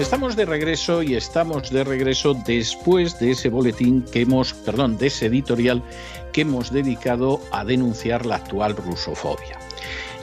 Estamos 0.00 0.34
de 0.34 0.46
regreso 0.46 1.02
y 1.02 1.14
estamos 1.14 1.70
de 1.70 1.84
regreso 1.84 2.32
después 2.32 3.20
de 3.20 3.32
ese 3.32 3.50
boletín 3.50 4.02
que 4.10 4.22
hemos, 4.22 4.54
perdón, 4.54 4.96
de 4.96 5.08
ese 5.08 5.26
editorial 5.26 5.82
que 6.32 6.40
hemos 6.40 6.72
dedicado 6.72 7.38
a 7.52 7.66
denunciar 7.66 8.24
la 8.24 8.36
actual 8.36 8.74
rusofobia. 8.76 9.58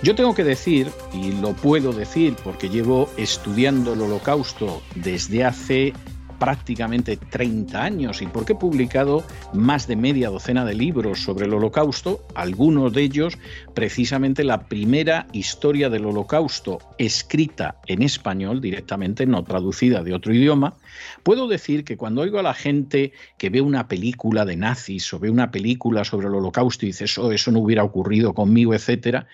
Yo 0.02 0.16
tengo 0.16 0.34
que 0.34 0.44
decir, 0.44 0.92
y 1.14 1.32
lo 1.32 1.54
puedo 1.54 1.94
decir 1.94 2.36
porque 2.44 2.70
llevo 2.70 3.08
estudiando 3.18 3.94
el 3.94 4.02
holocausto 4.02 4.82
desde 4.96 5.46
hace 5.46 5.94
prácticamente 6.40 7.18
30 7.18 7.82
años 7.82 8.22
y 8.22 8.28
porque 8.28 8.54
he 8.54 8.56
publicado 8.56 9.24
más 9.54 9.88
de 9.88 9.96
media 9.96 10.30
docena 10.30 10.66
de 10.66 10.74
libros 10.74 11.20
sobre 11.22 11.46
el 11.46 11.54
holocausto, 11.54 12.26
algunos 12.36 12.94
de 12.94 13.02
ellos 13.04 13.38
precisamente 13.74 14.44
la 14.44 14.68
primera 14.68 15.28
historia 15.34 15.90
del 15.90 16.06
holocausto 16.06 16.80
escrita 16.98 17.80
en 17.88 18.02
español 18.02 18.62
directamente, 18.62 19.26
no 19.26 19.44
traducida 19.44 20.04
de 20.04 20.14
otro 20.14 20.34
idioma, 20.34 20.78
puedo 21.24 21.48
decir 21.48 21.84
que 21.84 21.98
cuando 21.98 22.22
oigo 22.22 22.40
a 22.40 22.44
la 22.44 22.54
gente 22.54 23.14
que 23.38 23.50
ve 23.50 23.62
una 23.62 23.88
película 23.88 24.46
de 24.46 24.58
nazis 24.58 25.14
o 25.14 25.20
ve 25.20 25.30
una 25.30 25.52
película 25.52 26.04
sobre 26.04 26.28
el 26.28 26.36
holocausto 26.36 26.86
y 26.86 26.90
dice 26.90 27.06
eso, 27.06 27.32
eso 27.32 27.52
no 27.52 27.60
hubiera 27.60 27.84
ocurrido 27.84 28.34
conmigo, 28.34 28.74
etcétera, 28.74 29.28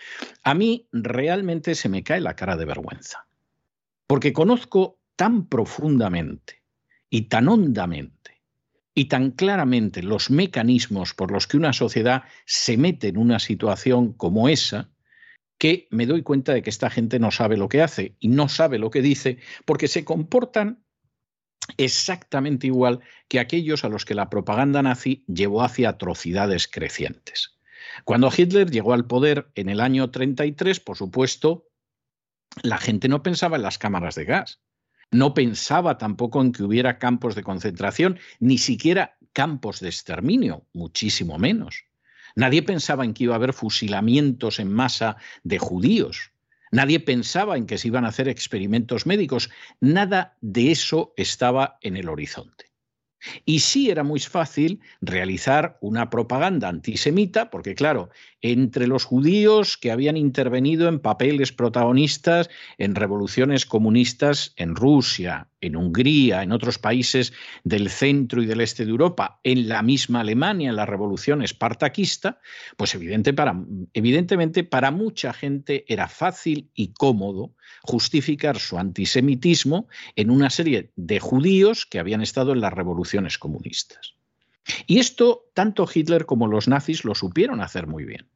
a 0.43 0.53
mí 0.53 0.88
realmente 0.91 1.75
se 1.75 1.89
me 1.89 2.03
cae 2.03 2.21
la 2.21 2.35
cara 2.35 2.55
de 2.55 2.65
vergüenza. 2.65 3.25
Porque 4.07 4.33
conozco 4.33 4.97
tan 5.15 5.47
profundamente 5.47 6.62
y 7.14 7.28
tan 7.28 7.47
hondamente 7.47 8.42
y 8.95 9.06
tan 9.06 9.30
claramente 9.30 10.02
los 10.02 10.31
mecanismos 10.31 11.14
por 11.14 11.30
los 11.30 11.45
que 11.45 11.58
una 11.58 11.72
sociedad 11.72 12.23
se 12.47 12.75
mete 12.75 13.09
en 13.09 13.17
una 13.17 13.38
situación 13.38 14.14
como 14.14 14.50
esa, 14.50 14.89
que 15.59 15.88
me 15.91 16.08
doy 16.08 16.23
cuenta 16.23 16.56
de 16.56 16.64
que 16.64 16.72
esta 16.72 16.89
gente 16.89 17.19
no 17.19 17.30
sabe 17.30 17.56
lo 17.56 17.69
que 17.69 17.84
hace 17.84 18.16
y 18.19 18.30
no 18.30 18.50
sabe 18.50 18.80
lo 18.80 18.89
que 18.89 19.03
dice 19.03 19.38
porque 19.66 19.88
se 19.88 20.03
comportan 20.03 20.84
exactamente 21.78 22.66
igual 22.66 23.02
que 23.28 23.39
aquellos 23.39 23.84
a 23.84 23.89
los 23.89 24.06
que 24.06 24.16
la 24.16 24.31
propaganda 24.31 24.81
nazi 24.81 25.23
llevó 25.28 25.61
hacia 25.61 25.89
atrocidades 25.89 26.67
crecientes. 26.67 27.59
Cuando 28.06 28.31
Hitler 28.36 28.72
llegó 28.72 28.91
al 28.91 29.06
poder 29.06 29.52
en 29.53 29.69
el 29.69 29.81
año 29.81 30.09
33, 30.09 30.80
por 30.80 30.97
supuesto, 30.97 31.69
la 32.64 32.80
gente 32.80 33.08
no 33.08 33.22
pensaba 33.22 33.58
en 33.58 33.61
las 33.61 33.78
cámaras 33.78 34.16
de 34.16 34.25
gas 34.25 34.64
no 35.14 35.33
pensaba 35.33 35.97
tampoco 35.97 36.42
en 36.42 36.52
que 36.52 36.64
hubiera 36.64 37.00
campos 37.00 37.36
de 37.36 37.44
concentración, 37.44 38.19
ni 38.39 38.58
siquiera 38.58 39.17
campos 39.31 39.80
de 39.80 39.89
exterminio, 39.89 40.66
muchísimo 40.73 41.38
menos. 41.38 41.86
Nadie 42.36 42.64
pensaba 42.64 43.06
en 43.06 43.14
que 43.14 43.25
iba 43.25 43.34
a 43.34 43.38
haber 43.38 43.53
fusilamientos 43.53 44.59
en 44.59 44.72
masa 44.72 45.17
de 45.44 45.59
judíos. 45.59 46.31
Nadie 46.72 47.00
pensaba 47.00 47.58
en 47.58 47.67
que 47.67 47.78
se 47.78 47.89
iban 47.89 48.06
a 48.06 48.08
hacer 48.09 48.28
experimentos 48.28 49.06
médicos. 49.06 49.52
Nada 49.80 50.36
de 50.41 50.72
eso 50.72 51.14
estaba 51.17 51.78
en 51.81 51.97
el 51.97 52.09
horizonte. 52.09 52.72
Y 53.45 53.59
sí 53.59 53.89
era 53.89 54.03
muy 54.03 54.19
fácil 54.19 54.81
realizar 55.02 55.78
una 55.81 56.09
propaganda 56.09 56.67
antisemita, 56.67 57.50
porque 57.50 57.75
claro, 57.75 58.09
entre 58.44 58.88
los 58.88 59.05
judíos 59.05 59.77
que 59.77 59.89
habían 59.89 60.17
intervenido 60.17 60.89
en 60.89 60.99
papeles 60.99 61.53
protagonistas 61.53 62.50
en 62.78 62.94
revoluciones 62.94 63.66
comunistas 63.66 64.53
en 64.57 64.75
Rusia, 64.75 65.47
en 65.62 65.78
Hungría, 65.78 66.44
en 66.44 66.51
otros 66.51 66.78
países 66.78 67.31
del 67.63 67.90
centro 67.90 68.44
y 68.44 68.45
del 68.45 68.59
este 68.59 68.84
de 68.84 68.91
Europa, 68.91 69.40
en 69.45 69.69
la 69.69 69.81
misma 69.81 70.19
Alemania, 70.19 70.69
en 70.69 70.75
la 70.75 70.85
revolución 70.85 71.41
espartaquista, 71.41 72.41
pues 72.75 72.94
evidentemente 72.95 74.63
para 74.66 74.91
mucha 74.91 75.31
gente 75.31 75.85
era 75.88 76.09
fácil 76.09 76.69
y 76.73 76.91
cómodo 76.91 77.56
justificar 77.81 78.59
su 78.59 78.78
antisemitismo 78.78 79.88
en 80.17 80.29
una 80.29 80.50
serie 80.50 80.91
de 80.97 81.22
judíos 81.22 81.85
que 81.85 82.00
habían 82.00 82.22
estado 82.22 82.51
en 82.51 82.59
las 82.59 82.73
revoluciones 82.73 83.38
comunistas. 83.38 84.16
Y 84.88 85.00
esto 85.00 85.50
tanto 85.53 85.88
Hitler 85.94 86.25
como 86.25 86.47
los 86.47 86.67
nazis 86.67 87.03
lo 87.03 87.16
supieron 87.16 87.62
hacer 87.62 87.88
muy 87.88 88.06
bien. 88.06 88.32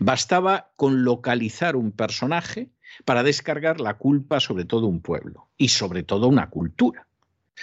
Bastaba 0.00 0.72
con 0.76 1.04
localizar 1.04 1.76
un 1.76 1.92
personaje 1.92 2.70
para 3.04 3.22
descargar 3.22 3.80
la 3.80 3.94
culpa 3.94 4.40
sobre 4.40 4.64
todo 4.64 4.86
un 4.86 5.00
pueblo 5.00 5.48
y 5.56 5.68
sobre 5.68 6.02
todo 6.02 6.28
una 6.28 6.50
cultura. 6.50 7.06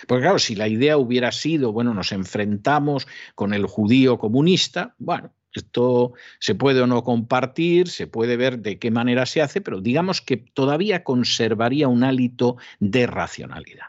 Porque 0.08 0.24
claro, 0.24 0.40
si 0.40 0.56
la 0.56 0.68
idea 0.68 0.98
hubiera 0.98 1.32
sido, 1.32 1.72
bueno, 1.72 1.94
nos 1.94 2.12
enfrentamos 2.12 3.08
con 3.36 3.54
el 3.54 3.66
judío 3.66 4.18
comunista, 4.18 4.96
bueno, 4.98 5.34
esto 5.54 6.14
se 6.40 6.56
puede 6.56 6.82
o 6.82 6.88
no 6.88 7.04
compartir, 7.04 7.90
se 7.90 8.08
puede 8.08 8.38
ver 8.38 8.60
de 8.60 8.80
qué 8.80 8.90
manera 8.90 9.26
se 9.26 9.42
hace, 9.42 9.60
pero 9.60 9.82
digamos 9.82 10.22
que 10.22 10.38
todavía 10.38 11.04
conservaría 11.04 11.90
un 11.90 12.04
hálito 12.04 12.58
de 12.80 13.06
racionalidad. 13.06 13.88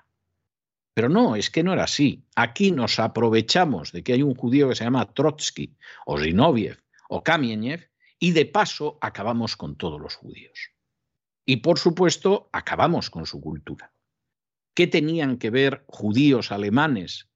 Pero 0.95 1.09
no, 1.09 1.37
es 1.37 1.51
que 1.51 1.63
no 1.63 1.73
era 1.73 1.85
así. 1.85 2.25
Aquí 2.35 2.73
nos 2.73 2.99
aprovechamos 2.99 3.93
de 3.93 4.03
que 4.03 4.13
hay 4.13 4.23
un 4.23 4.35
judío 4.35 4.69
que 4.69 4.75
se 4.75 4.85
llama 4.85 5.13
Trotsky, 5.15 5.75
o 6.05 6.19
Zinoviev, 6.19 6.83
o 7.09 7.23
Kamieniev, 7.23 7.89
y 8.23 8.31
de 8.31 8.47
paso 8.47 8.99
acabamos 9.01 9.57
con 9.57 9.75
todos 9.75 10.01
los 10.01 10.15
judíos. 10.15 10.71
Y 11.45 11.57
por 11.57 11.81
supuesto, 11.81 12.49
acabamos 12.53 13.11
con 13.11 13.27
su 13.27 13.41
cultura. 13.41 13.93
¿Qué 14.77 14.87
tenían 14.87 15.39
que 15.39 15.51
ver 15.51 15.83
judíos 15.89 16.53
alemanes 16.53 17.29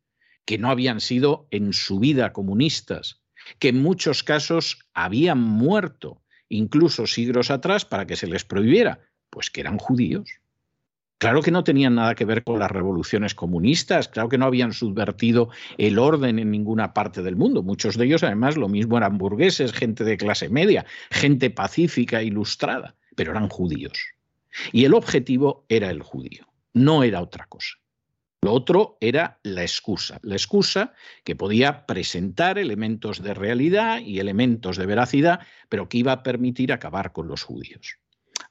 que 0.45 0.59
no 0.59 0.71
habían 0.71 1.01
sido 1.01 1.49
en 1.51 1.73
su 1.73 1.99
vida 1.99 2.33
comunistas, 2.33 3.21
que 3.59 3.71
en 3.71 3.83
muchos 3.83 4.23
casos 4.23 4.89
habían 4.95 5.41
muerto 5.41 6.23
incluso 6.49 7.09
siglos 7.09 7.51
atrás 7.51 7.85
para 7.85 8.07
que 8.07 8.15
se 8.15 8.29
les 8.29 8.45
prohibiera? 8.45 9.01
Pues 9.29 9.51
que 9.51 9.63
eran 9.63 9.79
judíos. 9.79 10.39
Claro 11.19 11.41
que 11.41 11.51
no 11.51 11.65
tenían 11.65 11.95
nada 11.95 12.15
que 12.15 12.27
ver 12.27 12.45
con 12.45 12.59
las 12.59 12.71
revoluciones 12.71 13.35
comunistas, 13.35 14.09
claro 14.09 14.29
que 14.29 14.37
no 14.37 14.45
habían 14.45 14.75
subvertido 14.75 15.49
el 15.79 15.99
orden 15.99 16.39
en 16.39 16.51
ninguna 16.51 16.93
parte 16.93 17.23
del 17.23 17.37
mundo. 17.37 17.63
Muchos 17.63 17.97
de 17.97 18.05
ellos, 18.05 18.23
además, 18.23 18.59
lo 18.59 18.69
mismo 18.69 18.99
eran 18.99 19.17
burgueses, 19.17 19.73
gente 19.73 20.05
de 20.05 20.19
clase 20.19 20.51
media, 20.51 20.85
gente 21.11 21.49
pacífica, 21.49 22.23
ilustrada, 22.23 22.97
pero 23.15 23.31
eran 23.31 23.49
judíos. 23.49 23.99
Y 24.73 24.85
el 24.85 24.93
objetivo 24.93 25.65
era 25.71 25.91
el 25.91 26.03
judío, 26.03 26.47
no 26.75 27.03
era 27.03 27.23
otra 27.23 27.47
cosa. 27.47 27.79
Lo 28.43 28.53
otro 28.53 28.99
era 29.01 29.41
la 29.43 29.63
excusa, 29.63 30.21
la 30.23 30.35
excusa 30.35 30.93
que 31.25 31.35
podía 31.35 31.87
presentar 31.87 32.59
elementos 32.59 33.23
de 33.23 33.33
realidad 33.33 34.01
y 34.01 34.21
elementos 34.21 34.77
de 34.77 34.85
veracidad, 34.85 35.41
pero 35.71 35.89
que 35.89 35.99
iba 35.99 36.13
a 36.13 36.23
permitir 36.23 36.75
acabar 36.75 37.13
con 37.13 37.27
los 37.27 37.43
judíos. 37.43 37.97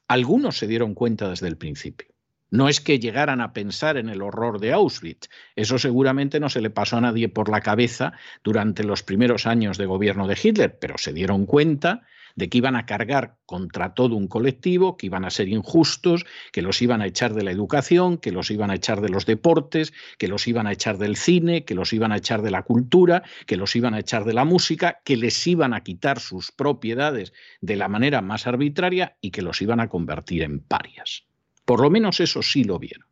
Algunos 0.08 0.58
se 0.58 0.66
dieron 0.66 0.94
cuenta 0.94 1.30
desde 1.30 1.46
el 1.46 1.56
principio. 1.56 2.15
No 2.56 2.70
es 2.70 2.80
que 2.80 2.98
llegaran 2.98 3.42
a 3.42 3.52
pensar 3.52 3.98
en 3.98 4.08
el 4.08 4.22
horror 4.22 4.60
de 4.60 4.72
Auschwitz. 4.72 5.28
Eso 5.56 5.78
seguramente 5.78 6.40
no 6.40 6.48
se 6.48 6.62
le 6.62 6.70
pasó 6.70 6.96
a 6.96 7.02
nadie 7.02 7.28
por 7.28 7.50
la 7.50 7.60
cabeza 7.60 8.14
durante 8.42 8.82
los 8.82 9.02
primeros 9.02 9.46
años 9.46 9.76
de 9.76 9.84
gobierno 9.84 10.26
de 10.26 10.38
Hitler, 10.42 10.78
pero 10.78 10.96
se 10.96 11.12
dieron 11.12 11.44
cuenta 11.44 12.06
de 12.34 12.48
que 12.48 12.56
iban 12.56 12.74
a 12.74 12.86
cargar 12.86 13.36
contra 13.44 13.92
todo 13.92 14.16
un 14.16 14.26
colectivo, 14.26 14.96
que 14.96 15.04
iban 15.04 15.26
a 15.26 15.30
ser 15.30 15.48
injustos, 15.50 16.24
que 16.50 16.62
los 16.62 16.80
iban 16.80 17.02
a 17.02 17.06
echar 17.06 17.34
de 17.34 17.44
la 17.44 17.50
educación, 17.50 18.16
que 18.16 18.32
los 18.32 18.50
iban 18.50 18.70
a 18.70 18.76
echar 18.76 19.02
de 19.02 19.10
los 19.10 19.26
deportes, 19.26 19.92
que 20.16 20.26
los 20.26 20.48
iban 20.48 20.66
a 20.66 20.72
echar 20.72 20.96
del 20.96 21.16
cine, 21.16 21.66
que 21.66 21.74
los 21.74 21.92
iban 21.92 22.10
a 22.10 22.16
echar 22.16 22.40
de 22.40 22.50
la 22.50 22.62
cultura, 22.62 23.22
que 23.44 23.58
los 23.58 23.76
iban 23.76 23.92
a 23.92 23.98
echar 23.98 24.24
de 24.24 24.32
la 24.32 24.46
música, 24.46 25.02
que 25.04 25.18
les 25.18 25.46
iban 25.46 25.74
a 25.74 25.82
quitar 25.82 26.20
sus 26.20 26.52
propiedades 26.52 27.34
de 27.60 27.76
la 27.76 27.88
manera 27.88 28.22
más 28.22 28.46
arbitraria 28.46 29.18
y 29.20 29.30
que 29.30 29.42
los 29.42 29.60
iban 29.60 29.80
a 29.80 29.90
convertir 29.90 30.42
en 30.42 30.60
parias. 30.60 31.25
Por 31.66 31.82
lo 31.82 31.90
menos 31.90 32.20
eso 32.20 32.42
sí 32.42 32.64
lo 32.64 32.78
vieron 32.78 33.06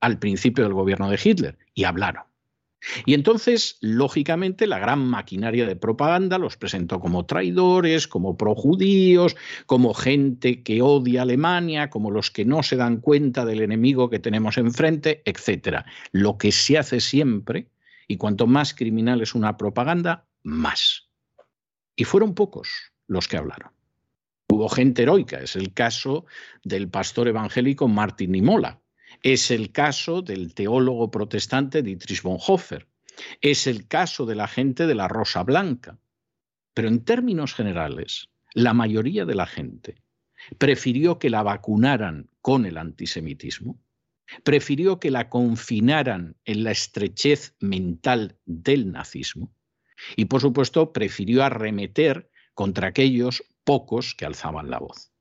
al 0.00 0.18
principio 0.20 0.62
del 0.62 0.74
gobierno 0.74 1.10
de 1.10 1.18
Hitler 1.22 1.58
y 1.74 1.84
hablaron. 1.84 2.22
Y 3.04 3.14
entonces, 3.14 3.78
lógicamente, 3.80 4.66
la 4.66 4.78
gran 4.78 5.04
maquinaria 5.04 5.66
de 5.66 5.74
propaganda 5.74 6.38
los 6.38 6.56
presentó 6.56 7.00
como 7.00 7.26
traidores, 7.26 8.06
como 8.06 8.36
projudíos, 8.36 9.34
como 9.64 9.94
gente 9.94 10.62
que 10.62 10.82
odia 10.82 11.20
a 11.20 11.22
Alemania, 11.22 11.90
como 11.90 12.10
los 12.10 12.30
que 12.30 12.44
no 12.44 12.62
se 12.62 12.76
dan 12.76 12.98
cuenta 12.98 13.44
del 13.44 13.62
enemigo 13.62 14.08
que 14.10 14.20
tenemos 14.20 14.58
enfrente, 14.58 15.22
etc. 15.24 15.84
Lo 16.12 16.38
que 16.38 16.52
se 16.52 16.78
hace 16.78 17.00
siempre, 17.00 17.70
y 18.06 18.18
cuanto 18.18 18.46
más 18.46 18.74
criminal 18.74 19.20
es 19.22 19.34
una 19.34 19.56
propaganda, 19.56 20.28
más. 20.44 21.08
Y 21.96 22.04
fueron 22.04 22.34
pocos 22.34 22.68
los 23.08 23.26
que 23.26 23.38
hablaron. 23.38 23.75
Hubo 24.56 24.70
gente 24.70 25.02
heroica, 25.02 25.40
es 25.40 25.54
el 25.54 25.74
caso 25.74 26.24
del 26.64 26.88
pastor 26.88 27.28
evangélico 27.28 27.88
Martin 27.88 28.32
Nimola, 28.32 28.80
es 29.22 29.50
el 29.50 29.70
caso 29.70 30.22
del 30.22 30.54
teólogo 30.54 31.10
protestante 31.10 31.82
Dietrich 31.82 32.22
Bonhoeffer, 32.22 32.88
Es 33.42 33.66
el 33.66 33.86
caso 33.86 34.24
de 34.24 34.34
la 34.34 34.48
gente 34.48 34.86
de 34.86 34.94
la 34.94 35.08
Rosa 35.08 35.42
Blanca. 35.42 35.98
Pero 36.72 36.88
en 36.88 37.04
términos 37.04 37.52
generales, 37.52 38.30
la 38.54 38.72
mayoría 38.72 39.26
de 39.26 39.34
la 39.34 39.44
gente 39.44 40.00
prefirió 40.56 41.18
que 41.18 41.28
la 41.28 41.42
vacunaran 41.42 42.30
con 42.40 42.64
el 42.64 42.78
antisemitismo, 42.78 43.78
prefirió 44.42 44.98
que 44.98 45.10
la 45.10 45.28
confinaran 45.28 46.34
en 46.46 46.64
la 46.64 46.70
estrechez 46.70 47.54
mental 47.60 48.38
del 48.46 48.90
nazismo 48.90 49.52
y, 50.16 50.24
por 50.24 50.40
supuesto, 50.40 50.94
prefirió 50.94 51.44
arremeter 51.44 52.30
contra 52.54 52.88
aquellos 52.88 53.44
pocos 53.66 54.14
que 54.14 54.24
alzaban 54.24 54.70
la 54.70 54.78
voz. 54.78 55.12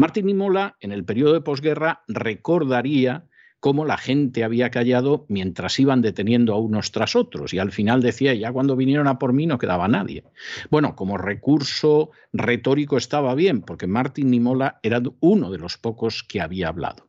Martín 0.00 0.26
Nimola, 0.26 0.76
en 0.78 0.92
el 0.92 1.04
periodo 1.04 1.32
de 1.32 1.40
posguerra, 1.40 2.04
recordaría 2.06 3.26
cómo 3.58 3.84
la 3.84 3.96
gente 3.96 4.44
había 4.44 4.70
callado 4.70 5.26
mientras 5.28 5.80
iban 5.80 6.02
deteniendo 6.02 6.54
a 6.54 6.60
unos 6.60 6.92
tras 6.92 7.16
otros 7.16 7.52
y 7.52 7.58
al 7.58 7.72
final 7.72 8.02
decía, 8.02 8.32
ya 8.34 8.52
cuando 8.52 8.76
vinieron 8.76 9.08
a 9.08 9.18
por 9.18 9.32
mí 9.32 9.46
no 9.46 9.58
quedaba 9.58 9.88
nadie. 9.88 10.22
Bueno, 10.70 10.94
como 10.94 11.18
recurso 11.18 12.10
retórico 12.32 12.96
estaba 12.96 13.34
bien, 13.34 13.62
porque 13.62 13.88
Martín 13.88 14.30
Nimola 14.30 14.78
era 14.84 15.02
uno 15.18 15.50
de 15.50 15.58
los 15.58 15.78
pocos 15.78 16.22
que 16.22 16.40
había 16.40 16.68
hablado. 16.68 17.08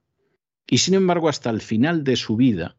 Y 0.65 0.80
sin 0.80 0.95
embargo, 0.95 1.30
hasta 1.30 1.50
el 1.50 1.62
final 1.62 2.03
de 2.03 2.15
su 2.15 2.36
vida, 2.36 2.77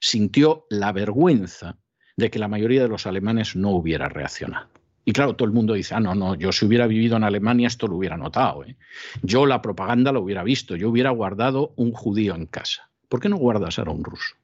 sintió 0.00 0.66
la 0.70 0.90
vergüenza 0.90 1.78
de 2.16 2.30
que 2.30 2.38
la 2.38 2.48
mayoría 2.48 2.82
de 2.82 2.88
los 2.88 3.06
alemanes 3.06 3.54
no 3.54 3.70
hubiera 3.70 4.08
reaccionado. 4.08 4.68
Y 5.04 5.12
claro, 5.12 5.34
todo 5.34 5.46
el 5.46 5.54
mundo 5.54 5.74
dice, 5.74 5.94
ah, 5.94 6.00
no, 6.00 6.14
no, 6.14 6.34
yo 6.36 6.52
si 6.52 6.64
hubiera 6.64 6.86
vivido 6.86 7.16
en 7.16 7.24
Alemania 7.24 7.66
esto 7.66 7.88
lo 7.88 7.96
hubiera 7.96 8.16
notado. 8.16 8.64
¿eh? 8.64 8.76
Yo 9.22 9.46
la 9.46 9.60
propaganda 9.60 10.12
lo 10.12 10.20
hubiera 10.22 10.44
visto, 10.44 10.76
yo 10.76 10.88
hubiera 10.90 11.10
guardado 11.10 11.72
un 11.76 11.92
judío 11.92 12.34
en 12.34 12.46
casa. 12.46 12.90
¿Por 13.08 13.20
qué 13.20 13.28
no 13.28 13.36
guardas 13.36 13.78
ahora 13.78 13.90
un 13.90 14.04
ruso? 14.04 14.36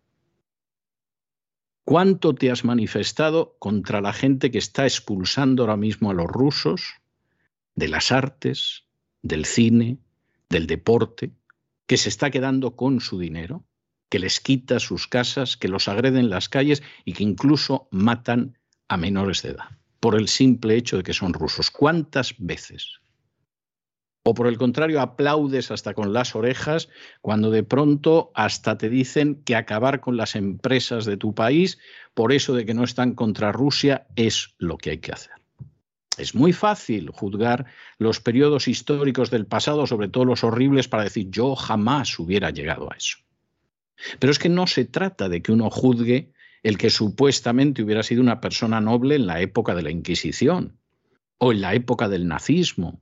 ¿Cuánto 1.84 2.34
te 2.34 2.50
has 2.50 2.64
manifestado 2.64 3.56
contra 3.58 4.00
la 4.00 4.12
gente 4.12 4.50
que 4.50 4.58
está 4.58 4.84
expulsando 4.84 5.62
ahora 5.62 5.76
mismo 5.76 6.10
a 6.10 6.14
los 6.14 6.26
rusos 6.26 6.96
de 7.76 7.88
las 7.88 8.12
artes, 8.12 8.84
del 9.22 9.46
cine, 9.46 9.98
del 10.50 10.66
deporte, 10.66 11.30
que 11.86 11.96
se 11.96 12.08
está 12.08 12.30
quedando 12.30 12.76
con 12.76 13.00
su 13.00 13.18
dinero, 13.18 13.64
que 14.10 14.18
les 14.18 14.40
quita 14.40 14.80
sus 14.80 15.06
casas, 15.06 15.56
que 15.56 15.68
los 15.68 15.88
agreden 15.88 16.18
en 16.18 16.30
las 16.30 16.48
calles 16.48 16.82
y 17.04 17.12
que 17.14 17.22
incluso 17.22 17.88
matan 17.90 18.58
a 18.88 18.96
menores 18.96 19.42
de 19.42 19.50
edad 19.50 19.77
por 20.00 20.14
el 20.14 20.28
simple 20.28 20.76
hecho 20.76 20.96
de 20.96 21.02
que 21.02 21.14
son 21.14 21.32
rusos? 21.32 21.70
¿Cuántas 21.70 22.34
veces? 22.38 23.00
O 24.24 24.34
por 24.34 24.46
el 24.46 24.58
contrario, 24.58 25.00
aplaudes 25.00 25.70
hasta 25.70 25.94
con 25.94 26.12
las 26.12 26.34
orejas 26.34 26.88
cuando 27.22 27.50
de 27.50 27.62
pronto 27.62 28.30
hasta 28.34 28.76
te 28.76 28.90
dicen 28.90 29.42
que 29.44 29.56
acabar 29.56 30.00
con 30.00 30.16
las 30.16 30.36
empresas 30.36 31.06
de 31.06 31.16
tu 31.16 31.34
país 31.34 31.78
por 32.12 32.32
eso 32.32 32.54
de 32.54 32.66
que 32.66 32.74
no 32.74 32.84
están 32.84 33.14
contra 33.14 33.52
Rusia 33.52 34.06
es 34.16 34.54
lo 34.58 34.76
que 34.76 34.90
hay 34.90 34.98
que 34.98 35.12
hacer. 35.12 35.32
Es 36.18 36.34
muy 36.34 36.52
fácil 36.52 37.10
juzgar 37.10 37.66
los 37.96 38.20
periodos 38.20 38.68
históricos 38.68 39.30
del 39.30 39.46
pasado, 39.46 39.86
sobre 39.86 40.08
todo 40.08 40.24
los 40.24 40.44
horribles, 40.44 40.88
para 40.88 41.04
decir 41.04 41.30
yo 41.30 41.54
jamás 41.54 42.18
hubiera 42.18 42.50
llegado 42.50 42.92
a 42.92 42.96
eso. 42.96 43.18
Pero 44.18 44.30
es 44.30 44.38
que 44.38 44.48
no 44.48 44.66
se 44.66 44.84
trata 44.84 45.28
de 45.28 45.42
que 45.42 45.52
uno 45.52 45.70
juzgue 45.70 46.32
el 46.68 46.76
que 46.76 46.90
supuestamente 46.90 47.82
hubiera 47.82 48.02
sido 48.02 48.20
una 48.20 48.42
persona 48.42 48.78
noble 48.78 49.14
en 49.14 49.26
la 49.26 49.40
época 49.40 49.74
de 49.74 49.80
la 49.80 49.90
Inquisición 49.90 50.76
o 51.38 51.50
en 51.52 51.62
la 51.62 51.72
época 51.72 52.10
del 52.10 52.28
nazismo 52.28 53.00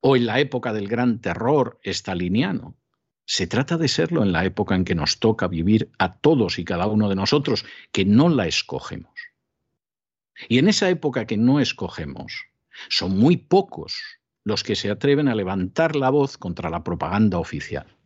o 0.00 0.14
en 0.14 0.24
la 0.26 0.38
época 0.38 0.72
del 0.72 0.86
gran 0.86 1.20
terror 1.20 1.80
estaliniano. 1.82 2.76
Se 3.24 3.48
trata 3.48 3.76
de 3.76 3.88
serlo 3.88 4.22
en 4.22 4.30
la 4.30 4.44
época 4.44 4.76
en 4.76 4.84
que 4.84 4.94
nos 4.94 5.18
toca 5.18 5.48
vivir 5.48 5.90
a 5.98 6.12
todos 6.12 6.60
y 6.60 6.64
cada 6.64 6.86
uno 6.86 7.08
de 7.08 7.16
nosotros, 7.16 7.64
que 7.90 8.04
no 8.04 8.28
la 8.28 8.46
escogemos. 8.46 9.10
Y 10.48 10.58
en 10.58 10.68
esa 10.68 10.88
época 10.88 11.26
que 11.26 11.36
no 11.36 11.58
escogemos, 11.58 12.44
son 12.88 13.18
muy 13.18 13.36
pocos 13.36 14.00
los 14.44 14.62
que 14.62 14.76
se 14.76 14.90
atreven 14.90 15.26
a 15.26 15.34
levantar 15.34 15.96
la 15.96 16.10
voz 16.10 16.38
contra 16.38 16.70
la 16.70 16.84
propaganda 16.84 17.40
oficial. 17.40 17.96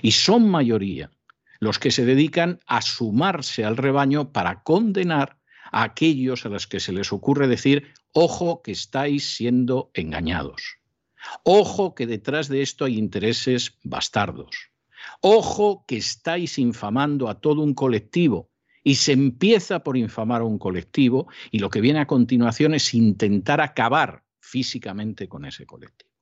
Y 0.00 0.12
son 0.12 0.48
mayoría 0.48 1.10
los 1.64 1.78
que 1.78 1.90
se 1.90 2.04
dedican 2.04 2.60
a 2.66 2.82
sumarse 2.82 3.64
al 3.64 3.76
rebaño 3.76 4.32
para 4.32 4.62
condenar 4.62 5.38
a 5.72 5.82
aquellos 5.82 6.44
a 6.44 6.50
los 6.50 6.66
que 6.66 6.78
se 6.78 6.92
les 6.92 7.12
ocurre 7.12 7.48
decir, 7.48 7.88
ojo 8.12 8.62
que 8.62 8.70
estáis 8.70 9.34
siendo 9.34 9.90
engañados. 9.94 10.78
Ojo 11.42 11.94
que 11.94 12.06
detrás 12.06 12.48
de 12.48 12.60
esto 12.60 12.84
hay 12.84 12.98
intereses 12.98 13.78
bastardos. 13.82 14.70
Ojo 15.20 15.84
que 15.88 15.96
estáis 15.96 16.58
infamando 16.58 17.28
a 17.28 17.40
todo 17.40 17.62
un 17.62 17.74
colectivo 17.74 18.50
y 18.82 18.96
se 18.96 19.12
empieza 19.12 19.82
por 19.82 19.96
infamar 19.96 20.42
a 20.42 20.44
un 20.44 20.58
colectivo 20.58 21.28
y 21.50 21.58
lo 21.60 21.70
que 21.70 21.80
viene 21.80 22.00
a 22.00 22.06
continuación 22.06 22.74
es 22.74 22.92
intentar 22.92 23.62
acabar 23.62 24.22
físicamente 24.38 25.28
con 25.28 25.46
ese 25.46 25.64
colectivo. 25.64 26.13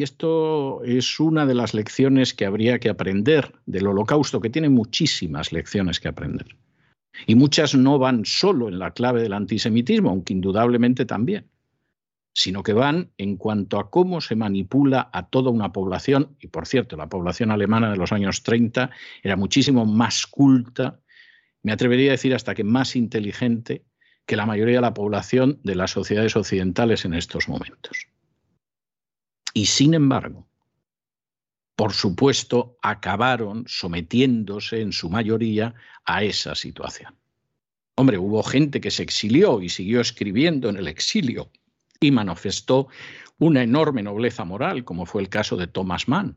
Y 0.00 0.02
esto 0.02 0.82
es 0.82 1.20
una 1.20 1.44
de 1.44 1.52
las 1.52 1.74
lecciones 1.74 2.32
que 2.32 2.46
habría 2.46 2.78
que 2.78 2.88
aprender 2.88 3.52
del 3.66 3.86
holocausto, 3.86 4.40
que 4.40 4.48
tiene 4.48 4.70
muchísimas 4.70 5.52
lecciones 5.52 6.00
que 6.00 6.08
aprender. 6.08 6.56
Y 7.26 7.34
muchas 7.34 7.74
no 7.74 7.98
van 7.98 8.24
solo 8.24 8.68
en 8.68 8.78
la 8.78 8.92
clave 8.92 9.20
del 9.20 9.34
antisemitismo, 9.34 10.08
aunque 10.08 10.32
indudablemente 10.32 11.04
también 11.04 11.50
sino 12.32 12.62
que 12.62 12.72
van 12.72 13.10
en 13.18 13.36
cuanto 13.36 13.78
a 13.78 13.90
cómo 13.90 14.22
se 14.22 14.36
manipula 14.36 15.10
a 15.12 15.28
toda 15.28 15.50
una 15.50 15.72
población, 15.72 16.36
y 16.40 16.46
por 16.46 16.66
cierto, 16.66 16.96
la 16.96 17.08
población 17.08 17.50
alemana 17.50 17.90
de 17.90 17.98
los 17.98 18.12
años 18.12 18.42
30 18.44 18.90
era 19.22 19.36
muchísimo 19.36 19.84
más 19.84 20.26
culta, 20.26 21.00
me 21.62 21.72
atrevería 21.72 22.12
a 22.12 22.12
decir 22.12 22.34
hasta 22.34 22.54
que 22.54 22.64
más 22.64 22.96
inteligente 22.96 23.84
que 24.24 24.36
la 24.36 24.46
mayoría 24.46 24.76
de 24.76 24.80
la 24.80 24.94
población 24.94 25.58
de 25.64 25.74
las 25.74 25.90
sociedades 25.90 26.36
occidentales 26.36 27.04
en 27.04 27.12
estos 27.14 27.48
momentos. 27.48 28.06
Y 29.54 29.66
sin 29.66 29.94
embargo, 29.94 30.46
por 31.76 31.92
supuesto, 31.94 32.76
acabaron 32.82 33.64
sometiéndose 33.66 34.82
en 34.82 34.92
su 34.92 35.08
mayoría 35.08 35.74
a 36.04 36.22
esa 36.22 36.54
situación. 36.54 37.16
Hombre, 37.94 38.18
hubo 38.18 38.42
gente 38.42 38.80
que 38.80 38.90
se 38.90 39.02
exilió 39.02 39.62
y 39.62 39.68
siguió 39.68 40.00
escribiendo 40.00 40.68
en 40.68 40.76
el 40.76 40.88
exilio 40.88 41.50
y 42.00 42.10
manifestó 42.10 42.88
una 43.38 43.62
enorme 43.62 44.02
nobleza 44.02 44.44
moral, 44.44 44.84
como 44.84 45.06
fue 45.06 45.22
el 45.22 45.28
caso 45.28 45.56
de 45.56 45.66
Thomas 45.66 46.08
Mann 46.08 46.36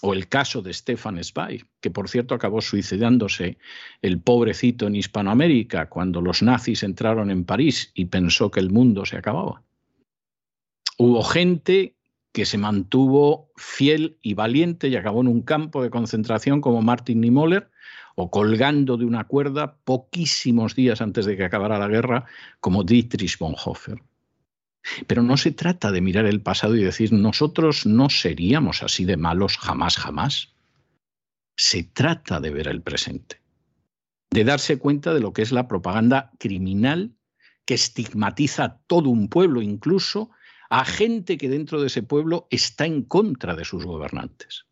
o 0.00 0.12
el 0.14 0.28
caso 0.28 0.62
de 0.62 0.72
Stefan 0.72 1.22
Zweig, 1.22 1.66
que 1.80 1.90
por 1.90 2.08
cierto 2.08 2.34
acabó 2.34 2.60
suicidándose 2.60 3.58
el 4.02 4.20
pobrecito 4.20 4.86
en 4.86 4.96
Hispanoamérica 4.96 5.88
cuando 5.88 6.20
los 6.20 6.42
nazis 6.42 6.82
entraron 6.82 7.30
en 7.30 7.44
París 7.44 7.90
y 7.94 8.06
pensó 8.06 8.50
que 8.50 8.60
el 8.60 8.70
mundo 8.70 9.04
se 9.04 9.16
acababa. 9.16 9.62
Hubo 10.98 11.22
gente 11.22 11.96
que 12.32 12.44
se 12.44 12.58
mantuvo 12.58 13.50
fiel 13.56 14.18
y 14.22 14.34
valiente 14.34 14.88
y 14.88 14.96
acabó 14.96 15.20
en 15.20 15.28
un 15.28 15.42
campo 15.42 15.82
de 15.82 15.90
concentración 15.90 16.60
como 16.60 16.82
Martin 16.82 17.20
Niemöller 17.20 17.70
o 18.14 18.30
colgando 18.30 18.96
de 18.96 19.04
una 19.04 19.24
cuerda 19.24 19.76
poquísimos 19.84 20.74
días 20.74 21.00
antes 21.00 21.24
de 21.24 21.36
que 21.36 21.44
acabara 21.44 21.78
la 21.78 21.88
guerra 21.88 22.26
como 22.60 22.84
Dietrich 22.84 23.38
Bonhoeffer. 23.38 24.02
Pero 25.06 25.22
no 25.22 25.36
se 25.36 25.52
trata 25.52 25.92
de 25.92 26.00
mirar 26.00 26.26
el 26.26 26.40
pasado 26.40 26.76
y 26.76 26.82
decir 26.82 27.12
nosotros 27.12 27.86
no 27.86 28.10
seríamos 28.10 28.82
así 28.82 29.04
de 29.04 29.16
malos 29.16 29.56
jamás, 29.58 29.96
jamás. 29.96 30.54
Se 31.56 31.82
trata 31.82 32.40
de 32.40 32.50
ver 32.50 32.68
el 32.68 32.82
presente, 32.82 33.40
de 34.30 34.44
darse 34.44 34.78
cuenta 34.78 35.14
de 35.14 35.20
lo 35.20 35.32
que 35.32 35.42
es 35.42 35.52
la 35.52 35.68
propaganda 35.68 36.32
criminal 36.38 37.14
que 37.64 37.74
estigmatiza 37.74 38.64
a 38.64 38.78
todo 38.86 39.10
un 39.10 39.28
pueblo, 39.28 39.60
incluso 39.60 40.30
a 40.70 40.84
gente 40.84 41.38
que 41.38 41.48
dentro 41.48 41.80
de 41.80 41.86
ese 41.86 42.02
pueblo 42.02 42.46
está 42.50 42.86
en 42.86 43.02
contra 43.02 43.56
de 43.56 43.64
sus 43.64 43.84
gobernantes. 43.84 44.66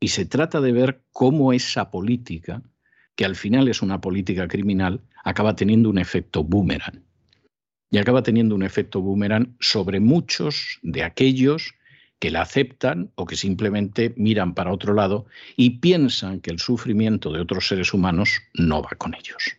Y 0.00 0.08
se 0.08 0.26
trata 0.26 0.60
de 0.60 0.72
ver 0.72 1.02
cómo 1.12 1.52
esa 1.52 1.90
política, 1.90 2.62
que 3.14 3.24
al 3.24 3.36
final 3.36 3.68
es 3.68 3.82
una 3.82 4.00
política 4.00 4.48
criminal, 4.48 5.00
acaba 5.24 5.54
teniendo 5.54 5.90
un 5.90 5.98
efecto 5.98 6.42
boomerang 6.42 7.02
y 7.90 7.98
acaba 7.98 8.22
teniendo 8.22 8.54
un 8.54 8.62
efecto 8.62 9.00
boomerang 9.02 9.54
sobre 9.60 10.00
muchos 10.00 10.78
de 10.82 11.04
aquellos 11.04 11.74
que 12.18 12.30
la 12.30 12.42
aceptan 12.42 13.10
o 13.16 13.26
que 13.26 13.36
simplemente 13.36 14.14
miran 14.16 14.54
para 14.54 14.72
otro 14.72 14.94
lado 14.94 15.26
y 15.56 15.78
piensan 15.80 16.40
que 16.40 16.50
el 16.50 16.58
sufrimiento 16.58 17.32
de 17.32 17.40
otros 17.40 17.68
seres 17.68 17.92
humanos 17.92 18.40
no 18.54 18.80
va 18.82 18.90
con 18.96 19.14
ellos. 19.14 19.56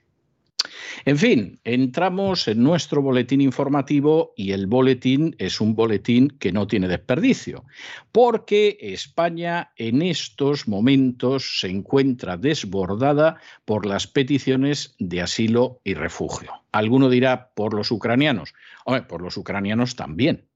En 1.05 1.17
fin, 1.17 1.59
entramos 1.63 2.47
en 2.47 2.63
nuestro 2.63 3.01
boletín 3.01 3.41
informativo 3.41 4.33
y 4.35 4.51
el 4.51 4.67
boletín 4.67 5.35
es 5.39 5.61
un 5.61 5.75
boletín 5.75 6.29
que 6.29 6.51
no 6.51 6.67
tiene 6.67 6.87
desperdicio, 6.87 7.65
porque 8.11 8.77
España 8.79 9.71
en 9.75 10.01
estos 10.01 10.67
momentos 10.67 11.59
se 11.59 11.69
encuentra 11.69 12.37
desbordada 12.37 13.39
por 13.65 13.85
las 13.85 14.07
peticiones 14.07 14.95
de 14.99 15.21
asilo 15.21 15.81
y 15.83 15.93
refugio. 15.93 16.51
Alguno 16.71 17.09
dirá 17.09 17.51
por 17.53 17.73
los 17.73 17.91
ucranianos. 17.91 18.53
Hombre, 18.85 19.03
por 19.03 19.21
los 19.21 19.37
ucranianos 19.37 19.95
también. 19.95 20.47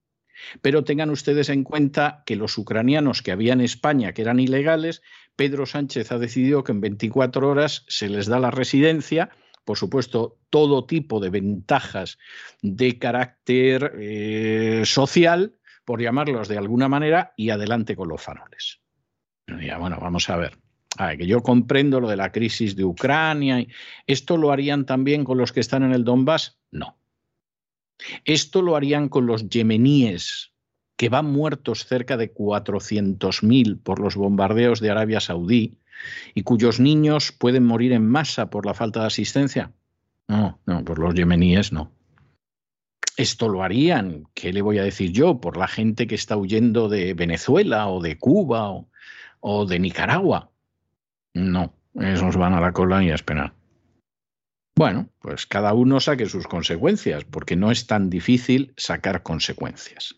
Pero 0.61 0.83
tengan 0.83 1.09
ustedes 1.09 1.49
en 1.49 1.63
cuenta 1.63 2.23
que 2.25 2.35
los 2.35 2.57
ucranianos 2.57 3.21
que 3.21 3.31
había 3.31 3.53
en 3.53 3.61
España, 3.61 4.13
que 4.13 4.21
eran 4.21 4.39
ilegales, 4.39 5.01
Pedro 5.35 5.65
Sánchez 5.65 6.11
ha 6.11 6.19
decidido 6.19 6.63
que 6.63 6.71
en 6.71 6.81
24 6.81 7.49
horas 7.49 7.85
se 7.87 8.09
les 8.09 8.27
da 8.27 8.39
la 8.39 8.51
residencia, 8.51 9.29
por 9.67 9.77
supuesto, 9.77 10.37
todo 10.49 10.85
tipo 10.85 11.19
de 11.19 11.29
ventajas 11.29 12.17
de 12.61 12.97
carácter 12.97 13.95
eh, 13.99 14.83
social, 14.85 15.57
por 15.83 16.01
llamarlos 16.01 16.47
de 16.47 16.57
alguna 16.57 16.87
manera, 16.87 17.33
y 17.35 17.49
adelante 17.49 17.93
con 17.97 18.07
los 18.07 18.21
faroles. 18.21 18.79
bueno, 19.45 19.99
vamos 19.99 20.29
a 20.29 20.37
ver. 20.37 20.57
que 21.17 21.27
yo 21.27 21.43
comprendo 21.43 21.99
lo 21.99 22.07
de 22.07 22.15
la 22.15 22.31
crisis 22.31 22.77
de 22.77 22.85
Ucrania. 22.85 23.67
¿Esto 24.05 24.37
lo 24.37 24.53
harían 24.53 24.85
también 24.85 25.25
con 25.25 25.37
los 25.37 25.51
que 25.51 25.59
están 25.59 25.83
en 25.83 25.91
el 25.91 26.05
Donbass? 26.05 26.57
No. 26.71 26.97
Esto 28.23 28.61
lo 28.61 28.77
harían 28.77 29.09
con 29.09 29.25
los 29.25 29.49
yemeníes, 29.49 30.53
que 30.95 31.09
van 31.09 31.25
muertos 31.25 31.85
cerca 31.85 32.15
de 32.15 32.33
400.000 32.33 33.83
por 33.83 33.99
los 33.99 34.15
bombardeos 34.15 34.79
de 34.79 34.91
Arabia 34.91 35.19
Saudí 35.19 35.77
y 36.33 36.43
cuyos 36.43 36.79
niños 36.79 37.31
pueden 37.31 37.65
morir 37.65 37.91
en 37.93 38.07
masa 38.07 38.49
por 38.49 38.65
la 38.65 38.73
falta 38.73 39.01
de 39.01 39.07
asistencia. 39.07 39.71
No, 40.27 40.59
no, 40.65 40.83
por 40.83 40.99
los 40.99 41.13
yemeníes 41.13 41.71
no. 41.71 41.91
Esto 43.15 43.49
lo 43.49 43.63
harían, 43.63 44.27
¿qué 44.33 44.53
le 44.53 44.61
voy 44.61 44.77
a 44.77 44.83
decir 44.83 45.11
yo? 45.11 45.41
Por 45.41 45.57
la 45.57 45.67
gente 45.67 46.05
que 46.05 46.15
está 46.15 46.37
huyendo 46.37 46.87
de 46.87 47.13
Venezuela 47.13 47.87
o 47.87 48.01
de 48.01 48.17
Cuba 48.17 48.69
o, 48.69 48.89
o 49.39 49.65
de 49.65 49.79
Nicaragua. 49.79 50.51
No, 51.33 51.73
esos 51.95 52.37
van 52.37 52.53
a 52.53 52.61
la 52.61 52.73
cola 52.73 53.03
y 53.03 53.09
a 53.09 53.15
esperar. 53.15 53.53
Bueno, 54.77 55.09
pues 55.21 55.47
cada 55.47 55.73
uno 55.73 55.99
saque 55.99 56.27
sus 56.27 56.45
consecuencias, 56.45 57.23
porque 57.23 57.55
no 57.55 57.71
es 57.71 57.87
tan 57.87 58.11
difícil 58.11 58.73
sacar 58.77 59.23
consecuencias. 59.23 60.15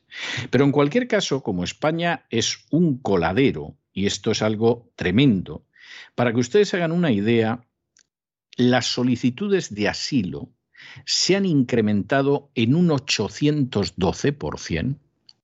Pero 0.50 0.66
en 0.66 0.74
cualquier 0.74 1.08
caso, 1.08 1.42
como 1.42 1.64
España 1.64 2.26
es 2.30 2.66
un 2.70 2.98
coladero, 2.98 3.78
y 3.94 4.06
esto 4.06 4.32
es 4.32 4.42
algo 4.42 4.92
tremendo, 4.98 5.64
para 6.16 6.34
que 6.34 6.40
ustedes 6.40 6.74
hagan 6.74 6.92
una 6.92 7.12
idea, 7.12 7.66
las 8.58 8.88
solicitudes 8.88 9.74
de 9.74 9.88
asilo 9.88 10.50
se 11.06 11.36
han 11.36 11.46
incrementado 11.46 12.50
en 12.56 12.76
un 12.76 12.90
812%. 12.90 14.96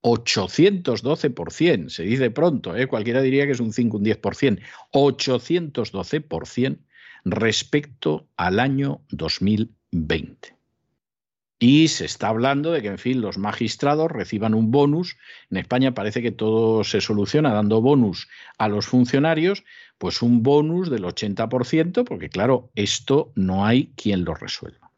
812%, 0.01 1.89
se 1.89 2.03
dice 2.03 2.29
pronto, 2.29 2.75
¿eh? 2.75 2.85
cualquiera 2.85 3.23
diría 3.23 3.47
que 3.47 3.53
es 3.53 3.59
un 3.59 3.73
5, 3.73 3.97
un 3.97 4.05
10%, 4.05 4.61
812% 4.91 6.77
respecto 7.23 8.27
al 8.37 8.59
año 8.59 9.01
2020. 9.09 10.55
Y 11.57 11.87
se 11.87 12.05
está 12.05 12.27
hablando 12.27 12.71
de 12.71 12.81
que, 12.81 12.89
en 12.89 12.97
fin, 12.97 13.21
los 13.21 13.37
magistrados 13.37 14.11
reciban 14.11 14.53
un 14.53 14.71
bonus. 14.71 15.17
En 15.49 15.57
España 15.57 15.93
parece 15.93 16.21
que 16.21 16.31
todo 16.31 16.83
se 16.83 17.01
soluciona 17.01 17.53
dando 17.53 17.81
bonus 17.81 18.27
a 18.57 18.67
los 18.67 18.85
funcionarios, 18.85 19.63
pues 19.97 20.21
un 20.21 20.43
bonus 20.43 20.89
del 20.89 21.03
80%, 21.03 22.03
porque 22.03 22.29
claro, 22.29 22.71
esto 22.75 23.31
no 23.35 23.65
hay 23.65 23.93
quien 23.95 24.25
lo 24.25 24.33
resuelva. 24.33 24.91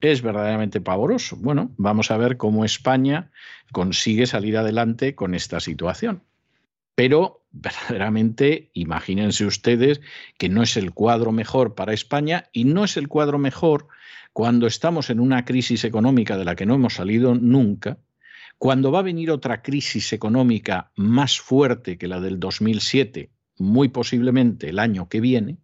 Es 0.00 0.22
verdaderamente 0.22 0.80
pavoroso. 0.80 1.36
Bueno, 1.36 1.72
vamos 1.76 2.10
a 2.10 2.16
ver 2.16 2.36
cómo 2.36 2.64
España 2.64 3.30
consigue 3.72 4.26
salir 4.26 4.56
adelante 4.56 5.14
con 5.14 5.34
esta 5.34 5.60
situación. 5.60 6.22
Pero 6.94 7.44
verdaderamente, 7.52 8.70
imagínense 8.74 9.44
ustedes 9.44 10.00
que 10.38 10.48
no 10.48 10.62
es 10.62 10.76
el 10.76 10.92
cuadro 10.92 11.32
mejor 11.32 11.74
para 11.74 11.92
España 11.92 12.48
y 12.52 12.64
no 12.64 12.84
es 12.84 12.96
el 12.96 13.08
cuadro 13.08 13.38
mejor 13.38 13.88
cuando 14.32 14.66
estamos 14.66 15.10
en 15.10 15.20
una 15.20 15.44
crisis 15.44 15.84
económica 15.84 16.36
de 16.36 16.44
la 16.44 16.56
que 16.56 16.66
no 16.66 16.74
hemos 16.74 16.94
salido 16.94 17.34
nunca, 17.34 17.98
cuando 18.58 18.92
va 18.92 19.00
a 19.00 19.02
venir 19.02 19.30
otra 19.30 19.62
crisis 19.62 20.12
económica 20.12 20.90
más 20.96 21.38
fuerte 21.40 21.98
que 21.98 22.08
la 22.08 22.20
del 22.20 22.40
2007, 22.40 23.30
muy 23.62 23.88
posiblemente 23.88 24.68
el 24.68 24.78
año 24.78 25.08
que 25.08 25.20
viene, 25.20 25.58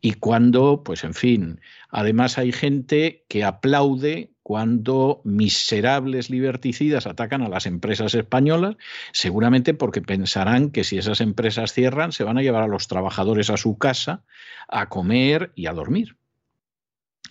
y 0.00 0.14
cuando, 0.14 0.82
pues 0.84 1.04
en 1.04 1.14
fin, 1.14 1.60
además 1.90 2.38
hay 2.38 2.52
gente 2.52 3.24
que 3.28 3.44
aplaude 3.44 4.32
cuando 4.42 5.22
miserables 5.24 6.30
liberticidas 6.30 7.06
atacan 7.06 7.42
a 7.42 7.48
las 7.48 7.66
empresas 7.66 8.14
españolas, 8.14 8.76
seguramente 9.12 9.74
porque 9.74 10.02
pensarán 10.02 10.70
que 10.70 10.84
si 10.84 10.98
esas 10.98 11.20
empresas 11.20 11.72
cierran, 11.72 12.12
se 12.12 12.24
van 12.24 12.38
a 12.38 12.42
llevar 12.42 12.62
a 12.62 12.68
los 12.68 12.86
trabajadores 12.86 13.50
a 13.50 13.56
su 13.56 13.76
casa 13.78 14.22
a 14.68 14.88
comer 14.88 15.52
y 15.56 15.66
a 15.66 15.72
dormir. 15.72 16.16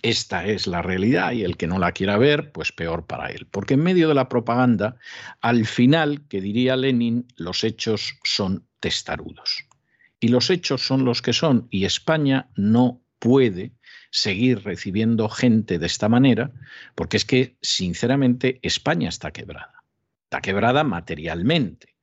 Esta 0.02 0.44
es 0.44 0.66
la 0.66 0.82
realidad 0.82 1.32
y 1.32 1.42
el 1.42 1.56
que 1.56 1.66
no 1.66 1.78
la 1.78 1.92
quiera 1.92 2.18
ver, 2.18 2.52
pues 2.52 2.70
peor 2.70 3.06
para 3.06 3.28
él. 3.30 3.46
Porque 3.50 3.74
en 3.74 3.82
medio 3.82 4.08
de 4.08 4.14
la 4.14 4.28
propaganda, 4.28 4.96
al 5.40 5.64
final, 5.64 6.26
que 6.28 6.42
diría 6.42 6.76
Lenin, 6.76 7.26
los 7.36 7.64
hechos 7.64 8.18
son 8.24 8.65
testarudos. 8.80 9.64
Y 10.20 10.28
los 10.28 10.50
hechos 10.50 10.86
son 10.86 11.04
los 11.04 11.22
que 11.22 11.32
son 11.32 11.68
y 11.70 11.84
España 11.84 12.48
no 12.56 13.02
puede 13.18 13.72
seguir 14.10 14.64
recibiendo 14.64 15.28
gente 15.28 15.78
de 15.78 15.86
esta 15.86 16.08
manera, 16.08 16.52
porque 16.94 17.16
es 17.16 17.24
que, 17.24 17.56
sinceramente, 17.60 18.58
España 18.62 19.08
está 19.08 19.30
quebrada. 19.30 19.82
Está 20.24 20.40
quebrada 20.40 20.84
materialmente. 20.84 21.94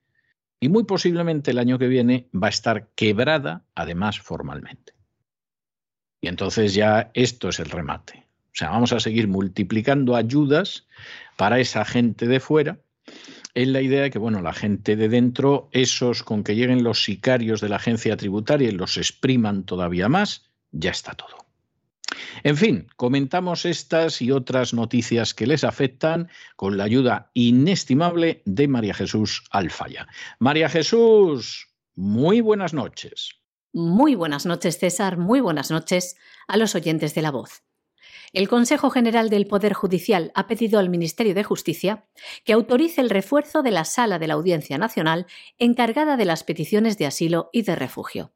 Y 0.59 0.69
muy 0.69 0.83
posiblemente 0.83 1.51
el 1.51 1.59
año 1.59 1.79
que 1.79 1.87
viene 1.87 2.29
va 2.33 2.47
a 2.47 2.49
estar 2.49 2.89
quebrada, 2.95 3.65
además, 3.75 4.19
formalmente. 4.19 4.93
Y 6.21 6.27
entonces 6.27 6.73
ya 6.73 7.11
esto 7.13 7.49
es 7.49 7.59
el 7.59 7.69
remate. 7.69 8.25
O 8.53 8.55
sea, 8.55 8.69
vamos 8.69 8.93
a 8.93 8.99
seguir 8.99 9.27
multiplicando 9.27 10.15
ayudas 10.15 10.87
para 11.35 11.59
esa 11.59 11.83
gente 11.83 12.27
de 12.27 12.39
fuera, 12.39 12.79
en 13.55 13.73
la 13.73 13.81
idea 13.81 14.03
de 14.03 14.11
que, 14.11 14.19
bueno, 14.19 14.41
la 14.41 14.53
gente 14.53 14.95
de 14.95 15.09
dentro, 15.09 15.69
esos 15.71 16.23
con 16.23 16.43
que 16.43 16.55
lleguen 16.55 16.83
los 16.83 17.03
sicarios 17.03 17.61
de 17.61 17.69
la 17.69 17.75
agencia 17.75 18.17
tributaria 18.17 18.69
y 18.69 18.71
los 18.71 18.97
expriman 18.97 19.63
todavía 19.63 20.09
más, 20.09 20.45
ya 20.71 20.91
está 20.91 21.13
todo. 21.13 21.37
En 22.43 22.57
fin, 22.57 22.87
comentamos 22.95 23.65
estas 23.65 24.21
y 24.21 24.31
otras 24.31 24.73
noticias 24.73 25.33
que 25.33 25.47
les 25.47 25.63
afectan 25.63 26.29
con 26.55 26.77
la 26.77 26.83
ayuda 26.83 27.31
inestimable 27.33 28.41
de 28.45 28.67
María 28.67 28.93
Jesús 28.93 29.43
Alfaya. 29.51 30.07
María 30.39 30.69
Jesús, 30.69 31.69
muy 31.95 32.41
buenas 32.41 32.73
noches. 32.73 33.35
Muy 33.71 34.15
buenas 34.15 34.45
noches, 34.45 34.77
César. 34.77 35.17
Muy 35.17 35.41
buenas 35.41 35.71
noches 35.71 36.15
a 36.47 36.57
los 36.57 36.75
oyentes 36.75 37.15
de 37.15 37.21
la 37.21 37.31
voz. 37.31 37.63
El 38.33 38.49
Consejo 38.49 38.89
General 38.89 39.29
del 39.29 39.45
Poder 39.45 39.73
Judicial 39.73 40.31
ha 40.33 40.47
pedido 40.47 40.79
al 40.79 40.89
Ministerio 40.89 41.35
de 41.35 41.43
Justicia 41.43 42.05
que 42.43 42.53
autorice 42.53 42.99
el 42.99 43.11
refuerzo 43.11 43.61
de 43.61 43.69
la 43.69 43.85
Sala 43.85 44.17
de 44.17 44.25
la 44.25 44.33
Audiencia 44.33 44.79
Nacional 44.79 45.27
encargada 45.59 46.17
de 46.17 46.25
las 46.25 46.43
peticiones 46.43 46.97
de 46.97 47.05
asilo 47.05 47.51
y 47.53 47.61
de 47.61 47.75
refugio. 47.75 48.31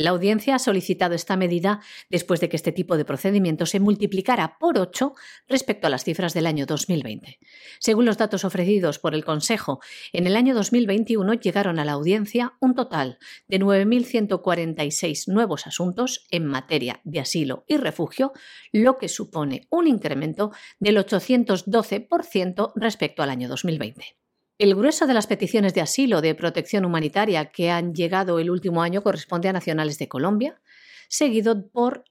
La 0.00 0.12
audiencia 0.12 0.54
ha 0.54 0.58
solicitado 0.58 1.14
esta 1.14 1.36
medida 1.36 1.82
después 2.08 2.40
de 2.40 2.48
que 2.48 2.56
este 2.56 2.72
tipo 2.72 2.96
de 2.96 3.04
procedimiento 3.04 3.66
se 3.66 3.80
multiplicara 3.80 4.56
por 4.58 4.78
ocho 4.78 5.12
respecto 5.46 5.86
a 5.86 5.90
las 5.90 6.04
cifras 6.04 6.32
del 6.32 6.46
año 6.46 6.64
2020. 6.64 7.38
Según 7.80 8.06
los 8.06 8.16
datos 8.16 8.46
ofrecidos 8.46 8.98
por 8.98 9.14
el 9.14 9.26
Consejo, 9.26 9.80
en 10.14 10.26
el 10.26 10.36
año 10.36 10.54
2021 10.54 11.34
llegaron 11.34 11.78
a 11.78 11.84
la 11.84 11.92
audiencia 11.92 12.54
un 12.60 12.74
total 12.74 13.18
de 13.46 13.60
9.146 13.60 15.30
nuevos 15.30 15.66
asuntos 15.66 16.26
en 16.30 16.46
materia 16.46 17.02
de 17.04 17.20
asilo 17.20 17.66
y 17.68 17.76
refugio, 17.76 18.32
lo 18.72 18.96
que 18.96 19.10
supone 19.10 19.66
un 19.68 19.86
incremento 19.86 20.50
del 20.78 20.96
812% 20.96 22.72
respecto 22.74 23.22
al 23.22 23.28
año 23.28 23.50
2020. 23.50 24.19
El 24.60 24.74
grueso 24.74 25.06
de 25.06 25.14
las 25.14 25.26
peticiones 25.26 25.72
de 25.72 25.80
asilo 25.80 26.20
de 26.20 26.34
protección 26.34 26.84
humanitaria 26.84 27.46
que 27.46 27.70
han 27.70 27.94
llegado 27.94 28.38
el 28.38 28.50
último 28.50 28.82
año 28.82 29.02
corresponde 29.02 29.48
a 29.48 29.54
nacionales 29.54 29.98
de 29.98 30.06
Colombia, 30.06 30.60
seguido 31.08 31.70
por 31.70 32.04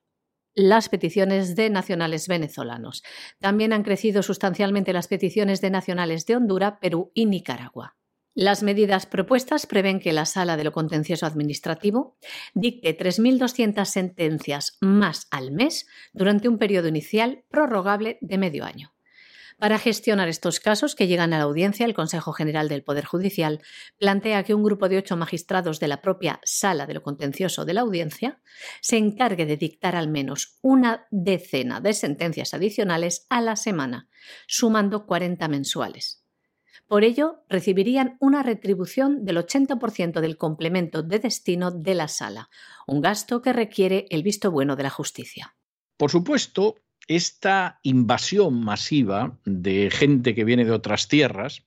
las 0.56 0.90
peticiones 0.90 1.56
de 1.56 1.70
nacionales 1.70 2.28
venezolanos. 2.28 3.04
También 3.38 3.72
han 3.72 3.84
crecido 3.84 4.24
sustancialmente 4.24 4.94
las 4.94 5.08
peticiones 5.08 5.62
de 5.62 5.70
nacionales 5.70 6.26
de 6.26 6.38
Honduras, 6.38 6.74
Perú 6.82 7.12
y 7.14 7.28
Nicaragua. 7.28 7.98
Las 8.34 8.64
medidas 8.64 9.06
propuestas 9.06 9.68
prevén 9.68 10.00
que 10.00 10.12
la 10.12 10.26
Sala 10.26 10.58
de 10.58 10.64
lo 10.64 10.72
Contencioso 10.72 11.28
Administrativo 11.28 12.18
dicte 12.56 12.98
3.200 12.98 13.86
sentencias 13.86 14.80
más 14.82 15.28
al 15.30 15.52
mes 15.52 15.86
durante 16.14 16.50
un 16.50 16.58
periodo 16.58 16.88
inicial 16.88 17.44
prorrogable 17.52 18.18
de 18.22 18.40
medio 18.40 18.66
año. 18.66 18.92
Para 19.60 19.78
gestionar 19.78 20.30
estos 20.30 20.62
casos 20.62 20.96
que 20.96 21.08
llegan 21.08 21.34
a 21.34 21.38
la 21.38 21.44
audiencia, 21.44 21.86
el 21.86 21.94
Consejo 21.94 22.32
General 22.32 22.70
del 22.70 22.82
Poder 22.82 23.04
Judicial 23.04 23.62
plantea 23.98 24.44
que 24.44 24.54
un 24.54 24.64
grupo 24.64 24.88
de 24.88 24.98
ocho 24.98 25.18
magistrados 25.18 25.82
de 25.82 25.90
la 25.90 26.02
propia 26.02 26.40
Sala 26.46 26.86
de 26.86 26.94
lo 26.94 27.04
Contencioso 27.04 27.66
de 27.66 27.74
la 27.74 27.82
audiencia 27.82 28.40
se 28.80 28.96
encargue 28.96 29.46
de 29.46 29.58
dictar 29.58 29.98
al 29.98 30.08
menos 30.08 30.58
una 30.62 31.08
decena 31.12 31.82
de 31.82 31.94
sentencias 31.94 32.54
adicionales 32.54 33.26
a 33.30 33.42
la 33.42 33.58
semana, 33.58 34.08
sumando 34.48 35.06
40 35.06 35.46
mensuales. 35.50 36.24
Por 36.88 37.04
ello, 37.04 37.44
recibirían 37.50 38.16
una 38.22 38.44
retribución 38.44 39.26
del 39.26 39.38
80% 39.38 40.22
del 40.22 40.38
complemento 40.38 41.04
de 41.04 41.20
destino 41.20 41.70
de 41.70 41.96
la 41.96 42.08
sala, 42.08 42.50
un 42.88 43.02
gasto 43.02 43.42
que 43.42 43.52
requiere 43.52 44.06
el 44.10 44.24
visto 44.24 44.52
bueno 44.52 44.78
de 44.78 44.84
la 44.84 44.90
justicia. 44.90 45.58
Por 45.98 46.10
supuesto, 46.12 46.76
esta 47.10 47.80
invasión 47.82 48.64
masiva 48.64 49.36
de 49.44 49.90
gente 49.92 50.36
que 50.36 50.46
viene 50.46 50.64
de 50.64 50.72
otras 50.72 51.08
tierras, 51.08 51.64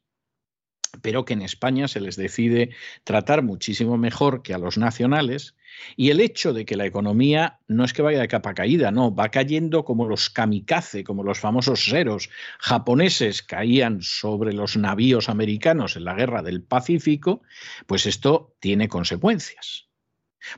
pero 1.03 1.25
que 1.25 1.33
en 1.33 1.43
España 1.43 1.89
se 1.89 2.01
les 2.01 2.15
decide 2.15 2.71
tratar 3.03 3.43
muchísimo 3.43 3.99
mejor 3.99 4.43
que 4.43 4.55
a 4.55 4.59
los 4.59 4.79
nacionales, 4.79 5.57
y 5.97 6.11
el 6.11 6.21
hecho 6.21 6.53
de 6.53 6.65
que 6.65 6.77
la 6.77 6.87
economía 6.87 7.59
no 7.67 7.85
es 7.85 7.93
que 7.93 8.03
vaya 8.03 8.21
de 8.21 8.29
capa 8.29 8.55
caída, 8.55 8.93
no, 8.93 9.13
va 9.13 9.31
cayendo 9.31 9.85
como 9.85 10.07
los 10.07 10.31
kamikaze, 10.31 11.03
como 11.03 11.25
los 11.25 11.41
famosos 11.41 11.87
seros 11.87 12.31
japoneses 12.61 13.43
caían 13.43 14.01
sobre 14.01 14.53
los 14.53 14.77
navíos 14.77 15.29
americanos 15.29 15.97
en 15.97 16.05
la 16.05 16.15
guerra 16.15 16.43
del 16.43 16.63
Pacífico, 16.63 17.43
pues 17.87 18.07
esto 18.07 18.55
tiene 18.61 18.87
consecuencias. 18.87 19.92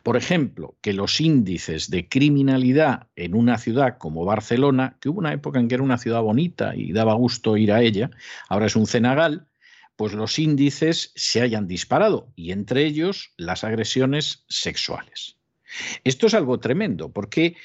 Por 0.02 0.16
ejemplo, 0.16 0.76
que 0.80 0.92
los 0.92 1.20
índices 1.20 1.90
de 1.90 2.08
criminalidad 2.08 3.08
en 3.16 3.34
una 3.34 3.58
ciudad 3.58 3.98
como 3.98 4.24
Barcelona, 4.24 4.96
que 5.00 5.08
hubo 5.08 5.18
una 5.18 5.32
época 5.32 5.60
en 5.60 5.68
que 5.68 5.74
era 5.74 5.84
una 5.84 5.98
ciudad 5.98 6.22
bonita 6.22 6.74
y 6.74 6.92
daba 6.92 7.14
gusto 7.14 7.56
ir 7.56 7.72
a 7.72 7.82
ella, 7.82 8.10
ahora 8.48 8.66
es 8.66 8.76
un 8.76 8.86
cenagal, 8.86 9.46
pues 9.96 10.12
los 10.12 10.38
índices 10.38 11.12
se 11.14 11.40
hayan 11.40 11.68
disparado 11.68 12.32
y 12.34 12.52
entre 12.52 12.84
ellos 12.84 13.32
las 13.36 13.64
agresiones 13.64 14.44
sexuales. 14.48 15.36
Esto 16.04 16.26
es 16.26 16.34
algo 16.34 16.58
tremendo 16.58 17.12
porque, 17.12 17.56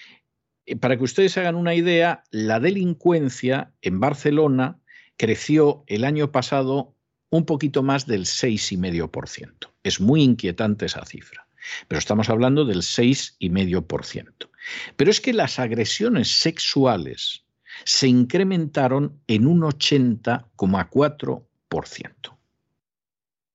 eh, 0.66 0.76
para 0.76 0.98
que 0.98 1.04
ustedes 1.04 1.38
hagan 1.38 1.56
una 1.56 1.76
idea, 1.76 2.24
la 2.32 2.60
delincuencia 2.60 3.72
en 3.82 4.00
Barcelona 4.00 4.80
creció 5.18 5.84
el 5.88 6.06
año 6.06 6.32
pasado 6.32 6.96
un 7.30 7.46
poquito 7.46 7.84
más 7.84 8.08
del 8.08 8.26
6,5%. 8.26 9.72
Es 9.84 10.00
muy 10.00 10.24
inquietante 10.24 10.86
esa 10.86 11.06
cifra, 11.06 11.48
pero 11.88 12.00
estamos 12.00 12.30
hablando 12.30 12.66
del 12.66 12.82
6,5%. 12.82 14.50
Pero 14.96 15.12
es 15.12 15.22
que 15.22 15.34
las 15.34 15.60
agresiones 15.60 16.39
sexuales 16.39 17.46
se 17.86 18.08
incrementaron 18.08 19.22
en 19.28 19.46
un 19.48 19.62
80,4%. 19.62 22.38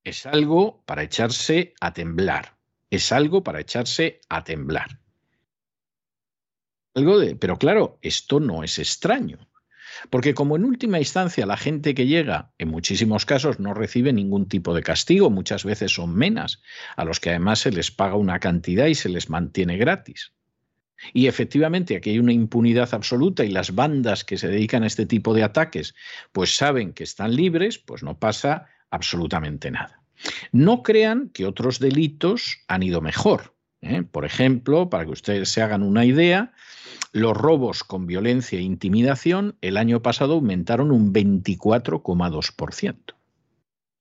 Es 0.05 0.27
algo 0.27 0.83
para 0.85 1.03
echarse 1.03 1.75
a 1.81 1.93
temblar. 1.93 2.57
Es 2.91 3.11
algo 3.13 3.43
para 3.43 3.61
echarse 3.61 4.21
a 4.29 4.45
temblar. 4.45 5.01
Algo 6.95 7.19
de, 7.19 7.35
pero 7.37 7.59
claro, 7.59 7.99
esto 8.03 8.39
no 8.39 8.63
es 8.63 8.79
extraño. 8.79 9.49
Porque 10.11 10.35
como 10.35 10.57
en 10.57 10.65
última 10.65 10.99
instancia 10.99 11.47
la 11.47 11.57
gente 11.57 11.95
que 11.95 12.07
llega, 12.07 12.53
en 12.59 12.69
muchísimos 12.69 13.27
casos, 13.27 13.61
no 13.61 13.75
recibe 13.75 14.13
ningún 14.13 14.49
tipo 14.49 14.75
de 14.75 14.83
castigo, 14.83 15.31
muchas 15.31 15.65
veces 15.65 15.93
son 15.93 16.15
menas, 16.15 16.63
a 16.97 17.05
los 17.05 17.21
que 17.21 17.31
además 17.31 17.61
se 17.61 17.71
les 17.71 17.91
paga 17.91 18.17
una 18.17 18.41
cantidad 18.41 18.87
y 18.87 18.95
se 18.95 19.09
les 19.09 19.31
mantiene 19.31 19.77
gratis. 19.77 20.33
Y 21.13 21.27
efectivamente 21.27 21.97
aquí 21.97 22.11
hay 22.11 22.19
una 22.19 22.33
impunidad 22.33 22.95
absoluta 22.95 23.45
y 23.45 23.51
las 23.51 23.75
bandas 23.75 24.25
que 24.25 24.39
se 24.39 24.49
dedican 24.49 24.85
a 24.85 24.87
este 24.87 25.07
tipo 25.07 25.35
de 25.35 25.43
ataques 25.43 25.95
pues 26.33 26.57
saben 26.57 26.93
que 26.93 27.05
están 27.05 27.35
libres, 27.35 27.79
pues 27.79 28.03
no 28.03 28.19
pasa 28.19 28.67
absolutamente 28.91 29.71
nada. 29.71 30.03
No 30.53 30.83
crean 30.83 31.31
que 31.31 31.47
otros 31.47 31.79
delitos 31.79 32.63
han 32.69 32.83
ido 32.83 33.01
mejor. 33.01 33.55
¿eh? 33.83 34.03
Por 34.03 34.25
ejemplo, 34.25 34.89
para 34.89 35.05
que 35.05 35.11
ustedes 35.11 35.49
se 35.49 35.63
hagan 35.63 35.83
una 35.83 36.05
idea, 36.05 36.53
los 37.15 37.37
robos 37.37 37.85
con 37.85 38.09
violencia 38.09 38.59
e 38.59 38.63
intimidación 38.63 39.57
el 39.61 39.77
año 39.77 40.03
pasado 40.03 40.35
aumentaron 40.35 40.91
un 40.91 41.15
24,2%. 41.15 43.15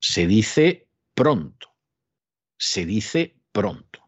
Se 0.00 0.26
dice 0.26 0.88
pronto. 1.14 1.68
Se 2.58 2.84
dice 2.84 3.36
pronto. 3.52 4.00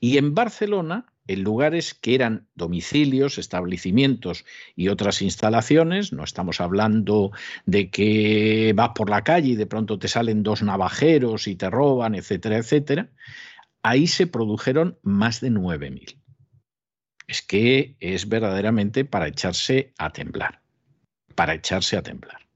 Y 0.00 0.18
en 0.18 0.34
Barcelona 0.34 1.14
en 1.28 1.44
lugares 1.44 1.94
que 1.94 2.16
eran 2.16 2.48
domicilios, 2.56 3.38
establecimientos 3.38 4.44
y 4.74 4.88
otras 4.88 5.22
instalaciones. 5.22 6.12
No 6.12 6.24
estamos 6.24 6.60
hablando 6.60 7.30
de 7.66 7.88
que 7.88 8.72
vas 8.74 8.90
por 8.96 9.10
la 9.10 9.22
calle 9.22 9.50
y 9.50 9.54
de 9.54 9.66
pronto 9.66 10.00
te 10.00 10.08
salen 10.08 10.42
dos 10.42 10.64
navajeros 10.64 11.46
y 11.46 11.54
te 11.54 11.70
roban, 11.70 12.16
etcétera, 12.16 12.56
etcétera. 12.56 13.10
Ahí 13.84 14.08
se 14.08 14.26
produjeron 14.26 14.98
más 15.02 15.40
de 15.40 15.52
9.000. 15.52 16.21
Es 17.32 17.40
que 17.40 17.96
es 17.98 18.28
verdaderamente 18.28 19.06
para 19.06 19.26
echarse 19.26 19.94
a 19.96 20.10
temblar, 20.10 20.60
para 21.34 21.54
echarse 21.54 21.96
a 21.96 22.02
temblar. 22.02 22.46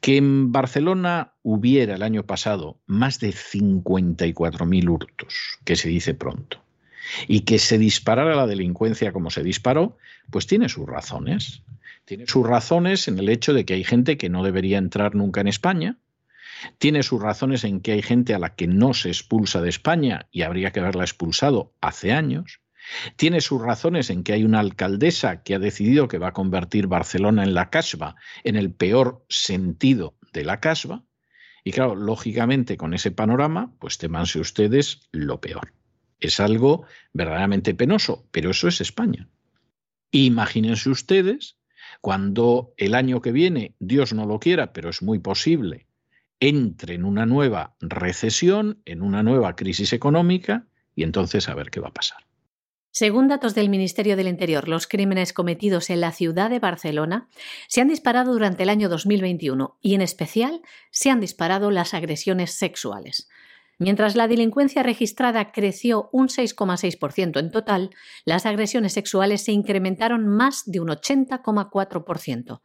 Que 0.00 0.16
en 0.16 0.52
Barcelona 0.52 1.32
hubiera 1.42 1.96
el 1.96 2.04
año 2.04 2.24
pasado 2.24 2.78
más 2.86 3.18
de 3.18 3.30
54.000 3.30 4.88
hurtos, 4.88 5.58
que 5.64 5.74
se 5.74 5.88
dice 5.88 6.14
pronto, 6.14 6.62
y 7.26 7.40
que 7.40 7.58
se 7.58 7.76
disparara 7.76 8.36
la 8.36 8.46
delincuencia 8.46 9.12
como 9.12 9.30
se 9.30 9.42
disparó, 9.42 9.98
pues 10.30 10.46
tiene 10.46 10.68
sus 10.68 10.86
razones. 10.86 11.64
Tiene 12.04 12.28
sus 12.28 12.46
razones 12.46 13.08
en 13.08 13.18
el 13.18 13.28
hecho 13.28 13.54
de 13.54 13.64
que 13.64 13.74
hay 13.74 13.82
gente 13.82 14.16
que 14.16 14.28
no 14.28 14.44
debería 14.44 14.78
entrar 14.78 15.16
nunca 15.16 15.40
en 15.40 15.48
España, 15.48 15.98
tiene 16.78 17.02
sus 17.02 17.20
razones 17.20 17.64
en 17.64 17.80
que 17.80 17.90
hay 17.90 18.02
gente 18.02 18.34
a 18.34 18.38
la 18.38 18.54
que 18.54 18.68
no 18.68 18.94
se 18.94 19.08
expulsa 19.08 19.60
de 19.60 19.68
España 19.68 20.28
y 20.30 20.42
habría 20.42 20.70
que 20.70 20.78
haberla 20.78 21.02
expulsado 21.02 21.72
hace 21.80 22.12
años, 22.12 22.60
tiene 23.16 23.40
sus 23.40 23.60
razones 23.60 24.10
en 24.10 24.22
que 24.22 24.32
hay 24.32 24.44
una 24.44 24.60
alcaldesa 24.60 25.42
que 25.42 25.54
ha 25.54 25.58
decidido 25.58 26.08
que 26.08 26.18
va 26.18 26.28
a 26.28 26.32
convertir 26.32 26.86
Barcelona 26.86 27.42
en 27.42 27.54
la 27.54 27.70
casba, 27.70 28.16
en 28.42 28.56
el 28.56 28.72
peor 28.72 29.24
sentido 29.28 30.16
de 30.32 30.44
la 30.44 30.60
casba, 30.60 31.04
y 31.64 31.72
claro, 31.72 31.96
lógicamente 31.96 32.76
con 32.76 32.92
ese 32.92 33.10
panorama, 33.10 33.72
pues 33.78 33.96
temanse 33.96 34.38
ustedes 34.38 35.00
lo 35.12 35.40
peor. 35.40 35.72
Es 36.20 36.38
algo 36.38 36.84
verdaderamente 37.14 37.74
penoso, 37.74 38.28
pero 38.30 38.50
eso 38.50 38.68
es 38.68 38.82
España. 38.82 39.28
Imagínense 40.10 40.90
ustedes 40.90 41.56
cuando 42.02 42.74
el 42.76 42.94
año 42.94 43.22
que 43.22 43.32
viene, 43.32 43.74
Dios 43.78 44.12
no 44.12 44.26
lo 44.26 44.38
quiera, 44.38 44.74
pero 44.74 44.90
es 44.90 45.02
muy 45.02 45.18
posible, 45.18 45.86
entre 46.38 46.94
en 46.94 47.04
una 47.04 47.24
nueva 47.24 47.76
recesión, 47.80 48.82
en 48.84 49.00
una 49.00 49.22
nueva 49.22 49.56
crisis 49.56 49.94
económica, 49.94 50.66
y 50.94 51.02
entonces 51.02 51.48
a 51.48 51.54
ver 51.54 51.70
qué 51.70 51.80
va 51.80 51.88
a 51.88 51.94
pasar. 51.94 52.24
Según 52.96 53.26
datos 53.26 53.56
del 53.56 53.70
Ministerio 53.70 54.16
del 54.16 54.28
Interior, 54.28 54.68
los 54.68 54.86
crímenes 54.86 55.32
cometidos 55.32 55.90
en 55.90 56.00
la 56.00 56.12
ciudad 56.12 56.48
de 56.48 56.60
Barcelona 56.60 57.28
se 57.66 57.80
han 57.80 57.88
disparado 57.88 58.32
durante 58.32 58.62
el 58.62 58.68
año 58.68 58.88
2021 58.88 59.76
y 59.82 59.96
en 59.96 60.00
especial 60.00 60.62
se 60.92 61.10
han 61.10 61.18
disparado 61.18 61.72
las 61.72 61.92
agresiones 61.92 62.52
sexuales. 62.52 63.28
Mientras 63.80 64.14
la 64.14 64.28
delincuencia 64.28 64.84
registrada 64.84 65.50
creció 65.50 66.08
un 66.12 66.28
6,6% 66.28 67.40
en 67.40 67.50
total, 67.50 67.90
las 68.24 68.46
agresiones 68.46 68.92
sexuales 68.92 69.42
se 69.42 69.50
incrementaron 69.50 70.28
más 70.28 70.62
de 70.64 70.78
un 70.78 70.86
80,4%. 70.86 72.60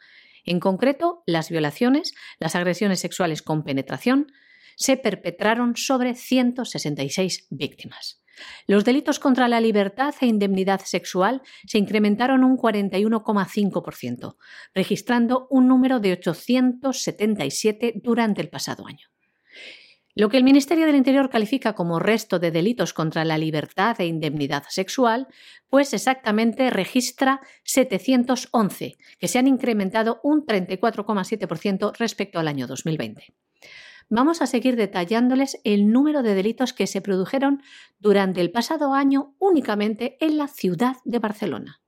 En 0.46 0.60
concreto, 0.60 1.24
las 1.26 1.50
violaciones, 1.50 2.14
las 2.38 2.54
agresiones 2.54 3.00
sexuales 3.00 3.42
con 3.42 3.64
penetración, 3.64 4.32
se 4.76 4.96
perpetraron 4.96 5.76
sobre 5.76 6.14
166 6.14 7.48
víctimas. 7.50 8.22
Los 8.68 8.86
delitos 8.86 9.20
contra 9.20 9.48
la 9.48 9.62
libertad 9.62 10.14
e 10.22 10.26
indemnidad 10.26 10.82
sexual 10.84 11.42
se 11.66 11.78
incrementaron 11.78 12.44
un 12.44 12.58
41,5%, 12.58 14.36
registrando 14.74 15.48
un 15.50 15.68
número 15.68 16.00
de 16.00 16.14
877 16.14 17.94
durante 18.04 18.42
el 18.42 18.50
pasado 18.50 18.86
año. 18.88 19.08
Lo 20.16 20.28
que 20.28 20.38
el 20.38 20.44
Ministerio 20.44 20.86
del 20.86 20.98
Interior 20.98 21.30
califica 21.30 21.74
como 21.74 22.00
resto 22.00 22.40
de 22.40 22.52
delitos 22.52 22.94
contra 22.94 23.24
la 23.24 23.38
libertad 23.38 23.96
e 24.02 24.06
indemnidad 24.06 24.64
sexual, 24.68 25.28
pues 25.70 25.94
exactamente 25.94 26.70
registra 26.70 27.40
711, 27.64 28.98
que 29.18 29.28
se 29.28 29.40
han 29.40 29.48
incrementado 29.48 30.20
un 30.24 30.46
34,7% 30.46 31.94
respecto 31.98 32.38
al 32.38 32.50
año 32.50 32.68
2020. 32.68 33.34
Vamos 34.10 34.42
a 34.42 34.48
seguir 34.48 34.76
detallándoles 34.76 35.60
el 35.64 35.92
número 35.92 36.24
de 36.24 36.34
delitos 36.34 36.74
que 36.74 36.88
se 36.88 37.02
produjeron 37.02 37.62
durante 38.00 38.42
el 38.42 38.52
pasado 38.52 38.94
año 38.94 39.36
únicamente 39.40 40.18
en 40.20 40.38
la 40.38 40.48
ciudad 40.48 40.98
de 41.06 41.20
Barcelona 41.20 41.82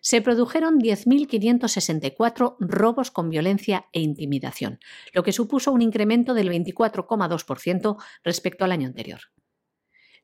se 0.00 0.20
produjeron 0.22 0.78
10.564 0.78 2.56
robos 2.60 3.10
con 3.10 3.30
violencia 3.30 3.86
e 3.92 4.00
intimidación, 4.00 4.78
lo 5.12 5.22
que 5.22 5.32
supuso 5.32 5.72
un 5.72 5.82
incremento 5.82 6.34
del 6.34 6.50
24,2% 6.50 7.96
respecto 8.22 8.64
al 8.64 8.72
año 8.72 8.86
anterior. 8.86 9.20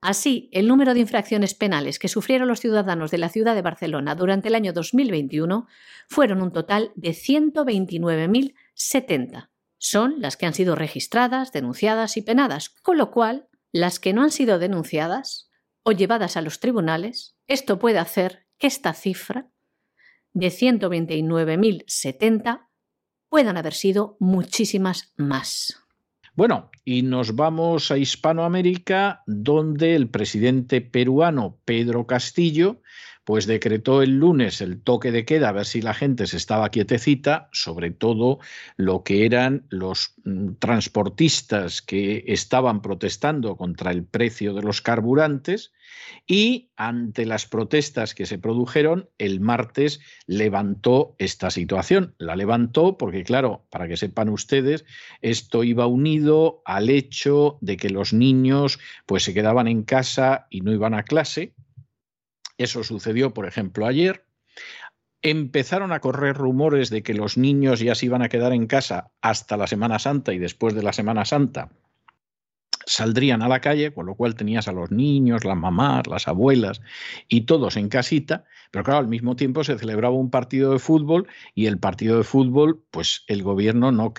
Así, 0.00 0.48
el 0.52 0.66
número 0.66 0.94
de 0.94 1.00
infracciones 1.00 1.54
penales 1.54 1.98
que 2.00 2.08
sufrieron 2.08 2.48
los 2.48 2.58
ciudadanos 2.58 3.12
de 3.12 3.18
la 3.18 3.28
ciudad 3.28 3.54
de 3.54 3.62
Barcelona 3.62 4.16
durante 4.16 4.48
el 4.48 4.56
año 4.56 4.72
2021 4.72 5.68
fueron 6.08 6.42
un 6.42 6.50
total 6.50 6.90
de 6.96 7.10
129.070 7.10 9.51
son 9.82 10.20
las 10.20 10.36
que 10.36 10.46
han 10.46 10.54
sido 10.54 10.76
registradas, 10.76 11.50
denunciadas 11.50 12.16
y 12.16 12.22
penadas, 12.22 12.70
con 12.70 12.98
lo 12.98 13.10
cual 13.10 13.48
las 13.72 13.98
que 13.98 14.12
no 14.12 14.22
han 14.22 14.30
sido 14.30 14.60
denunciadas 14.60 15.50
o 15.82 15.90
llevadas 15.90 16.36
a 16.36 16.40
los 16.40 16.60
tribunales, 16.60 17.34
esto 17.48 17.80
puede 17.80 17.98
hacer 17.98 18.46
que 18.58 18.68
esta 18.68 18.94
cifra 18.94 19.48
de 20.34 20.46
129.070 20.46 22.68
puedan 23.28 23.56
haber 23.56 23.74
sido 23.74 24.16
muchísimas 24.20 25.12
más. 25.16 25.82
Bueno, 26.34 26.70
y 26.84 27.02
nos 27.02 27.34
vamos 27.34 27.90
a 27.90 27.98
Hispanoamérica, 27.98 29.24
donde 29.26 29.96
el 29.96 30.08
presidente 30.08 30.80
peruano 30.80 31.58
Pedro 31.64 32.06
Castillo 32.06 32.82
pues 33.24 33.46
decretó 33.46 34.02
el 34.02 34.18
lunes 34.18 34.60
el 34.60 34.82
toque 34.82 35.12
de 35.12 35.24
queda 35.24 35.50
a 35.50 35.52
ver 35.52 35.66
si 35.66 35.80
la 35.80 35.94
gente 35.94 36.26
se 36.26 36.36
estaba 36.36 36.70
quietecita, 36.70 37.48
sobre 37.52 37.90
todo 37.90 38.40
lo 38.76 39.02
que 39.04 39.24
eran 39.24 39.66
los 39.68 40.14
mm, 40.24 40.54
transportistas 40.58 41.82
que 41.82 42.24
estaban 42.26 42.82
protestando 42.82 43.56
contra 43.56 43.90
el 43.92 44.04
precio 44.04 44.54
de 44.54 44.62
los 44.62 44.82
carburantes 44.82 45.72
y 46.26 46.70
ante 46.76 47.26
las 47.26 47.46
protestas 47.46 48.14
que 48.14 48.26
se 48.26 48.38
produjeron, 48.38 49.08
el 49.18 49.40
martes 49.40 50.00
levantó 50.26 51.14
esta 51.18 51.50
situación. 51.50 52.14
La 52.18 52.36
levantó 52.36 52.96
porque, 52.96 53.24
claro, 53.24 53.66
para 53.70 53.88
que 53.88 53.96
sepan 53.96 54.28
ustedes, 54.28 54.84
esto 55.20 55.64
iba 55.64 55.86
unido 55.86 56.62
al 56.64 56.90
hecho 56.90 57.58
de 57.60 57.76
que 57.76 57.90
los 57.90 58.12
niños 58.12 58.78
pues 59.06 59.24
se 59.24 59.34
quedaban 59.34 59.68
en 59.68 59.82
casa 59.82 60.46
y 60.50 60.60
no 60.60 60.72
iban 60.72 60.94
a 60.94 61.04
clase 61.04 61.54
eso 62.62 62.84
sucedió, 62.84 63.34
por 63.34 63.46
ejemplo, 63.46 63.86
ayer. 63.86 64.24
Empezaron 65.22 65.92
a 65.92 66.00
correr 66.00 66.36
rumores 66.36 66.90
de 66.90 67.02
que 67.02 67.14
los 67.14 67.36
niños 67.36 67.80
ya 67.80 67.94
se 67.94 68.06
iban 68.06 68.22
a 68.22 68.28
quedar 68.28 68.52
en 68.52 68.66
casa 68.66 69.12
hasta 69.20 69.56
la 69.56 69.66
Semana 69.66 69.98
Santa 69.98 70.32
y 70.32 70.38
después 70.38 70.74
de 70.74 70.82
la 70.82 70.92
Semana 70.92 71.24
Santa 71.24 71.70
saldrían 72.86 73.42
a 73.42 73.48
la 73.48 73.60
calle, 73.60 73.92
con 73.92 74.06
lo 74.06 74.14
cual 74.14 74.34
tenías 74.34 74.68
a 74.68 74.72
los 74.72 74.90
niños, 74.90 75.44
las 75.44 75.56
mamás, 75.56 76.06
las 76.06 76.28
abuelas 76.28 76.80
y 77.28 77.42
todos 77.42 77.76
en 77.76 77.88
casita, 77.88 78.44
pero 78.70 78.84
claro, 78.84 79.00
al 79.00 79.08
mismo 79.08 79.36
tiempo 79.36 79.64
se 79.64 79.78
celebraba 79.78 80.14
un 80.14 80.30
partido 80.30 80.72
de 80.72 80.78
fútbol 80.78 81.28
y 81.54 81.66
el 81.66 81.78
partido 81.78 82.18
de 82.18 82.24
fútbol, 82.24 82.82
pues 82.90 83.24
el 83.26 83.42
gobierno 83.42 83.92
no, 83.92 84.12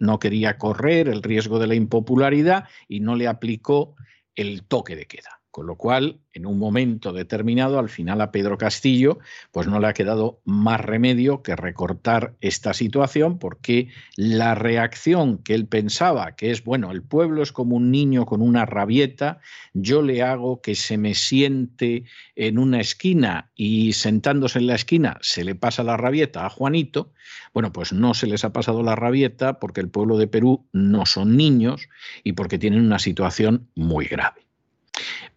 no 0.00 0.18
quería 0.18 0.58
correr 0.58 1.08
el 1.08 1.22
riesgo 1.22 1.58
de 1.58 1.66
la 1.66 1.74
impopularidad 1.74 2.64
y 2.88 3.00
no 3.00 3.16
le 3.16 3.28
aplicó 3.28 3.96
el 4.34 4.64
toque 4.64 4.96
de 4.96 5.06
queda. 5.06 5.35
Con 5.56 5.68
lo 5.68 5.76
cual, 5.76 6.20
en 6.34 6.44
un 6.44 6.58
momento 6.58 7.14
determinado, 7.14 7.78
al 7.78 7.88
final 7.88 8.20
a 8.20 8.30
Pedro 8.30 8.58
Castillo, 8.58 9.20
pues 9.52 9.66
no 9.66 9.80
le 9.80 9.86
ha 9.86 9.94
quedado 9.94 10.38
más 10.44 10.82
remedio 10.82 11.42
que 11.42 11.56
recortar 11.56 12.34
esta 12.42 12.74
situación, 12.74 13.38
porque 13.38 13.88
la 14.16 14.54
reacción 14.54 15.38
que 15.38 15.54
él 15.54 15.66
pensaba, 15.66 16.36
que 16.36 16.50
es, 16.50 16.62
bueno, 16.62 16.90
el 16.90 17.00
pueblo 17.00 17.42
es 17.42 17.52
como 17.52 17.74
un 17.76 17.90
niño 17.90 18.26
con 18.26 18.42
una 18.42 18.66
rabieta, 18.66 19.40
yo 19.72 20.02
le 20.02 20.22
hago 20.22 20.60
que 20.60 20.74
se 20.74 20.98
me 20.98 21.14
siente 21.14 22.04
en 22.34 22.58
una 22.58 22.78
esquina 22.78 23.50
y 23.54 23.94
sentándose 23.94 24.58
en 24.58 24.66
la 24.66 24.74
esquina 24.74 25.16
se 25.22 25.42
le 25.42 25.54
pasa 25.54 25.82
la 25.84 25.96
rabieta 25.96 26.44
a 26.44 26.50
Juanito, 26.50 27.14
bueno, 27.54 27.72
pues 27.72 27.94
no 27.94 28.12
se 28.12 28.26
les 28.26 28.44
ha 28.44 28.52
pasado 28.52 28.82
la 28.82 28.94
rabieta 28.94 29.58
porque 29.58 29.80
el 29.80 29.88
pueblo 29.88 30.18
de 30.18 30.26
Perú 30.26 30.66
no 30.74 31.06
son 31.06 31.34
niños 31.38 31.88
y 32.24 32.32
porque 32.34 32.58
tienen 32.58 32.82
una 32.82 32.98
situación 32.98 33.70
muy 33.74 34.04
grave. 34.04 34.45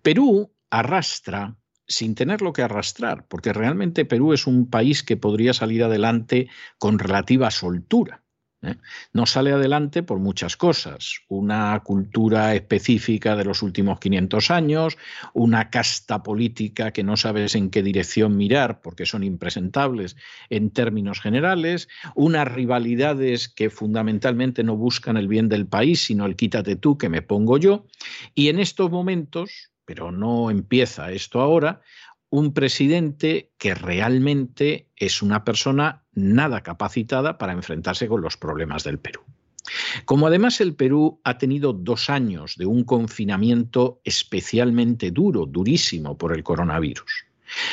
Perú 0.01 0.51
arrastra 0.69 1.55
sin 1.89 2.13
tenerlo 2.13 2.53
que 2.53 2.61
arrastrar, 2.61 3.27
porque 3.27 3.51
realmente 3.51 4.05
Perú 4.05 4.31
es 4.33 4.45
un 4.45 4.69
país 4.69 5.03
que 5.03 5.17
podría 5.17 5.53
salir 5.53 5.83
adelante 5.83 6.47
con 6.77 6.99
relativa 6.99 7.49
soltura. 7.49 8.23
¿eh? 8.61 8.75
No 9.11 9.25
sale 9.25 9.51
adelante 9.51 10.03
por 10.03 10.19
muchas 10.19 10.55
cosas. 10.55 11.21
Una 11.27 11.79
cultura 11.83 12.53
específica 12.53 13.35
de 13.35 13.45
los 13.45 13.63
últimos 13.63 13.99
500 13.99 14.51
años, 14.51 14.97
una 15.33 15.71
casta 15.71 16.21
política 16.21 16.91
que 16.91 17.03
no 17.03 17.17
sabes 17.17 17.55
en 17.55 17.71
qué 17.71 17.81
dirección 17.81 18.37
mirar 18.37 18.81
porque 18.81 19.07
son 19.07 19.23
impresentables 19.23 20.15
en 20.51 20.69
términos 20.69 21.19
generales, 21.19 21.87
unas 22.15 22.47
rivalidades 22.47 23.49
que 23.49 23.71
fundamentalmente 23.71 24.63
no 24.63 24.75
buscan 24.75 25.17
el 25.17 25.27
bien 25.27 25.49
del 25.49 25.67
país, 25.67 26.03
sino 26.03 26.27
el 26.27 26.35
quítate 26.35 26.75
tú 26.75 26.97
que 26.97 27.09
me 27.09 27.23
pongo 27.23 27.57
yo. 27.57 27.87
Y 28.35 28.49
en 28.49 28.59
estos 28.59 28.91
momentos, 28.91 29.71
pero 29.89 30.11
no 30.11 30.51
empieza 30.51 31.11
esto 31.11 31.41
ahora, 31.41 31.81
un 32.29 32.53
presidente 32.53 33.49
que 33.57 33.73
realmente 33.73 34.87
es 34.95 35.23
una 35.23 35.43
persona 35.43 36.03
nada 36.13 36.61
capacitada 36.61 37.39
para 37.39 37.53
enfrentarse 37.53 38.07
con 38.07 38.21
los 38.21 38.37
problemas 38.37 38.83
del 38.83 38.99
Perú. 38.99 39.21
Como 40.05 40.27
además 40.27 40.61
el 40.61 40.75
Perú 40.75 41.19
ha 41.23 41.39
tenido 41.39 41.73
dos 41.73 42.11
años 42.11 42.55
de 42.55 42.67
un 42.67 42.83
confinamiento 42.83 43.99
especialmente 44.03 45.09
duro, 45.09 45.47
durísimo 45.47 46.19
por 46.19 46.35
el 46.35 46.43
coronavirus, 46.43 47.25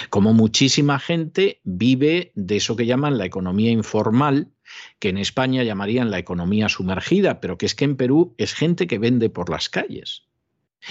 como 0.09 0.33
muchísima 0.33 0.99
gente 0.99 1.61
vive 1.65 2.33
de 2.35 2.57
eso 2.57 2.77
que 2.77 2.87
llaman 2.87 3.19
la 3.19 3.27
economía 3.27 3.73
informal, 3.73 4.49
que 5.01 5.11
en 5.11 5.19
España 5.19 5.65
llamarían 5.65 6.11
la 6.11 6.19
economía 6.19 6.71
sumergida, 6.71 7.41
pero 7.41 7.59
que 7.59 7.67
es 7.67 7.75
que 7.75 7.85
en 7.85 7.97
Perú 7.97 8.35
es 8.39 8.55
gente 8.55 8.87
que 8.87 8.99
vende 8.99 9.29
por 9.29 9.51
las 9.51 9.69
calles 9.69 10.26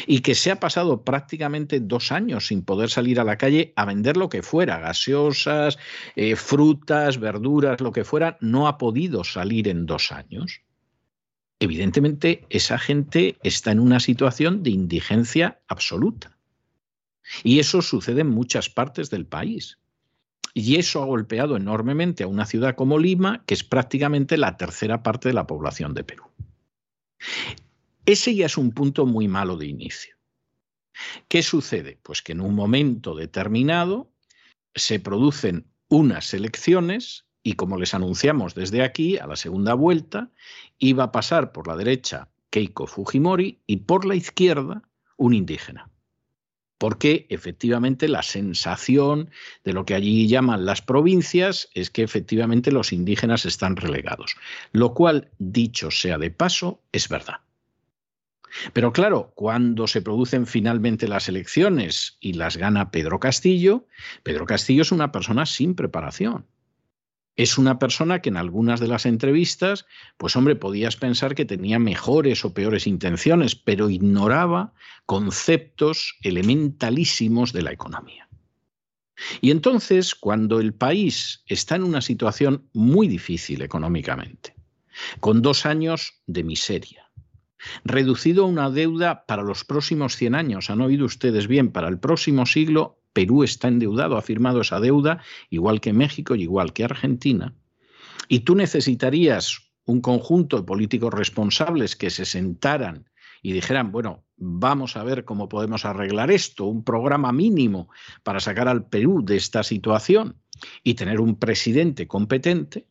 y 0.08 0.20
que 0.20 0.36
se 0.36 0.52
ha 0.52 0.60
pasado 0.60 1.04
prácticamente 1.04 1.80
dos 1.80 2.12
años 2.12 2.48
sin 2.48 2.64
poder 2.64 2.90
salir 2.90 3.20
a 3.20 3.24
la 3.24 3.38
calle 3.38 3.74
a 3.76 3.86
vender 3.86 4.18
lo 4.18 4.30
que 4.30 4.42
fuera, 4.42 4.80
gaseosas, 4.80 5.78
eh, 6.16 6.36
frutas, 6.36 7.20
verduras, 7.20 7.82
lo 7.82 7.92
que 7.92 8.04
fuera, 8.04 8.38
no 8.42 8.68
ha 8.68 8.78
podido 8.78 9.24
salir 9.24 9.68
en 9.68 9.86
dos 9.86 10.12
años. 10.12 10.62
Evidentemente, 11.60 12.46
esa 12.50 12.78
gente 12.78 13.38
está 13.44 13.72
en 13.72 13.80
una 13.80 14.00
situación 14.00 14.62
de 14.62 14.72
indigencia 14.72 15.60
absoluta. 15.68 16.38
Y 17.44 17.60
eso 17.60 17.82
sucede 17.82 18.22
en 18.22 18.30
muchas 18.30 18.70
partes 18.70 19.10
del 19.10 19.26
país. 19.26 19.80
Y 20.54 20.78
eso 20.78 21.02
ha 21.02 21.06
golpeado 21.06 21.58
enormemente 21.58 22.24
a 22.24 22.28
una 22.28 22.46
ciudad 22.46 22.76
como 22.76 23.00
Lima, 23.00 23.44
que 23.46 23.54
es 23.54 23.64
prácticamente 23.64 24.38
la 24.38 24.58
tercera 24.58 25.04
parte 25.04 25.30
de 25.30 25.34
la 25.34 25.48
población 25.48 25.94
de 25.94 26.04
Perú. 26.04 26.26
Ese 28.06 28.36
ya 28.36 28.46
es 28.46 28.58
un 28.58 28.72
punto 28.72 29.06
muy 29.06 29.28
malo 29.28 29.58
de 29.58 29.68
inicio. 29.68 30.16
¿Qué 31.28 31.44
sucede? 31.44 32.00
Pues 32.04 32.22
que 32.22 32.34
en 32.34 32.42
un 32.42 32.56
momento 32.56 33.16
determinado 33.16 34.12
se 34.74 35.00
producen 35.00 35.68
unas 35.90 36.34
elecciones 36.34 37.26
y 37.44 37.54
como 37.54 37.78
les 37.78 37.94
anunciamos 37.94 38.56
desde 38.56 38.82
aquí, 38.82 39.18
a 39.18 39.28
la 39.28 39.36
segunda 39.36 39.74
vuelta, 39.74 40.32
iba 40.80 41.06
a 41.06 41.12
pasar 41.12 41.52
por 41.52 41.68
la 41.68 41.76
derecha 41.76 42.30
Keiko 42.50 42.88
Fujimori 42.88 43.62
y 43.68 43.78
por 43.78 44.06
la 44.06 44.16
izquierda 44.16 44.82
un 45.18 45.34
indígena. 45.34 45.90
Porque 46.78 47.26
efectivamente 47.30 48.08
la 48.08 48.24
sensación 48.24 49.30
de 49.64 49.74
lo 49.74 49.86
que 49.86 49.96
allí 49.96 50.28
llaman 50.28 50.66
las 50.66 50.82
provincias 50.82 51.70
es 51.74 51.90
que 51.90 52.04
efectivamente 52.04 52.72
los 52.72 52.92
indígenas 52.92 53.46
están 53.46 53.76
relegados. 53.76 54.36
Lo 54.72 54.94
cual, 54.94 55.30
dicho 55.38 55.92
sea 55.92 56.18
de 56.18 56.32
paso, 56.32 56.82
es 56.92 57.08
verdad. 57.08 57.45
Pero 58.74 58.94
claro, 58.94 59.32
cuando 59.36 59.88
se 59.88 60.02
producen 60.02 60.46
finalmente 60.48 61.08
las 61.08 61.28
elecciones 61.30 62.18
y 62.20 62.34
las 62.34 62.58
gana 62.58 62.92
Pedro 62.92 63.20
Castillo, 63.20 63.88
Pedro 64.24 64.46
Castillo 64.46 64.82
es 64.82 64.92
una 64.92 65.12
persona 65.12 65.46
sin 65.46 65.76
preparación. 65.76 66.46
Es 67.36 67.58
una 67.58 67.80
persona 67.80 68.22
que 68.22 68.30
en 68.30 68.38
algunas 68.38 68.80
de 68.80 68.88
las 68.88 69.06
entrevistas, 69.06 69.86
pues 70.18 70.36
hombre, 70.38 70.56
podías 70.56 70.96
pensar 70.96 71.36
que 71.36 71.44
tenía 71.44 71.80
mejores 71.80 72.46
o 72.46 72.54
peores 72.54 72.88
intenciones, 72.88 73.56
pero 73.56 73.90
ignoraba 73.90 74.74
conceptos 75.06 76.18
elementalísimos 76.22 77.52
de 77.52 77.62
la 77.62 77.74
economía. 77.74 78.30
Y 79.42 79.52
entonces, 79.52 80.16
cuando 80.16 80.60
el 80.60 80.74
país 80.74 81.44
está 81.48 81.76
en 81.76 81.84
una 81.84 82.02
situación 82.02 82.70
muy 82.74 83.08
difícil 83.08 83.62
económicamente, 83.62 84.56
con 85.20 85.42
dos 85.42 85.66
años 85.66 86.22
de 86.28 86.44
miseria, 86.44 87.05
reducido 87.84 88.46
una 88.46 88.70
deuda 88.70 89.26
para 89.26 89.44
los 89.44 89.64
próximos 89.64 90.16
100 90.16 90.36
años, 90.36 90.70
han 90.70 90.82
oído 90.82 91.06
ustedes 91.06 91.48
bien, 91.48 91.72
para 91.72 91.88
el 91.88 92.00
próximo 92.00 92.46
siglo 92.46 93.00
Perú 93.14 93.44
está 93.44 93.70
endeudado, 93.70 94.18
ha 94.18 94.22
firmado 94.22 94.62
esa 94.62 94.80
deuda, 94.80 95.22
igual 95.50 95.80
que 95.80 95.94
México 95.94 96.36
y 96.36 96.44
igual 96.44 96.74
que 96.74 96.84
Argentina, 96.84 97.54
y 98.28 98.42
tú 98.42 98.56
necesitarías 98.56 99.72
un 99.86 100.02
conjunto 100.02 100.58
de 100.58 100.64
políticos 100.64 101.14
responsables 101.14 101.96
que 101.96 102.10
se 102.10 102.26
sentaran 102.26 103.10
y 103.42 103.54
dijeran, 103.54 103.92
bueno, 103.92 104.26
vamos 104.38 104.98
a 104.98 105.04
ver 105.04 105.24
cómo 105.24 105.48
podemos 105.48 105.86
arreglar 105.86 106.32
esto, 106.32 106.66
un 106.66 106.84
programa 106.84 107.32
mínimo 107.32 107.90
para 108.24 108.40
sacar 108.40 108.68
al 108.68 108.88
Perú 108.88 109.24
de 109.24 109.38
esta 109.38 109.64
situación 109.64 110.42
y 110.84 110.96
tener 110.96 111.22
un 111.22 111.38
presidente 111.38 112.08
competente, 112.08 112.88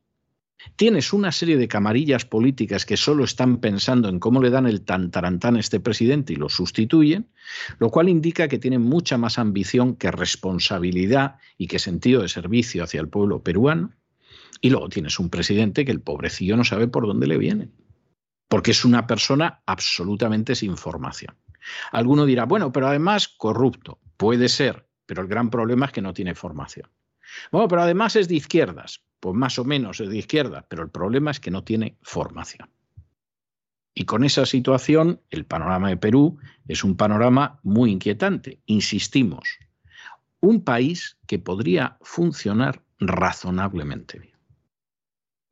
tienes 0.77 1.13
una 1.13 1.33
serie 1.33 1.57
de 1.57 1.69
camarillas 1.69 2.25
políticas 2.25 2.87
que 2.87 2.97
solo 2.97 3.25
están 3.25 3.59
pensando 3.59 4.09
en 4.09 4.19
cómo 4.19 4.43
le 4.43 4.51
dan 4.51 4.67
el 4.67 4.83
tantarantán 4.83 5.57
a 5.57 5.61
este 5.61 5.81
presidente 5.81 6.33
y 6.33 6.37
lo 6.37 6.49
sustituyen, 6.49 7.29
lo 7.79 7.91
cual 7.91 8.09
indica 8.09 8.49
que 8.49 8.59
tienen 8.59 8.83
mucha 8.83 9.19
más 9.19 9.39
ambición 9.39 9.97
que 9.97 10.11
responsabilidad 10.11 11.37
y 11.59 11.67
que 11.67 11.79
sentido 11.79 12.23
de 12.23 12.29
servicio 12.29 12.85
hacia 12.85 13.01
el 13.01 13.09
pueblo 13.09 13.43
peruano. 13.43 13.93
Y 14.61 14.71
luego 14.71 14.89
tienes 14.89 15.19
un 15.19 15.31
presidente 15.31 15.85
que 15.85 15.93
el 15.93 16.01
pobrecillo 16.01 16.57
no 16.57 16.65
sabe 16.65 16.89
por 16.89 17.07
dónde 17.07 17.27
le 17.27 17.39
viene, 17.39 17.69
porque 18.49 18.71
es 18.71 18.85
una 18.85 19.07
persona 19.07 19.63
absolutamente 19.67 20.55
sin 20.55 20.77
formación. 20.77 21.37
Alguno 21.93 22.25
dirá, 22.27 22.45
bueno, 22.45 22.73
pero 22.73 22.89
además 22.89 23.29
corrupto. 23.29 23.99
Puede 24.17 24.49
ser, 24.49 24.87
pero 25.07 25.23
el 25.23 25.29
gran 25.29 25.51
problema 25.51 25.87
es 25.87 25.93
que 25.93 26.03
no 26.03 26.15
tiene 26.15 26.35
formación. 26.35 26.89
Bueno, 27.51 27.69
pero 27.69 27.83
además 27.83 28.17
es 28.17 28.29
de 28.29 28.37
izquierdas 28.37 29.03
pues 29.25 29.35
más 29.35 29.59
o 29.59 29.65
menos 29.65 30.01
es 30.01 30.11
de 30.11 30.19
izquierda, 30.19 30.67
pero 30.69 30.83
el 30.83 30.91
problema 30.91 31.31
es 31.31 31.41
que 31.41 31.51
no 31.51 31.65
tiene 31.65 31.97
formación. 32.03 32.69
Y 33.95 34.05
con 34.05 34.23
esa 34.23 34.45
situación, 34.45 35.23
el 35.31 35.47
panorama 35.47 35.89
de 35.89 35.97
Perú 35.97 36.39
es 36.69 36.85
un 36.85 36.95
panorama 36.99 37.59
muy 37.63 37.91
inquietante. 37.91 38.61
Insistimos, 38.67 39.61
un 40.41 40.63
país 40.63 41.17
que 41.27 41.39
podría 41.39 41.97
funcionar 42.03 42.83
razonablemente 42.99 44.19
bien. 44.19 44.37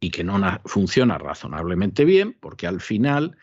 Y 0.00 0.11
que 0.11 0.22
no 0.22 0.38
funciona 0.66 1.16
razonablemente 1.16 2.04
bien 2.04 2.37
porque 2.38 2.66
al 2.66 2.82
final 2.82 3.38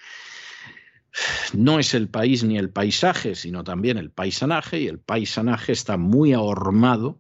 no 1.54 1.80
es 1.80 1.96
el 1.96 2.08
país 2.08 2.44
ni 2.44 2.60
el 2.60 2.70
paisaje, 2.70 3.34
sino 3.34 3.64
también 3.64 3.98
el 3.98 4.12
paisanaje, 4.12 4.80
y 4.80 4.88
el 4.90 5.00
paisanaje 5.00 5.72
está 5.72 5.98
muy 5.98 6.34
ahormado 6.34 7.20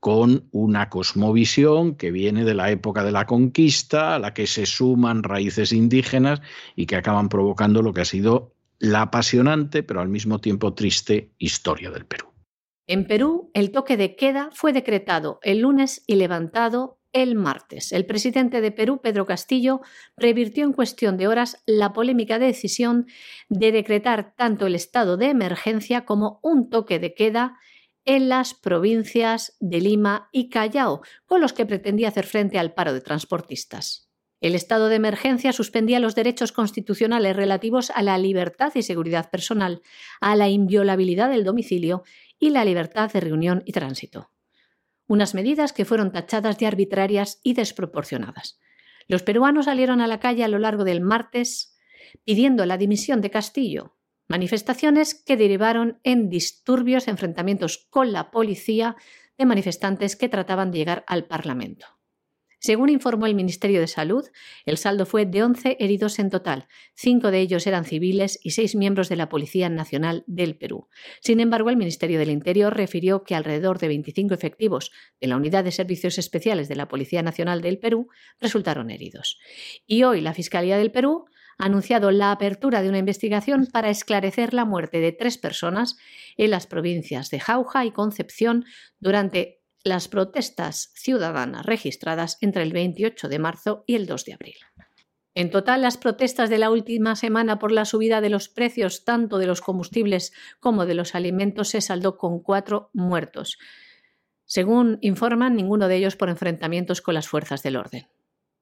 con 0.00 0.48
una 0.50 0.88
cosmovisión 0.88 1.94
que 1.94 2.10
viene 2.10 2.44
de 2.44 2.54
la 2.54 2.70
época 2.70 3.04
de 3.04 3.12
la 3.12 3.26
conquista, 3.26 4.14
a 4.14 4.18
la 4.18 4.32
que 4.32 4.46
se 4.46 4.64
suman 4.64 5.22
raíces 5.22 5.72
indígenas 5.72 6.40
y 6.74 6.86
que 6.86 6.96
acaban 6.96 7.28
provocando 7.28 7.82
lo 7.82 7.92
que 7.92 8.00
ha 8.00 8.06
sido 8.06 8.54
la 8.78 9.02
apasionante, 9.02 9.82
pero 9.82 10.00
al 10.00 10.08
mismo 10.08 10.40
tiempo 10.40 10.72
triste 10.72 11.30
historia 11.38 11.90
del 11.90 12.06
Perú. 12.06 12.28
En 12.86 13.06
Perú, 13.06 13.50
el 13.54 13.70
toque 13.70 13.96
de 13.96 14.16
queda 14.16 14.48
fue 14.52 14.72
decretado 14.72 15.38
el 15.42 15.60
lunes 15.60 16.02
y 16.06 16.16
levantado 16.16 16.98
el 17.12 17.34
martes. 17.34 17.92
El 17.92 18.06
presidente 18.06 18.60
de 18.60 18.72
Perú, 18.72 19.00
Pedro 19.02 19.26
Castillo, 19.26 19.80
revirtió 20.16 20.64
en 20.64 20.72
cuestión 20.72 21.16
de 21.16 21.28
horas 21.28 21.62
la 21.66 21.92
polémica 21.92 22.38
decisión 22.38 23.06
de 23.48 23.72
decretar 23.72 24.34
tanto 24.34 24.66
el 24.66 24.74
estado 24.74 25.16
de 25.16 25.26
emergencia 25.26 26.04
como 26.04 26.40
un 26.42 26.70
toque 26.70 26.98
de 26.98 27.14
queda 27.14 27.58
en 28.04 28.28
las 28.28 28.54
provincias 28.54 29.56
de 29.60 29.80
Lima 29.80 30.28
y 30.32 30.48
Callao, 30.48 31.02
con 31.26 31.40
los 31.40 31.52
que 31.52 31.66
pretendía 31.66 32.08
hacer 32.08 32.26
frente 32.26 32.58
al 32.58 32.74
paro 32.74 32.92
de 32.92 33.00
transportistas. 33.00 34.10
El 34.40 34.54
estado 34.54 34.88
de 34.88 34.96
emergencia 34.96 35.52
suspendía 35.52 36.00
los 36.00 36.14
derechos 36.14 36.50
constitucionales 36.52 37.36
relativos 37.36 37.90
a 37.90 38.02
la 38.02 38.16
libertad 38.16 38.72
y 38.74 38.82
seguridad 38.82 39.30
personal, 39.30 39.82
a 40.20 40.34
la 40.34 40.48
inviolabilidad 40.48 41.28
del 41.28 41.44
domicilio 41.44 42.04
y 42.38 42.50
la 42.50 42.64
libertad 42.64 43.12
de 43.12 43.20
reunión 43.20 43.62
y 43.66 43.72
tránsito. 43.72 44.30
Unas 45.06 45.34
medidas 45.34 45.74
que 45.74 45.84
fueron 45.84 46.10
tachadas 46.10 46.58
de 46.58 46.66
arbitrarias 46.66 47.40
y 47.42 47.52
desproporcionadas. 47.52 48.58
Los 49.08 49.22
peruanos 49.22 49.66
salieron 49.66 50.00
a 50.00 50.06
la 50.06 50.20
calle 50.20 50.44
a 50.44 50.48
lo 50.48 50.58
largo 50.58 50.84
del 50.84 51.02
martes 51.02 51.76
pidiendo 52.24 52.64
la 52.64 52.78
dimisión 52.78 53.20
de 53.20 53.30
Castillo, 53.30 53.96
manifestaciones 54.30 55.14
que 55.14 55.36
derivaron 55.36 55.98
en 56.04 56.30
disturbios, 56.30 57.08
enfrentamientos 57.08 57.88
con 57.90 58.12
la 58.12 58.30
policía 58.30 58.94
de 59.36 59.44
manifestantes 59.44 60.14
que 60.14 60.28
trataban 60.28 60.70
de 60.70 60.78
llegar 60.78 61.04
al 61.08 61.26
Parlamento. 61.26 61.86
Según 62.60 62.90
informó 62.90 63.26
el 63.26 63.34
Ministerio 63.34 63.80
de 63.80 63.86
Salud, 63.88 64.24
el 64.66 64.76
saldo 64.76 65.06
fue 65.06 65.24
de 65.26 65.42
11 65.42 65.78
heridos 65.80 66.18
en 66.18 66.30
total, 66.30 66.68
cinco 66.94 67.30
de 67.30 67.40
ellos 67.40 67.66
eran 67.66 67.86
civiles 67.86 68.38
y 68.42 68.50
seis 68.50 68.76
miembros 68.76 69.08
de 69.08 69.16
la 69.16 69.30
Policía 69.30 69.68
Nacional 69.68 70.22
del 70.26 70.56
Perú. 70.56 70.88
Sin 71.22 71.40
embargo, 71.40 71.70
el 71.70 71.78
Ministerio 71.78 72.18
del 72.18 72.30
Interior 72.30 72.76
refirió 72.76 73.24
que 73.24 73.34
alrededor 73.34 73.78
de 73.78 73.88
25 73.88 74.34
efectivos 74.34 74.92
de 75.20 75.26
la 75.26 75.36
Unidad 75.36 75.64
de 75.64 75.72
Servicios 75.72 76.18
Especiales 76.18 76.68
de 76.68 76.76
la 76.76 76.86
Policía 76.86 77.22
Nacional 77.22 77.62
del 77.62 77.78
Perú 77.78 78.10
resultaron 78.38 78.90
heridos. 78.90 79.40
Y 79.86 80.04
hoy 80.04 80.20
la 80.20 80.34
Fiscalía 80.34 80.76
del 80.76 80.92
Perú 80.92 81.24
anunciado 81.58 82.10
la 82.10 82.32
apertura 82.32 82.82
de 82.82 82.88
una 82.88 82.98
investigación 82.98 83.66
para 83.66 83.90
esclarecer 83.90 84.54
la 84.54 84.64
muerte 84.64 85.00
de 85.00 85.12
tres 85.12 85.38
personas 85.38 85.96
en 86.36 86.50
las 86.50 86.66
provincias 86.66 87.30
de 87.30 87.40
Jauja 87.40 87.84
y 87.84 87.90
Concepción 87.92 88.64
durante 88.98 89.60
las 89.84 90.08
protestas 90.08 90.92
ciudadanas 90.94 91.64
registradas 91.64 92.38
entre 92.40 92.62
el 92.62 92.72
28 92.72 93.28
de 93.28 93.38
marzo 93.38 93.84
y 93.86 93.94
el 93.94 94.06
2 94.06 94.24
de 94.24 94.32
abril. 94.34 94.56
En 95.34 95.50
total, 95.50 95.82
las 95.82 95.96
protestas 95.96 96.50
de 96.50 96.58
la 96.58 96.70
última 96.70 97.14
semana 97.14 97.58
por 97.58 97.70
la 97.70 97.84
subida 97.84 98.20
de 98.20 98.30
los 98.30 98.48
precios 98.48 99.04
tanto 99.04 99.38
de 99.38 99.46
los 99.46 99.60
combustibles 99.60 100.32
como 100.58 100.86
de 100.86 100.94
los 100.94 101.14
alimentos 101.14 101.68
se 101.68 101.80
saldó 101.80 102.18
con 102.18 102.40
cuatro 102.40 102.90
muertos. 102.92 103.58
Según 104.44 104.98
informan, 105.00 105.54
ninguno 105.54 105.86
de 105.86 105.96
ellos 105.96 106.16
por 106.16 106.28
enfrentamientos 106.28 107.00
con 107.00 107.14
las 107.14 107.28
fuerzas 107.28 107.62
del 107.62 107.76
orden. 107.76 108.08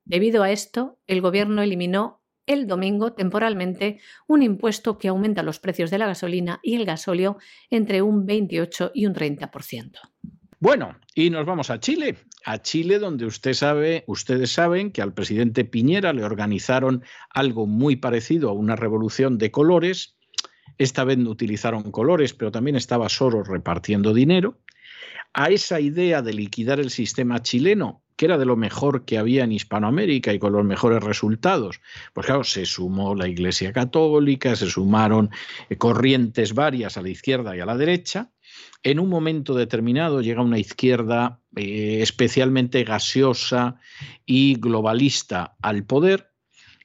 Debido 0.04 0.42
a 0.42 0.50
esto, 0.50 0.98
el 1.06 1.22
Gobierno 1.22 1.62
eliminó 1.62 2.22
el 2.48 2.66
domingo 2.66 3.12
temporalmente 3.12 4.00
un 4.26 4.42
impuesto 4.42 4.98
que 4.98 5.08
aumenta 5.08 5.44
los 5.44 5.60
precios 5.60 5.90
de 5.90 5.98
la 5.98 6.06
gasolina 6.06 6.58
y 6.62 6.74
el 6.74 6.84
gasóleo 6.84 7.38
entre 7.70 8.02
un 8.02 8.26
28 8.26 8.90
y 8.94 9.06
un 9.06 9.14
30%. 9.14 9.92
Bueno, 10.58 10.96
y 11.14 11.30
nos 11.30 11.46
vamos 11.46 11.70
a 11.70 11.78
Chile, 11.78 12.16
a 12.44 12.60
Chile 12.60 12.98
donde 12.98 13.26
usted 13.26 13.52
sabe, 13.52 14.02
ustedes 14.08 14.50
saben 14.50 14.90
que 14.90 15.02
al 15.02 15.14
presidente 15.14 15.64
Piñera 15.64 16.12
le 16.12 16.24
organizaron 16.24 17.04
algo 17.30 17.66
muy 17.66 17.94
parecido 17.94 18.50
a 18.50 18.54
una 18.54 18.74
revolución 18.74 19.38
de 19.38 19.52
colores. 19.52 20.16
Esta 20.76 21.04
vez 21.04 21.18
no 21.18 21.30
utilizaron 21.30 21.92
colores, 21.92 22.34
pero 22.34 22.50
también 22.50 22.74
estaba 22.74 23.08
Soros 23.08 23.46
repartiendo 23.46 24.12
dinero. 24.12 24.58
A 25.32 25.50
esa 25.50 25.78
idea 25.78 26.22
de 26.22 26.32
liquidar 26.32 26.80
el 26.80 26.90
sistema 26.90 27.40
chileno 27.40 28.02
que 28.18 28.24
era 28.26 28.36
de 28.36 28.44
lo 28.44 28.56
mejor 28.56 29.04
que 29.04 29.16
había 29.16 29.44
en 29.44 29.52
Hispanoamérica 29.52 30.34
y 30.34 30.40
con 30.40 30.52
los 30.52 30.64
mejores 30.64 31.04
resultados. 31.04 31.80
Pues 32.12 32.26
claro, 32.26 32.42
se 32.42 32.66
sumó 32.66 33.14
la 33.14 33.28
Iglesia 33.28 33.72
Católica, 33.72 34.56
se 34.56 34.66
sumaron 34.66 35.30
eh, 35.70 35.76
corrientes 35.76 36.52
varias 36.52 36.96
a 36.96 37.02
la 37.02 37.10
izquierda 37.10 37.56
y 37.56 37.60
a 37.60 37.66
la 37.66 37.76
derecha. 37.76 38.32
En 38.82 38.98
un 38.98 39.08
momento 39.08 39.54
determinado 39.54 40.20
llega 40.20 40.42
una 40.42 40.58
izquierda 40.58 41.40
eh, 41.54 42.00
especialmente 42.02 42.82
gaseosa 42.82 43.76
y 44.26 44.56
globalista 44.56 45.56
al 45.62 45.84
poder 45.84 46.32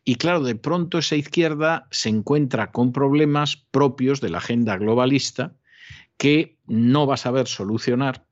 y 0.06 0.15
claro, 0.15 0.43
de 0.43 0.56
pronto 0.56 1.00
esa 1.00 1.15
izquierda 1.15 1.88
se 1.89 2.10
encuentra 2.10 2.72
con 2.72 2.91
problemas 2.91 3.56
propios 3.72 4.22
de 4.22 4.30
la 4.30 4.38
agenda 4.38 4.78
globalista 4.78 5.56
que 6.17 6.60
no 6.67 7.08
va 7.08 7.15
a 7.15 7.17
saber 7.17 7.48
solucionar 7.48 8.28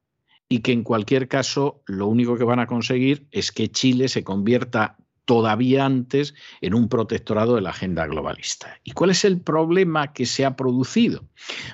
y 0.52 0.60
que 0.60 0.74
en 0.74 0.84
cualquier 0.84 1.30
caso 1.30 1.82
lo 1.86 2.08
único 2.08 2.38
que 2.38 2.44
van 2.44 2.60
a 2.60 2.68
conseguir 2.68 3.26
es 3.32 3.54
que 3.54 3.72
Chile 3.72 4.10
se 4.10 4.26
convierta 4.26 4.98
todavía 5.24 5.86
antes 5.86 6.36
en 6.60 6.74
un 6.74 6.90
protectorado 6.90 7.56
de 7.56 7.62
la 7.62 7.70
agenda 7.70 8.06
globalista. 8.06 8.78
¿Y 8.84 8.92
cuál 8.92 9.12
es 9.12 9.24
el 9.24 9.40
problema 9.40 10.12
que 10.12 10.26
se 10.26 10.44
ha 10.44 10.58
producido? 10.58 11.24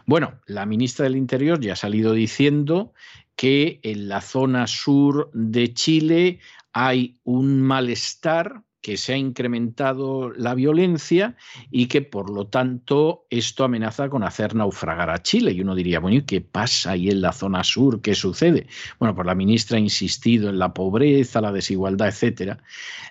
Bueno, 0.05 0.39
la 0.45 0.67
ministra 0.67 1.05
del 1.05 1.15
Interior 1.15 1.59
ya 1.59 1.73
ha 1.73 1.75
salido 1.75 2.13
diciendo 2.13 2.93
que 3.35 3.79
en 3.81 4.09
la 4.09 4.21
zona 4.21 4.67
sur 4.67 5.31
de 5.33 5.73
Chile 5.73 6.39
hay 6.71 7.17
un 7.23 7.63
malestar 7.63 8.61
que 8.87 8.95
se 8.95 9.11
ha 9.11 9.17
incrementado 9.17 10.31
la 10.31 10.55
violencia 10.55 11.35
y 11.69 11.87
que 11.87 12.01
por 12.01 12.29
lo 12.29 12.47
tanto 12.47 13.25
esto 13.29 13.65
amenaza 13.65 14.07
con 14.07 14.23
hacer 14.23 14.55
naufragar 14.55 15.09
a 15.09 15.21
Chile. 15.21 15.51
Y 15.51 15.59
uno 15.59 15.75
diría, 15.75 15.99
bueno, 15.99 16.15
¿y 16.15 16.21
qué 16.21 16.39
pasa 16.39 16.91
ahí 16.91 17.09
en 17.09 17.19
la 17.19 17.33
zona 17.33 17.65
sur? 17.65 18.01
¿Qué 18.01 18.15
sucede? 18.15 18.67
Bueno, 18.97 19.13
pues 19.13 19.27
la 19.27 19.35
ministra 19.35 19.75
ha 19.75 19.81
insistido 19.81 20.47
en 20.47 20.57
la 20.57 20.73
pobreza, 20.73 21.41
la 21.41 21.51
desigualdad, 21.51 22.07
etcétera. 22.07 22.63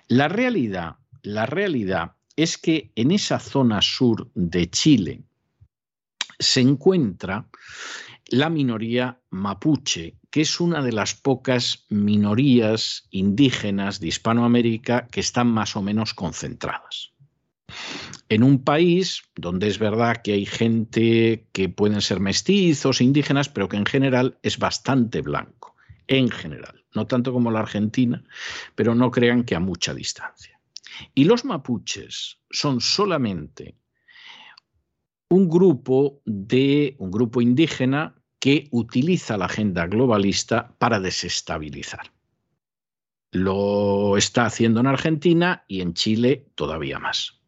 La 0.07 0.27
realidad, 0.27 0.95
la 1.21 1.45
realidad 1.45 2.13
es 2.35 2.57
que 2.57 2.91
en 2.95 3.11
esa 3.11 3.37
zona 3.37 3.79
sur 3.83 4.31
de 4.33 4.71
Chile 4.71 5.21
se 6.39 6.61
encuentra 6.61 7.45
la 8.29 8.49
minoría 8.49 9.19
mapuche, 9.29 10.17
que 10.29 10.41
es 10.41 10.59
una 10.59 10.81
de 10.81 10.91
las 10.91 11.13
pocas 11.13 11.85
minorías 11.89 13.07
indígenas 13.09 13.99
de 13.99 14.07
Hispanoamérica 14.07 15.07
que 15.07 15.19
están 15.19 15.47
más 15.47 15.75
o 15.75 15.81
menos 15.81 16.13
concentradas. 16.13 17.13
En 18.29 18.43
un 18.43 18.63
país 18.63 19.23
donde 19.35 19.67
es 19.67 19.79
verdad 19.79 20.21
que 20.23 20.33
hay 20.33 20.45
gente 20.45 21.47
que 21.53 21.69
pueden 21.69 22.01
ser 22.01 22.19
mestizos, 22.19 23.01
indígenas, 23.01 23.49
pero 23.49 23.69
que 23.69 23.77
en 23.77 23.85
general 23.85 24.37
es 24.41 24.57
bastante 24.57 25.21
blanco, 25.21 25.75
en 26.07 26.29
general, 26.29 26.83
no 26.93 27.07
tanto 27.07 27.31
como 27.31 27.51
la 27.51 27.61
Argentina, 27.61 28.23
pero 28.75 28.95
no 28.95 29.11
crean 29.11 29.43
que 29.43 29.55
a 29.55 29.59
mucha 29.59 29.93
distancia. 29.93 30.59
Y 31.13 31.25
los 31.25 31.45
mapuches 31.45 32.39
son 32.49 32.81
solamente 32.81 33.75
un 35.29 35.49
grupo 35.49 36.21
de 36.25 36.95
un 36.99 37.11
grupo 37.11 37.41
indígena 37.41 38.16
que 38.39 38.67
utiliza 38.71 39.37
la 39.37 39.45
agenda 39.45 39.87
globalista 39.87 40.75
para 40.77 40.99
desestabilizar. 40.99 42.11
Lo 43.31 44.17
está 44.17 44.45
haciendo 44.45 44.79
en 44.79 44.87
Argentina 44.87 45.63
y 45.67 45.81
en 45.81 45.93
Chile 45.93 46.45
todavía 46.55 46.99
más. 46.99 47.39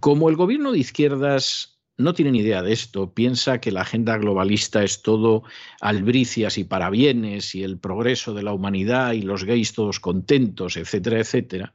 Como 0.00 0.28
el 0.28 0.36
gobierno 0.36 0.72
de 0.72 0.78
izquierdas 0.78 1.80
no 1.96 2.12
tiene 2.12 2.32
ni 2.32 2.40
idea 2.40 2.62
de 2.62 2.72
esto, 2.72 3.14
piensa 3.14 3.60
que 3.60 3.70
la 3.70 3.82
agenda 3.82 4.18
globalista 4.18 4.82
es 4.82 5.02
todo 5.02 5.44
albricias 5.80 6.58
y 6.58 6.64
parabienes 6.64 7.54
y 7.54 7.62
el 7.62 7.78
progreso 7.78 8.34
de 8.34 8.42
la 8.42 8.52
humanidad 8.52 9.12
y 9.12 9.22
los 9.22 9.44
gays 9.44 9.74
todos 9.74 10.00
contentos, 10.00 10.76
etcétera, 10.76 11.20
etcétera, 11.20 11.74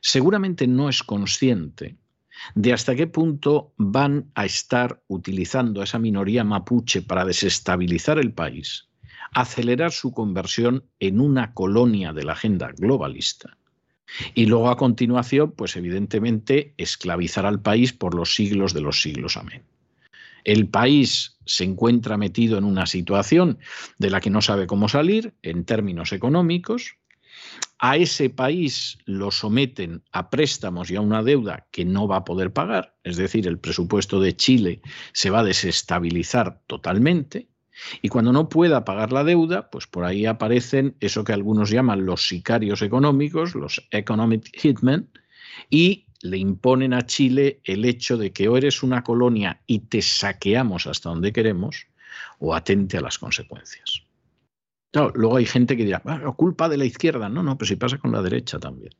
seguramente 0.00 0.66
no 0.66 0.88
es 0.88 1.02
consciente 1.02 1.96
de 2.54 2.72
hasta 2.72 2.94
qué 2.94 3.06
punto 3.06 3.72
van 3.76 4.30
a 4.34 4.44
estar 4.44 5.02
utilizando 5.08 5.80
a 5.80 5.84
esa 5.84 5.98
minoría 5.98 6.44
mapuche 6.44 7.02
para 7.02 7.24
desestabilizar 7.24 8.18
el 8.18 8.32
país, 8.32 8.88
acelerar 9.32 9.92
su 9.92 10.12
conversión 10.12 10.84
en 11.00 11.20
una 11.20 11.54
colonia 11.54 12.12
de 12.12 12.24
la 12.24 12.32
agenda 12.32 12.72
globalista. 12.76 13.56
Y 14.34 14.46
luego 14.46 14.70
a 14.70 14.76
continuación, 14.76 15.52
pues 15.52 15.76
evidentemente, 15.76 16.74
esclavizar 16.76 17.46
al 17.46 17.60
país 17.60 17.92
por 17.92 18.14
los 18.14 18.34
siglos 18.34 18.74
de 18.74 18.82
los 18.82 19.00
siglos. 19.00 19.36
Amén. 19.36 19.62
El 20.44 20.68
país 20.68 21.38
se 21.46 21.64
encuentra 21.64 22.18
metido 22.18 22.58
en 22.58 22.64
una 22.64 22.86
situación 22.86 23.58
de 23.98 24.10
la 24.10 24.20
que 24.20 24.30
no 24.30 24.42
sabe 24.42 24.66
cómo 24.66 24.88
salir 24.88 25.34
en 25.42 25.64
términos 25.64 26.12
económicos, 26.12 26.96
a 27.78 27.96
ese 27.96 28.30
país 28.30 28.98
lo 29.04 29.30
someten 29.30 30.02
a 30.12 30.30
préstamos 30.30 30.90
y 30.90 30.96
a 30.96 31.00
una 31.00 31.22
deuda 31.22 31.66
que 31.70 31.84
no 31.84 32.08
va 32.08 32.16
a 32.16 32.24
poder 32.24 32.52
pagar, 32.52 32.96
es 33.04 33.16
decir, 33.16 33.46
el 33.46 33.58
presupuesto 33.58 34.20
de 34.20 34.34
Chile 34.36 34.80
se 35.12 35.30
va 35.30 35.40
a 35.40 35.44
desestabilizar 35.44 36.62
totalmente, 36.66 37.48
y 38.00 38.08
cuando 38.08 38.32
no 38.32 38.48
pueda 38.48 38.84
pagar 38.84 39.12
la 39.12 39.24
deuda, 39.24 39.68
pues 39.70 39.86
por 39.86 40.04
ahí 40.04 40.26
aparecen 40.26 40.96
eso 41.00 41.24
que 41.24 41.32
algunos 41.32 41.70
llaman 41.70 42.06
los 42.06 42.28
sicarios 42.28 42.82
económicos, 42.82 43.54
los 43.54 43.86
economic 43.90 44.48
hitmen, 44.56 45.10
y 45.68 46.06
le 46.22 46.38
imponen 46.38 46.94
a 46.94 47.04
Chile 47.04 47.60
el 47.64 47.84
hecho 47.84 48.16
de 48.16 48.32
que 48.32 48.48
o 48.48 48.56
eres 48.56 48.82
una 48.82 49.02
colonia 49.02 49.60
y 49.66 49.80
te 49.80 50.00
saqueamos 50.00 50.86
hasta 50.86 51.10
donde 51.10 51.32
queremos, 51.32 51.88
o 52.38 52.54
atente 52.54 52.96
a 52.96 53.00
las 53.00 53.18
consecuencias 53.18 54.03
luego 55.14 55.36
hay 55.36 55.46
gente 55.46 55.76
que 55.76 55.84
dirá, 55.84 56.02
ah, 56.04 56.32
culpa 56.36 56.68
de 56.68 56.76
la 56.76 56.84
izquierda. 56.84 57.28
No, 57.28 57.42
no, 57.42 57.58
pero 57.58 57.68
si 57.68 57.76
pasa 57.76 57.98
con 57.98 58.12
la 58.12 58.22
derecha 58.22 58.58
también. 58.58 58.92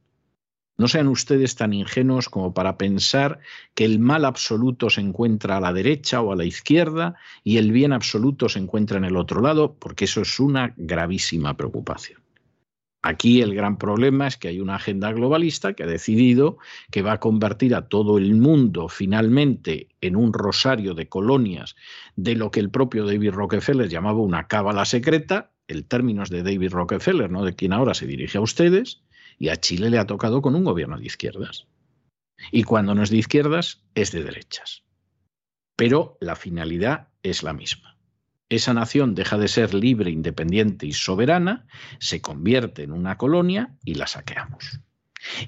No 0.77 0.89
sean 0.89 1.07
ustedes 1.07 1.55
tan 1.55 1.73
ingenuos 1.73 2.29
como 2.29 2.53
para 2.53 2.77
pensar 2.77 3.39
que 3.75 3.85
el 3.85 4.01
mal 4.01 4.25
absoluto 4.25 4.91
se 4.91 5.01
encuentra 5.01 5.57
a 5.57 5.61
la 5.61 5.73
derecha 5.73 6.21
o 6.21 6.33
a 6.33 6.37
la 6.37 6.45
izquierda 6.45 7.15
y 7.45 7.59
el 7.59 7.71
bien 7.71 7.93
absoluto 7.93 8.49
se 8.49 8.59
encuentra 8.59 8.99
en 8.99 9.05
el 9.05 9.17
otro 9.17 9.41
lado, 9.41 9.77
porque 9.79 10.07
eso 10.07 10.23
es 10.23 10.41
una 10.41 10.75
gravísima 10.77 11.57
preocupación. 11.57 12.25
Aquí 13.07 13.43
el 13.43 13.55
gran 13.55 13.77
problema 13.77 14.27
es 14.27 14.39
que 14.39 14.49
hay 14.49 14.61
una 14.61 14.77
agenda 14.77 15.13
globalista 15.13 15.75
que 15.75 15.83
ha 15.83 15.87
decidido 15.87 16.57
que 16.91 17.03
va 17.03 17.13
a 17.13 17.21
convertir 17.21 17.75
a 17.75 17.87
todo 17.87 18.17
el 18.17 18.35
mundo 18.35 18.89
finalmente 18.89 19.91
en 20.01 20.17
un 20.17 20.33
rosario 20.33 20.95
de 20.95 21.07
colonias 21.07 21.77
de 22.17 22.35
lo 22.35 22.51
que 22.51 22.61
el 22.61 22.71
propio 22.71 23.05
David 23.05 23.33
Rockefeller 23.33 23.91
llamaba 23.91 24.21
una 24.21 24.49
cábala 24.49 24.87
secreta, 24.87 25.53
el 25.69 25.87
término 25.87 26.23
es 26.23 26.31
de 26.31 26.43
David 26.43 26.73
Rockefeller, 26.73 27.31
¿no? 27.31 27.45
de 27.45 27.55
quien 27.55 27.73
ahora 27.73 27.95
se 27.95 28.07
dirige 28.07 28.39
a 28.39 28.43
ustedes, 28.43 29.03
y 29.39 29.49
a 29.49 29.57
Chile 29.57 29.91
le 29.91 29.99
ha 29.99 30.07
tocado 30.07 30.43
con 30.43 30.55
un 30.55 30.65
gobierno 30.65 30.99
de 30.99 31.07
izquierdas. 31.07 31.67
Y 32.51 32.65
cuando 32.65 32.95
no 32.95 33.03
es 33.03 33.11
de 33.11 33.17
izquierdas, 33.17 33.83
es 33.95 34.13
de 34.13 34.23
derechas. 34.23 34.85
Pero 35.77 36.17
la 36.21 36.37
finalidad 36.37 37.09
es 37.23 37.43
la 37.43 37.53
misma. 37.53 37.97
Esa 38.49 38.75
nación 38.75 39.15
deja 39.15 39.39
de 39.39 39.49
ser 39.49 39.75
libre, 39.75 40.11
independiente 40.11 40.87
y 40.87 40.93
soberana, 40.93 41.67
se 41.99 42.21
convierte 42.21 42.83
en 42.83 42.93
una 42.93 43.17
colonia 43.17 43.77
y 43.85 43.95
la 43.95 44.07
saqueamos. 44.07 44.81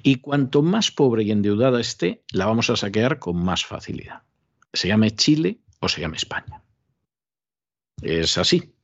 Y 0.02 0.16
cuanto 0.16 0.62
más 0.62 0.90
pobre 0.90 1.22
y 1.22 1.31
endeudada 1.31 1.81
esté, 1.81 2.24
la 2.33 2.46
vamos 2.46 2.70
a 2.70 2.76
saquear 2.76 3.18
con 3.18 3.37
más 3.37 3.64
facilidad. 3.64 4.22
Se 4.72 4.88
llame 4.88 5.14
Chile 5.14 5.61
o 5.81 5.88
se 5.88 6.00
llame 6.00 6.16
España. 6.16 6.62
Es 8.02 8.38
así. 8.38 8.76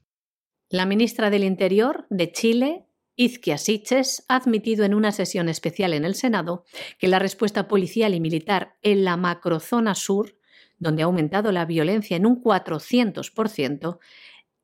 La 0.72 0.86
ministra 0.86 1.28
del 1.28 1.44
Interior 1.44 2.06
de 2.08 2.32
Chile, 2.32 2.86
Izquia 3.14 3.58
Siches, 3.58 4.24
ha 4.28 4.36
admitido 4.36 4.86
en 4.86 4.94
una 4.94 5.12
sesión 5.12 5.50
especial 5.50 5.92
en 5.92 6.06
el 6.06 6.14
Senado 6.14 6.64
que 6.98 7.08
la 7.08 7.18
respuesta 7.18 7.68
policial 7.68 8.14
y 8.14 8.20
militar 8.20 8.78
en 8.80 9.04
la 9.04 9.18
macrozona 9.18 9.94
sur, 9.94 10.34
donde 10.78 11.02
ha 11.02 11.04
aumentado 11.04 11.52
la 11.52 11.66
violencia 11.66 12.16
en 12.16 12.24
un 12.24 12.42
400%, 12.42 13.98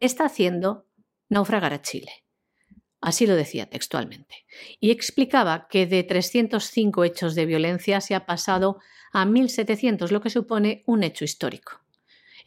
está 0.01 0.25
haciendo 0.25 0.87
naufragar 1.29 1.75
a 1.75 1.83
Chile. 1.83 2.11
Así 3.03 3.27
lo 3.27 3.37
decía 3.37 3.68
textualmente. 3.68 4.47
Y 4.81 4.92
explicaba 4.92 5.68
que 5.68 5.87
de 5.87 6.05
305 6.05 7.05
hechos 7.05 7.35
de 7.35 7.44
violencia 7.44 8.01
se 8.01 8.14
ha 8.14 8.25
pasado 8.25 8.79
a 9.12 9.27
1.700, 9.27 10.09
lo 10.11 10.23
que 10.23 10.31
supone 10.31 10.85
un 10.87 11.03
hecho 11.03 11.27
histórico. 11.27 11.83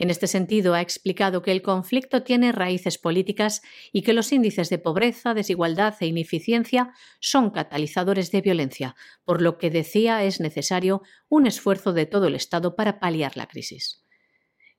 En 0.01 0.09
este 0.09 0.25
sentido, 0.25 0.73
ha 0.73 0.81
explicado 0.81 1.43
que 1.43 1.51
el 1.51 1.61
conflicto 1.61 2.23
tiene 2.23 2.51
raíces 2.51 2.97
políticas 2.97 3.61
y 3.93 4.01
que 4.01 4.13
los 4.13 4.31
índices 4.31 4.71
de 4.71 4.79
pobreza, 4.79 5.35
desigualdad 5.35 5.93
e 5.99 6.07
ineficiencia 6.07 6.95
son 7.19 7.51
catalizadores 7.51 8.31
de 8.31 8.41
violencia, 8.41 8.95
por 9.25 9.43
lo 9.43 9.59
que 9.59 9.69
decía 9.69 10.23
es 10.23 10.39
necesario 10.39 11.03
un 11.29 11.45
esfuerzo 11.45 11.93
de 11.93 12.07
todo 12.07 12.25
el 12.25 12.33
Estado 12.33 12.75
para 12.75 12.99
paliar 12.99 13.37
la 13.37 13.45
crisis. 13.45 14.03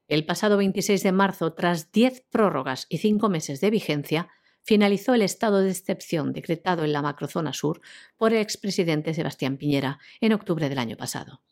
El 0.09 0.27
pasado 0.27 0.57
26 0.57 1.05
de 1.05 1.13
marzo, 1.13 1.55
tras 1.55 1.93
10 1.93 2.25
prórrogas 2.29 2.87
y 2.89 2.99
5 2.99 3.29
meses 3.29 3.61
de 3.61 3.71
vigencia, 3.71 4.29
finalizó 4.65 5.15
el 5.15 5.23
estado 5.23 5.61
de 5.61 5.71
excepción 5.71 6.33
decretado 6.33 6.83
en 6.83 6.93
la 6.93 7.01
macrozona 7.01 7.53
sur 7.53 7.81
por 8.17 8.33
el 8.33 8.41
expresidente 8.41 9.15
Sebastián 9.15 9.57
Piñera 9.57 10.01
en 10.21 10.33
octubre 10.33 10.69
del 10.69 10.81
año 10.81 10.97
pasado 10.97 11.43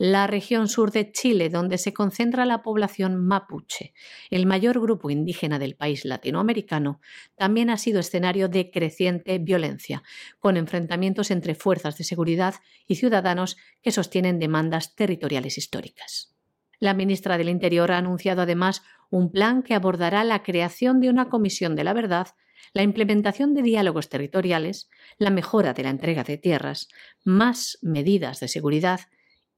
la 0.00 0.26
región 0.26 0.68
sur 0.68 0.92
de 0.92 1.12
Chile, 1.12 1.50
donde 1.50 1.76
se 1.76 1.92
concentra 1.92 2.46
la 2.46 2.62
población 2.62 3.22
mapuche, 3.22 3.92
el 4.30 4.46
mayor 4.46 4.80
grupo 4.80 5.10
indígena 5.10 5.58
del 5.58 5.76
país 5.76 6.06
latinoamericano, 6.06 7.02
también 7.36 7.68
ha 7.68 7.76
sido 7.76 8.00
escenario 8.00 8.48
de 8.48 8.70
creciente 8.70 9.36
violencia, 9.38 10.02
con 10.38 10.56
enfrentamientos 10.56 11.30
entre 11.30 11.54
fuerzas 11.54 11.98
de 11.98 12.04
seguridad 12.04 12.54
y 12.86 12.94
ciudadanos 12.94 13.58
que 13.82 13.90
sostienen 13.90 14.38
demandas 14.38 14.94
territoriales 14.94 15.58
históricas. 15.58 16.34
La 16.78 16.94
ministra 16.94 17.36
del 17.36 17.50
Interior 17.50 17.92
ha 17.92 17.98
anunciado 17.98 18.40
además 18.40 18.80
un 19.10 19.30
plan 19.30 19.62
que 19.62 19.74
abordará 19.74 20.24
la 20.24 20.42
creación 20.42 21.00
de 21.00 21.10
una 21.10 21.28
comisión 21.28 21.76
de 21.76 21.84
la 21.84 21.92
verdad 21.92 22.28
la 22.72 22.82
implementación 22.82 23.52
de 23.52 23.62
diálogos 23.62 24.08
territoriales, 24.08 24.88
la 25.18 25.30
mejora 25.30 25.74
de 25.74 25.82
la 25.82 25.90
entrega 25.90 26.24
de 26.24 26.38
tierras, 26.38 26.88
más 27.24 27.78
medidas 27.82 28.40
de 28.40 28.48
seguridad 28.48 29.00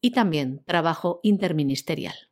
y 0.03 0.11
también 0.11 0.63
trabajo 0.67 1.21
interministerial. 1.23 2.32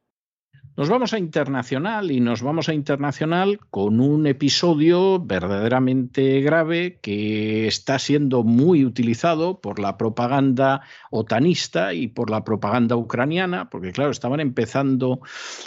Nos 0.76 0.88
vamos 0.88 1.12
a 1.12 1.18
internacional 1.18 2.12
y 2.12 2.20
nos 2.20 2.42
vamos 2.42 2.68
a 2.68 2.74
internacional 2.74 3.58
con 3.70 4.00
un 4.00 4.26
episodio 4.28 5.18
verdaderamente 5.18 6.40
grave 6.40 7.00
que 7.02 7.66
está 7.66 7.98
siendo 7.98 8.44
muy 8.44 8.84
utilizado 8.84 9.60
por 9.60 9.80
la 9.80 9.98
propaganda 9.98 10.82
otanista 11.10 11.92
y 11.92 12.06
por 12.06 12.30
la 12.30 12.44
propaganda 12.44 12.94
ucraniana, 12.94 13.68
porque 13.68 13.90
claro, 13.90 14.12
estaban 14.12 14.38
empezando 14.38 15.20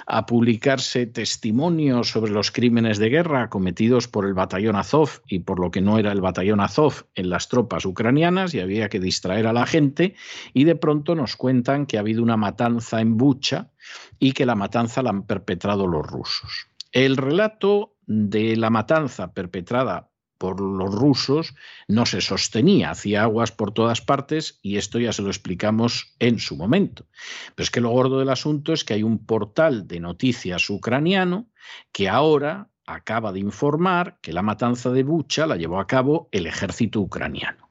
a 0.07 0.25
publicarse 0.25 1.05
testimonios 1.05 2.09
sobre 2.09 2.31
los 2.31 2.51
crímenes 2.51 2.97
de 2.97 3.09
guerra 3.09 3.49
cometidos 3.49 4.07
por 4.07 4.25
el 4.25 4.33
batallón 4.33 4.77
Azov 4.77 5.21
y 5.27 5.39
por 5.39 5.59
lo 5.59 5.69
que 5.69 5.81
no 5.81 5.99
era 5.99 6.13
el 6.13 6.21
batallón 6.21 6.61
Azov 6.61 7.05
en 7.13 7.29
las 7.29 7.49
tropas 7.49 7.85
ucranianas 7.85 8.53
y 8.53 8.61
había 8.61 8.87
que 8.87 9.01
distraer 9.01 9.47
a 9.47 9.53
la 9.53 9.65
gente 9.65 10.15
y 10.53 10.63
de 10.63 10.77
pronto 10.77 11.13
nos 11.13 11.35
cuentan 11.35 11.87
que 11.87 11.97
ha 11.97 11.99
habido 11.99 12.23
una 12.23 12.37
matanza 12.37 13.01
en 13.01 13.17
Bucha 13.17 13.72
y 14.19 14.33
que 14.33 14.45
la 14.45 14.55
matanza 14.55 15.01
la 15.01 15.09
han 15.09 15.25
perpetrado 15.25 15.87
los 15.87 16.05
rusos. 16.05 16.67
El 16.91 17.17
relato 17.17 17.95
de 18.05 18.55
la 18.55 18.69
matanza 18.69 19.33
perpetrada 19.33 20.09
por 20.37 20.59
los 20.59 20.93
rusos 20.93 21.55
no 21.87 22.05
se 22.05 22.19
sostenía, 22.19 22.91
hacía 22.91 23.23
aguas 23.23 23.53
por 23.53 23.71
todas 23.71 24.01
partes 24.01 24.59
y 24.61 24.75
esto 24.75 24.99
ya 24.99 25.13
se 25.13 25.21
lo 25.21 25.29
explicamos 25.29 26.15
en 26.19 26.37
su 26.37 26.57
momento. 26.57 27.07
Pero 27.55 27.63
es 27.63 27.71
que 27.71 27.79
lo 27.79 27.91
gordo 27.91 28.19
del 28.19 28.29
asunto 28.29 28.73
es 28.73 28.83
que 28.83 28.93
hay 28.93 29.03
un 29.03 29.25
portal 29.25 29.87
de 29.87 30.01
noticias 30.01 30.69
ucraniano 30.69 31.47
que 31.93 32.09
ahora 32.09 32.69
acaba 32.85 33.31
de 33.31 33.39
informar 33.39 34.19
que 34.21 34.33
la 34.33 34.41
matanza 34.41 34.89
de 34.89 35.03
Bucha 35.03 35.47
la 35.47 35.55
llevó 35.55 35.79
a 35.79 35.87
cabo 35.87 36.27
el 36.33 36.45
ejército 36.45 36.99
ucraniano. 36.99 37.69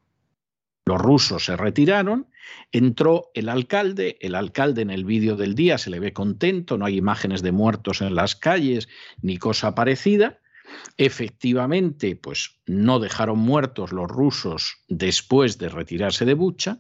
Los 0.87 0.99
rusos 0.99 1.45
se 1.45 1.57
retiraron, 1.57 2.29
entró 2.71 3.31
el 3.35 3.49
alcalde, 3.49 4.17
el 4.21 4.35
alcalde 4.35 4.83
en 4.83 4.91
el 4.91 5.05
vídeo 5.05 5.37
del 5.37 5.55
día 5.55 5.79
se 5.79 5.91
le 5.91 6.01
ve 6.01 6.13
contento, 6.13 6.79
no 6.79 6.87
hay 6.87 6.97
imágenes 6.97 7.43
de 7.43 7.53
muertos 7.53 8.01
en 8.01 8.15
las 8.15 8.37
calles 8.37 8.89
ni 9.21 9.37
cosa 9.39 9.75
parecida. 9.75 10.39
Efectivamente, 10.97 12.17
pues 12.17 12.61
no 12.67 12.99
dejaron 12.99 13.39
muertos 13.39 13.93
los 13.93 14.09
rusos 14.09 14.77
después 14.89 15.59
de 15.59 15.69
retirarse 15.69 16.25
de 16.25 16.35
Bucha, 16.35 16.79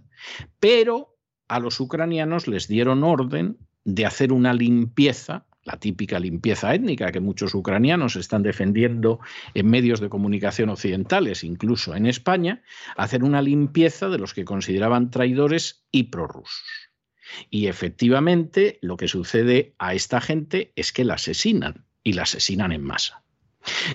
pero 0.60 1.18
a 1.48 1.58
los 1.58 1.78
ucranianos 1.80 2.48
les 2.48 2.68
dieron 2.68 3.04
orden 3.04 3.58
de 3.84 4.06
hacer 4.06 4.32
una 4.32 4.54
limpieza 4.54 5.46
la 5.64 5.76
típica 5.78 6.18
limpieza 6.18 6.74
étnica 6.74 7.12
que 7.12 7.20
muchos 7.20 7.54
ucranianos 7.54 8.16
están 8.16 8.42
defendiendo 8.42 9.20
en 9.54 9.68
medios 9.68 10.00
de 10.00 10.08
comunicación 10.08 10.70
occidentales, 10.70 11.44
incluso 11.44 11.94
en 11.94 12.06
España, 12.06 12.62
hacer 12.96 13.22
una 13.22 13.42
limpieza 13.42 14.08
de 14.08 14.18
los 14.18 14.34
que 14.34 14.44
consideraban 14.44 15.10
traidores 15.10 15.84
y 15.90 16.04
prorrusos. 16.04 16.90
Y 17.50 17.66
efectivamente 17.66 18.78
lo 18.82 18.96
que 18.96 19.08
sucede 19.08 19.74
a 19.78 19.94
esta 19.94 20.20
gente 20.20 20.72
es 20.76 20.92
que 20.92 21.04
la 21.04 21.14
asesinan 21.14 21.86
y 22.02 22.14
la 22.14 22.22
asesinan 22.22 22.72
en 22.72 22.82
masa. 22.82 23.22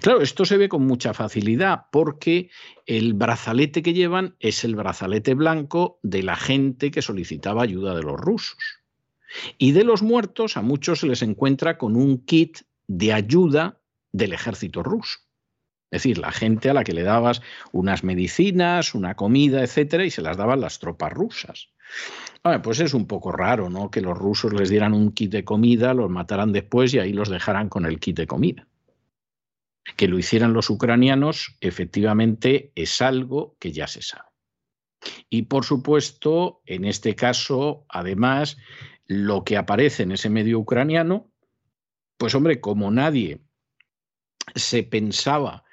Claro, 0.01 0.22
esto 0.22 0.45
se 0.45 0.57
ve 0.57 0.70
con 0.70 0.86
mucha 0.86 1.13
facilidad 1.13 1.88
porque 1.91 2.49
el 2.86 3.13
brazalete 3.13 3.84
que 3.84 3.93
llevan 3.93 4.36
es 4.39 4.63
el 4.63 4.76
brazalete 4.76 5.34
blanco 5.34 5.99
de 6.03 6.24
la 6.24 6.38
gente 6.38 6.89
que 6.89 7.01
solicitaba 7.01 7.63
ayuda 7.63 7.93
de 7.93 8.03
los 8.03 8.15
rusos. 8.15 8.57
Y 9.58 9.72
de 9.72 9.84
los 9.84 10.02
muertos 10.02 10.58
a 10.58 10.62
muchos 10.62 11.00
se 11.02 11.08
les 11.08 11.22
encuentra 11.22 11.78
con 11.78 11.96
un 11.96 12.24
kit 12.26 12.60
de 12.88 13.14
ayuda 13.14 13.82
del 14.12 14.34
ejército 14.34 14.84
ruso. 14.84 15.20
Es 15.90 16.04
decir, 16.04 16.18
la 16.18 16.32
gente 16.32 16.70
a 16.70 16.74
la 16.74 16.84
que 16.84 16.94
le 16.94 17.04
dabas 17.04 17.42
unas 17.72 18.04
medicinas, 18.04 18.94
una 18.94 19.16
comida, 19.16 19.64
etcétera, 19.64 20.06
y 20.06 20.12
se 20.12 20.22
las 20.22 20.36
daban 20.36 20.60
las 20.60 20.80
tropas 20.80 21.14
rusas. 21.14 21.70
pues 22.62 22.80
es 22.82 22.94
un 22.94 23.08
poco 23.08 23.32
raro, 23.32 23.70
¿no? 23.70 23.90
Que 23.90 24.02
los 24.02 24.18
rusos 24.18 24.54
les 24.54 24.70
dieran 24.70 24.94
un 24.94 25.14
kit 25.14 25.32
de 25.32 25.46
comida, 25.46 25.94
los 25.94 26.10
mataran 26.10 26.52
después 26.52 26.94
y 26.94 27.00
ahí 27.00 27.14
los 27.14 27.30
dejaran 27.30 27.70
con 27.70 27.86
el 27.86 28.00
kit 28.00 28.18
de 28.18 28.28
comida. 28.28 28.68
Que 29.96 30.10
lo 30.10 30.20
hicieran 30.20 30.52
los 30.52 30.70
ucranianos, 30.70 31.56
efectivamente, 31.62 32.74
es 32.76 33.02
algo 33.02 33.56
que 33.60 33.72
ya 33.72 33.88
se 33.88 34.02
sabe. 34.02 34.28
Y 35.30 35.44
por 35.44 35.64
supuesto, 35.64 36.62
en 36.66 36.84
este 36.84 37.16
caso, 37.16 37.86
además, 37.88 38.58
lo 39.08 39.43
que 39.43 39.58
aparece 39.58 40.03
en 40.03 40.12
ese 40.12 40.30
medio 40.30 40.60
ucraniano, 40.60 41.32
pues 42.18 42.36
hombre, 42.36 42.60
como 42.60 42.91
nadie 42.91 43.41
se 44.55 44.84
pensaba 44.84 45.64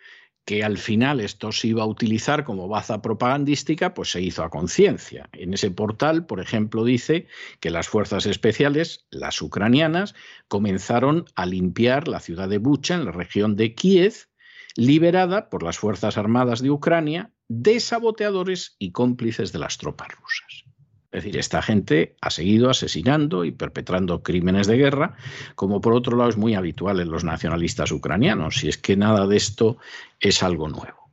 que 0.44 0.62
al 0.62 0.76
final 0.76 1.20
esto 1.20 1.52
se 1.52 1.68
iba 1.68 1.82
a 1.82 1.86
utilizar 1.86 2.44
como 2.44 2.68
baza 2.68 3.00
propagandística, 3.00 3.94
pues 3.94 4.10
se 4.10 4.20
hizo 4.20 4.42
a 4.42 4.50
conciencia. 4.50 5.28
En 5.32 5.54
ese 5.54 5.70
portal, 5.70 6.26
por 6.26 6.40
ejemplo, 6.40 6.84
dice 6.84 7.26
que 7.60 7.70
las 7.70 7.88
fuerzas 7.88 8.26
especiales, 8.26 9.06
las 9.10 9.40
ucranianas, 9.40 10.14
comenzaron 10.48 11.24
a 11.34 11.46
limpiar 11.46 12.08
la 12.08 12.20
ciudad 12.20 12.48
de 12.48 12.58
Bucha, 12.58 12.94
en 12.94 13.06
la 13.06 13.12
región 13.12 13.56
de 13.56 13.74
Kiev, 13.74 14.14
liberada 14.76 15.48
por 15.48 15.62
las 15.62 15.78
Fuerzas 15.78 16.18
Armadas 16.18 16.60
de 16.60 16.70
Ucrania 16.70 17.32
de 17.48 17.80
saboteadores 17.80 18.76
y 18.78 18.92
cómplices 18.92 19.52
de 19.52 19.60
las 19.60 19.78
tropas 19.78 20.08
rusas. 20.08 20.64
Es 21.14 21.22
decir, 21.22 21.38
esta 21.38 21.62
gente 21.62 22.16
ha 22.20 22.28
seguido 22.28 22.68
asesinando 22.68 23.44
y 23.44 23.52
perpetrando 23.52 24.24
crímenes 24.24 24.66
de 24.66 24.76
guerra, 24.76 25.14
como 25.54 25.80
por 25.80 25.92
otro 25.92 26.16
lado 26.16 26.28
es 26.28 26.36
muy 26.36 26.56
habitual 26.56 26.98
en 26.98 27.08
los 27.08 27.22
nacionalistas 27.22 27.92
ucranianos, 27.92 28.56
si 28.56 28.68
es 28.68 28.78
que 28.78 28.96
nada 28.96 29.28
de 29.28 29.36
esto 29.36 29.78
es 30.18 30.42
algo 30.42 30.68
nuevo. 30.68 31.08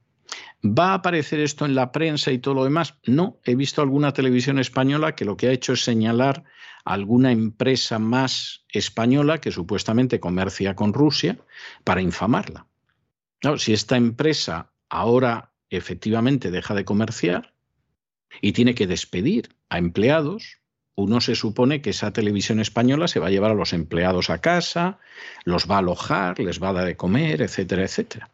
¿Va 0.65 0.89
a 0.89 0.93
aparecer 0.95 1.39
esto 1.39 1.65
en 1.65 1.75
la 1.75 1.91
prensa 1.91 2.31
y 2.31 2.39
todo 2.39 2.55
lo 2.55 2.63
demás? 2.63 2.95
No, 3.05 3.37
he 3.43 3.53
visto 3.53 3.83
alguna 3.83 4.11
televisión 4.11 4.57
española 4.57 5.13
que 5.13 5.23
lo 5.23 5.37
que 5.37 5.49
ha 5.49 5.51
hecho 5.51 5.73
es 5.73 5.83
señalar 5.83 6.45
a 6.83 6.93
alguna 6.93 7.31
empresa 7.31 7.99
más 7.99 8.65
española 8.69 9.37
que 9.37 9.51
supuestamente 9.51 10.19
comercia 10.19 10.75
con 10.75 10.93
Rusia 10.93 11.37
para 11.83 12.01
infamarla. 12.01 12.65
si 13.57 13.73
esta 13.73 13.97
empresa 13.97 14.71
ahora 14.89 15.51
efectivamente 15.69 16.49
deja 16.49 16.73
de 16.73 16.85
comerciar, 16.85 17.50
y 18.39 18.53
tiene 18.53 18.75
que 18.75 18.87
despedir 18.87 19.49
a 19.69 19.77
empleados, 19.77 20.59
uno 20.95 21.21
se 21.21 21.35
supone 21.35 21.81
que 21.81 21.91
esa 21.91 22.13
televisión 22.13 22.59
española 22.59 23.07
se 23.07 23.19
va 23.19 23.27
a 23.27 23.31
llevar 23.31 23.51
a 23.51 23.55
los 23.55 23.73
empleados 23.73 24.29
a 24.29 24.39
casa, 24.39 24.99
los 25.45 25.69
va 25.69 25.75
a 25.75 25.79
alojar, 25.79 26.39
les 26.39 26.61
va 26.61 26.69
a 26.69 26.73
dar 26.73 26.85
de 26.85 26.97
comer, 26.97 27.41
etcétera, 27.41 27.83
etcétera. 27.83 28.29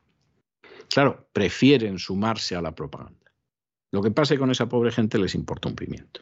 Claro, 0.90 1.28
prefieren 1.34 2.00
sumarse 2.00 2.56
a 2.56 2.62
la 2.62 2.76
propaganda. 2.76 3.32
Lo 3.92 4.02
que 4.02 4.12
pase 4.12 4.38
con 4.38 4.52
esa 4.52 4.68
pobre 4.68 4.92
gente 4.92 5.18
les 5.18 5.36
importa 5.36 5.70
un 5.70 5.76
pimiento. 5.76 6.22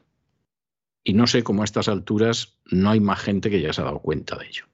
Y 1.03 1.13
no 1.13 1.27
sé 1.27 1.43
cómo 1.43 1.61
a 1.61 1.65
estas 1.65 1.87
alturas 1.87 2.59
no 2.65 2.89
hay 2.89 2.99
más 2.99 3.19
gente 3.19 3.49
que 3.49 3.61
ya 3.61 3.73
se 3.73 3.81
ha 3.81 3.85
dado 3.85 3.99
cuenta 3.99 4.37
de 4.37 4.47
ello. 4.47 4.65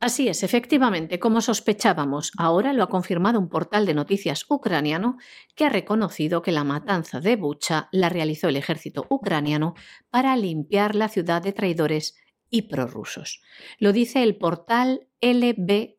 Así 0.00 0.28
es, 0.28 0.44
efectivamente, 0.44 1.18
como 1.18 1.40
sospechábamos, 1.40 2.30
ahora 2.38 2.72
lo 2.72 2.84
ha 2.84 2.88
confirmado 2.88 3.40
un 3.40 3.48
portal 3.48 3.84
de 3.84 3.94
noticias 3.94 4.46
ucraniano 4.48 5.16
que 5.56 5.64
ha 5.64 5.70
reconocido 5.70 6.40
que 6.40 6.52
la 6.52 6.62
matanza 6.62 7.20
de 7.20 7.34
Bucha 7.34 7.88
la 7.90 8.08
realizó 8.08 8.48
el 8.48 8.56
ejército 8.56 9.06
ucraniano 9.08 9.74
para 10.08 10.36
limpiar 10.36 10.94
la 10.94 11.08
ciudad 11.08 11.42
de 11.42 11.52
traidores 11.52 12.14
y 12.48 12.62
prorrusos. 12.62 13.42
Lo 13.80 13.92
dice 13.92 14.22
el 14.22 14.36
portal 14.36 15.08
lb.ua, 15.20 15.96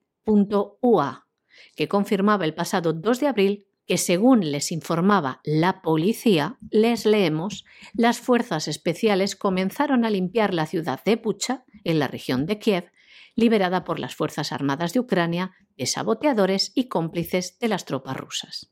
que 1.75 1.87
confirmaba 1.89 2.45
el 2.45 2.53
pasado 2.53 2.93
2 2.93 3.19
de 3.19 3.27
abril 3.27 3.65
que 3.85 3.97
según 3.97 4.51
les 4.51 4.71
informaba 4.71 5.41
la 5.43 5.81
policía, 5.81 6.57
les 6.69 7.05
leemos, 7.05 7.65
las 7.93 8.19
fuerzas 8.19 8.67
especiales 8.67 9.35
comenzaron 9.35 10.05
a 10.05 10.09
limpiar 10.09 10.53
la 10.53 10.67
ciudad 10.67 11.03
de 11.03 11.15
Bucha, 11.17 11.65
en 11.83 11.97
la 11.97 12.07
región 12.07 12.45
de 12.45 12.59
Kiev, 12.59 12.91
liberada 13.39 13.83
por 13.83 13.99
las 13.99 14.15
Fuerzas 14.15 14.51
Armadas 14.51 14.93
de 14.93 14.99
Ucrania 14.99 15.51
de 15.77 15.85
saboteadores 15.85 16.71
y 16.75 16.87
cómplices 16.87 17.57
de 17.59 17.69
las 17.69 17.85
tropas 17.85 18.17
rusas. 18.17 18.71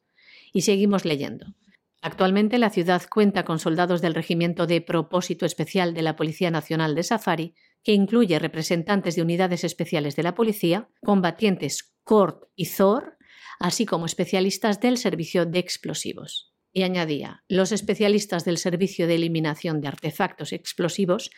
Y 0.53 0.61
seguimos 0.61 1.05
leyendo. 1.05 1.55
Actualmente 2.01 2.57
la 2.57 2.70
ciudad 2.70 3.01
cuenta 3.09 3.43
con 3.43 3.59
soldados 3.59 4.01
del 4.01 4.13
Regimiento 4.13 4.68
de 4.68 4.82
Propósito 4.82 5.45
Especial 5.45 5.93
de 5.93 6.03
la 6.03 6.15
Policía 6.15 6.51
Nacional 6.51 6.95
de 6.95 7.03
Safari, 7.03 7.55
que 7.84 7.93
incluye 7.93 8.38
representantes 8.39 9.15
de 9.15 9.22
unidades 9.22 9.63
especiales 9.63 10.15
de 10.15 10.24
la 10.24 10.36
policía, 10.36 10.89
combatientes 11.01 11.95
CORT 12.03 12.43
y 12.55 12.65
ZOR, 12.65 13.18
así 13.59 13.86
como 13.86 14.05
especialistas 14.05 14.80
del 14.80 14.97
servicio 14.97 15.45
de 15.45 15.59
explosivos. 15.59 16.53
Y 16.72 16.84
añadía, 16.84 17.43
los 17.47 17.72
especialistas 17.72 18.45
del 18.45 18.57
Servicio 18.57 19.07
de 19.07 19.15
Eliminación 19.15 19.82
de 19.82 19.88
Artefactos 19.88 20.53
Explosivos 20.53 21.32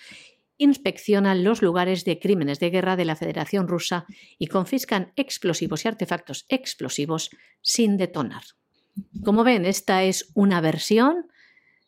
inspeccionan 0.60 1.44
los 1.44 1.64
lugares 1.64 2.06
de 2.06 2.20
crímenes 2.20 2.60
de 2.60 2.70
guerra 2.70 2.96
de 2.96 3.06
la 3.06 3.16
Federación 3.16 3.68
Rusa 3.68 4.06
y 4.38 4.48
confiscan 4.48 5.14
explosivos 5.16 5.84
y 5.84 5.88
artefactos 5.88 6.46
explosivos 6.50 7.32
sin 7.62 7.98
detonar. 7.98 8.44
Como 9.24 9.44
ven, 9.44 9.66
esta 9.66 10.04
es 10.04 10.30
una 10.36 10.62
versión, 10.62 11.28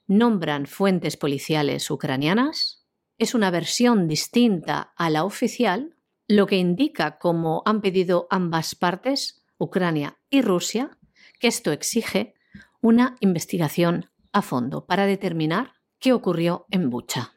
nombran 0.08 0.66
fuentes 0.66 1.18
policiales 1.18 1.92
ucranianas, 1.92 2.88
es 3.18 3.36
una 3.36 3.52
versión 3.52 4.08
distinta 4.08 4.94
a 4.96 5.10
la 5.10 5.26
oficial, 5.26 5.96
lo 6.28 6.48
que 6.48 6.58
indica, 6.58 7.20
como 7.20 7.62
han 7.66 7.82
pedido 7.82 8.26
ambas 8.32 8.74
partes, 8.74 9.44
Ucrania 9.58 10.18
y 10.30 10.42
Rusia, 10.42 10.98
que 11.40 11.48
esto 11.48 11.72
exige 11.72 12.34
una 12.82 13.18
investigación 13.20 14.10
a 14.32 14.42
fondo 14.42 14.86
para 14.86 15.06
determinar 15.06 15.74
qué 16.00 16.14
ocurrió 16.14 16.66
en 16.72 16.90
Bucha. 16.90 17.34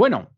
Bueno, 0.00 0.30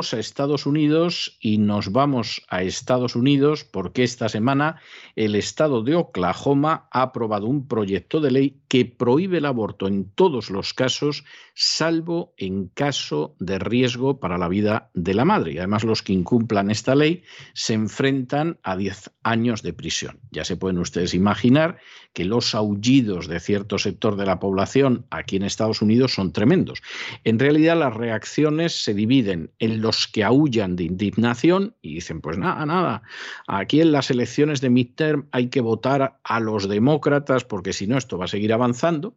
a 0.00 0.18
Estados 0.18 0.64
Unidos 0.64 1.36
y 1.40 1.58
nos 1.58 1.92
vamos 1.92 2.42
a 2.48 2.62
Estados 2.62 3.14
Unidos 3.14 3.64
porque 3.64 4.02
esta 4.02 4.30
semana 4.30 4.80
el 5.14 5.34
estado 5.34 5.82
de 5.82 5.94
Oklahoma 5.94 6.88
ha 6.90 7.02
aprobado 7.02 7.46
un 7.46 7.68
proyecto 7.68 8.20
de 8.20 8.30
ley 8.30 8.60
que 8.68 8.86
prohíbe 8.86 9.38
el 9.38 9.44
aborto 9.44 9.86
en 9.88 10.10
todos 10.10 10.48
los 10.48 10.72
casos, 10.72 11.24
salvo 11.54 12.32
en 12.38 12.68
caso 12.68 13.34
de 13.38 13.58
riesgo 13.58 14.20
para 14.20 14.38
la 14.38 14.48
vida 14.48 14.90
de 14.94 15.12
la 15.12 15.26
madre. 15.26 15.52
Y 15.52 15.58
además 15.58 15.84
los 15.84 16.02
que 16.02 16.14
incumplan 16.14 16.70
esta 16.70 16.94
ley 16.94 17.22
se 17.52 17.74
enfrentan 17.74 18.58
a 18.62 18.76
10 18.76 19.10
años 19.22 19.62
de 19.62 19.74
prisión. 19.74 20.20
Ya 20.30 20.44
se 20.44 20.56
pueden 20.56 20.78
ustedes 20.78 21.12
imaginar 21.12 21.78
que 22.14 22.24
los 22.24 22.54
aullidos 22.54 23.28
de 23.28 23.40
cierto 23.40 23.78
sector 23.78 24.16
de 24.16 24.26
la 24.26 24.40
población 24.40 25.06
aquí 25.10 25.36
en 25.36 25.42
Estados 25.42 25.82
Unidos 25.82 26.14
son 26.14 26.32
tremendos. 26.32 26.82
En 27.24 27.38
realidad 27.38 27.78
las 27.78 27.94
reacciones 27.94 28.82
se 28.82 28.94
dividen 28.94 29.50
en 29.58 29.80
los 29.90 30.06
que 30.06 30.22
aullan 30.22 30.76
de 30.76 30.84
indignación 30.84 31.74
y 31.82 31.94
dicen, 31.94 32.20
pues 32.20 32.38
nada, 32.38 32.64
nada, 32.64 33.02
aquí 33.48 33.80
en 33.80 33.90
las 33.90 34.08
elecciones 34.12 34.60
de 34.60 34.70
midterm 34.70 35.26
hay 35.32 35.48
que 35.48 35.60
votar 35.60 36.20
a 36.22 36.38
los 36.38 36.68
demócratas 36.68 37.44
porque 37.44 37.72
si 37.72 37.88
no 37.88 37.98
esto 37.98 38.16
va 38.16 38.26
a 38.26 38.28
seguir 38.28 38.52
avanzando. 38.52 39.16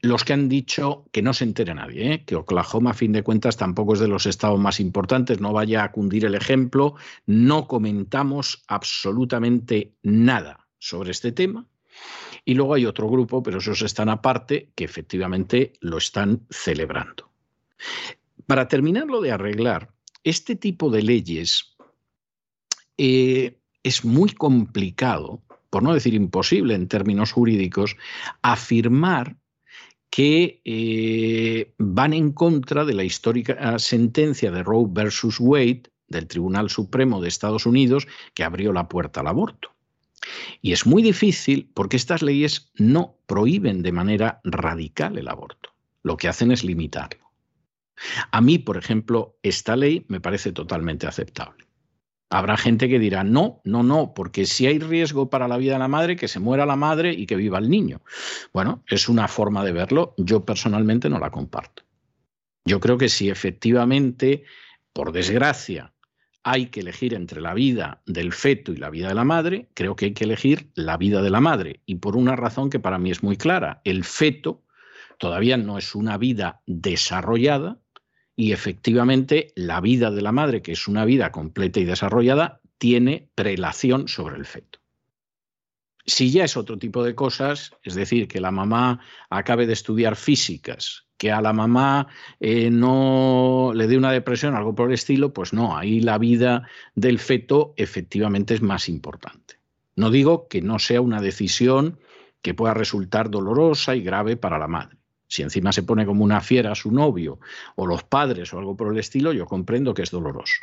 Los 0.00 0.24
que 0.24 0.32
han 0.32 0.48
dicho 0.48 1.04
que 1.12 1.22
no 1.22 1.32
se 1.34 1.44
entere 1.44 1.72
nadie, 1.72 2.12
¿eh? 2.12 2.24
que 2.24 2.34
Oklahoma, 2.34 2.90
a 2.90 2.94
fin 2.94 3.12
de 3.12 3.22
cuentas, 3.22 3.56
tampoco 3.56 3.94
es 3.94 4.00
de 4.00 4.08
los 4.08 4.26
estados 4.26 4.58
más 4.58 4.80
importantes, 4.80 5.40
no 5.40 5.52
vaya 5.52 5.84
a 5.84 5.92
cundir 5.92 6.24
el 6.24 6.34
ejemplo, 6.34 6.96
no 7.26 7.68
comentamos 7.68 8.64
absolutamente 8.66 9.94
nada 10.02 10.66
sobre 10.78 11.12
este 11.12 11.30
tema. 11.30 11.68
Y 12.44 12.54
luego 12.54 12.74
hay 12.74 12.86
otro 12.86 13.08
grupo, 13.08 13.40
pero 13.40 13.58
esos 13.58 13.82
están 13.82 14.08
aparte, 14.08 14.72
que 14.74 14.84
efectivamente 14.84 15.74
lo 15.80 15.98
están 15.98 16.44
celebrando. 16.50 17.30
Para 18.46 18.68
terminarlo 18.68 19.20
de 19.20 19.32
arreglar, 19.32 19.92
este 20.24 20.56
tipo 20.56 20.90
de 20.90 21.02
leyes 21.02 21.76
eh, 22.98 23.58
es 23.82 24.04
muy 24.04 24.30
complicado, 24.30 25.42
por 25.70 25.82
no 25.82 25.94
decir 25.94 26.14
imposible 26.14 26.74
en 26.74 26.88
términos 26.88 27.32
jurídicos, 27.32 27.96
afirmar 28.42 29.36
que 30.10 30.60
eh, 30.64 31.72
van 31.78 32.12
en 32.12 32.32
contra 32.32 32.84
de 32.84 32.94
la 32.94 33.02
histórica 33.02 33.78
sentencia 33.78 34.50
de 34.50 34.62
Roe 34.62 34.86
versus 34.90 35.40
Wade 35.40 35.84
del 36.08 36.26
Tribunal 36.26 36.68
Supremo 36.68 37.20
de 37.20 37.28
Estados 37.28 37.64
Unidos 37.64 38.06
que 38.34 38.44
abrió 38.44 38.72
la 38.72 38.88
puerta 38.88 39.20
al 39.20 39.28
aborto. 39.28 39.70
Y 40.60 40.72
es 40.72 40.86
muy 40.86 41.02
difícil 41.02 41.70
porque 41.74 41.96
estas 41.96 42.22
leyes 42.22 42.70
no 42.74 43.16
prohíben 43.26 43.82
de 43.82 43.92
manera 43.92 44.40
radical 44.44 45.18
el 45.18 45.28
aborto. 45.28 45.70
Lo 46.02 46.16
que 46.16 46.28
hacen 46.28 46.52
es 46.52 46.62
limitarlo. 46.62 47.21
A 48.30 48.40
mí, 48.40 48.58
por 48.58 48.76
ejemplo, 48.76 49.38
esta 49.42 49.76
ley 49.76 50.04
me 50.08 50.20
parece 50.20 50.52
totalmente 50.52 51.06
aceptable. 51.06 51.66
Habrá 52.30 52.56
gente 52.56 52.88
que 52.88 52.98
dirá, 52.98 53.24
no, 53.24 53.60
no, 53.64 53.82
no, 53.82 54.14
porque 54.14 54.46
si 54.46 54.66
hay 54.66 54.78
riesgo 54.78 55.28
para 55.28 55.48
la 55.48 55.58
vida 55.58 55.74
de 55.74 55.80
la 55.80 55.88
madre, 55.88 56.16
que 56.16 56.28
se 56.28 56.40
muera 56.40 56.64
la 56.64 56.76
madre 56.76 57.12
y 57.12 57.26
que 57.26 57.36
viva 57.36 57.58
el 57.58 57.68
niño. 57.68 58.00
Bueno, 58.54 58.82
es 58.88 59.10
una 59.10 59.28
forma 59.28 59.62
de 59.64 59.72
verlo, 59.72 60.14
yo 60.16 60.44
personalmente 60.44 61.10
no 61.10 61.18
la 61.18 61.30
comparto. 61.30 61.82
Yo 62.64 62.80
creo 62.80 62.96
que 62.96 63.10
si 63.10 63.28
efectivamente, 63.28 64.44
por 64.94 65.12
desgracia, 65.12 65.92
hay 66.42 66.66
que 66.66 66.80
elegir 66.80 67.12
entre 67.12 67.42
la 67.42 67.52
vida 67.52 68.00
del 68.06 68.32
feto 68.32 68.72
y 68.72 68.76
la 68.76 68.88
vida 68.88 69.08
de 69.08 69.14
la 69.14 69.24
madre, 69.24 69.68
creo 69.74 69.94
que 69.94 70.06
hay 70.06 70.14
que 70.14 70.24
elegir 70.24 70.70
la 70.74 70.96
vida 70.96 71.20
de 71.20 71.30
la 71.30 71.40
madre. 71.40 71.82
Y 71.84 71.96
por 71.96 72.16
una 72.16 72.34
razón 72.34 72.70
que 72.70 72.80
para 72.80 72.98
mí 72.98 73.10
es 73.10 73.22
muy 73.22 73.36
clara. 73.36 73.82
El 73.84 74.04
feto 74.04 74.62
todavía 75.18 75.58
no 75.58 75.76
es 75.76 75.94
una 75.94 76.16
vida 76.16 76.62
desarrollada 76.66 77.81
y 78.36 78.52
efectivamente 78.52 79.52
la 79.56 79.80
vida 79.80 80.10
de 80.10 80.22
la 80.22 80.32
madre, 80.32 80.62
que 80.62 80.72
es 80.72 80.88
una 80.88 81.04
vida 81.04 81.32
completa 81.32 81.80
y 81.80 81.84
desarrollada, 81.84 82.60
tiene 82.78 83.28
prelación 83.34 84.08
sobre 84.08 84.36
el 84.36 84.46
feto. 84.46 84.80
Si 86.04 86.32
ya 86.32 86.44
es 86.44 86.56
otro 86.56 86.78
tipo 86.78 87.04
de 87.04 87.14
cosas, 87.14 87.72
es 87.82 87.94
decir, 87.94 88.26
que 88.26 88.40
la 88.40 88.50
mamá 88.50 89.00
acabe 89.30 89.66
de 89.66 89.72
estudiar 89.72 90.16
físicas 90.16 91.06
que 91.22 91.30
a 91.30 91.40
la 91.40 91.52
mamá 91.52 92.08
eh, 92.40 92.68
no 92.68 93.70
le 93.76 93.86
dé 93.86 93.96
una 93.96 94.10
depresión, 94.10 94.56
algo 94.56 94.74
por 94.74 94.88
el 94.88 94.94
estilo, 94.94 95.32
pues 95.32 95.52
no, 95.52 95.76
ahí 95.76 96.00
la 96.00 96.18
vida 96.18 96.66
del 96.96 97.20
feto 97.20 97.74
efectivamente 97.76 98.54
es 98.54 98.60
más 98.60 98.88
importante. 98.88 99.60
No 99.94 100.10
digo 100.10 100.48
que 100.48 100.62
no 100.62 100.80
sea 100.80 101.00
una 101.00 101.20
decisión 101.20 102.00
que 102.40 102.54
pueda 102.54 102.74
resultar 102.74 103.30
dolorosa 103.30 103.94
y 103.94 104.02
grave 104.02 104.36
para 104.36 104.58
la 104.58 104.66
madre. 104.66 104.96
Si 105.32 105.40
encima 105.40 105.72
se 105.72 105.82
pone 105.82 106.04
como 106.04 106.24
una 106.24 106.42
fiera 106.42 106.72
a 106.72 106.74
su 106.74 106.92
novio 106.92 107.40
o 107.76 107.86
los 107.86 108.04
padres 108.04 108.52
o 108.52 108.58
algo 108.58 108.76
por 108.76 108.92
el 108.92 108.98
estilo, 108.98 109.32
yo 109.32 109.46
comprendo 109.46 109.94
que 109.94 110.02
es 110.02 110.10
doloroso. 110.10 110.60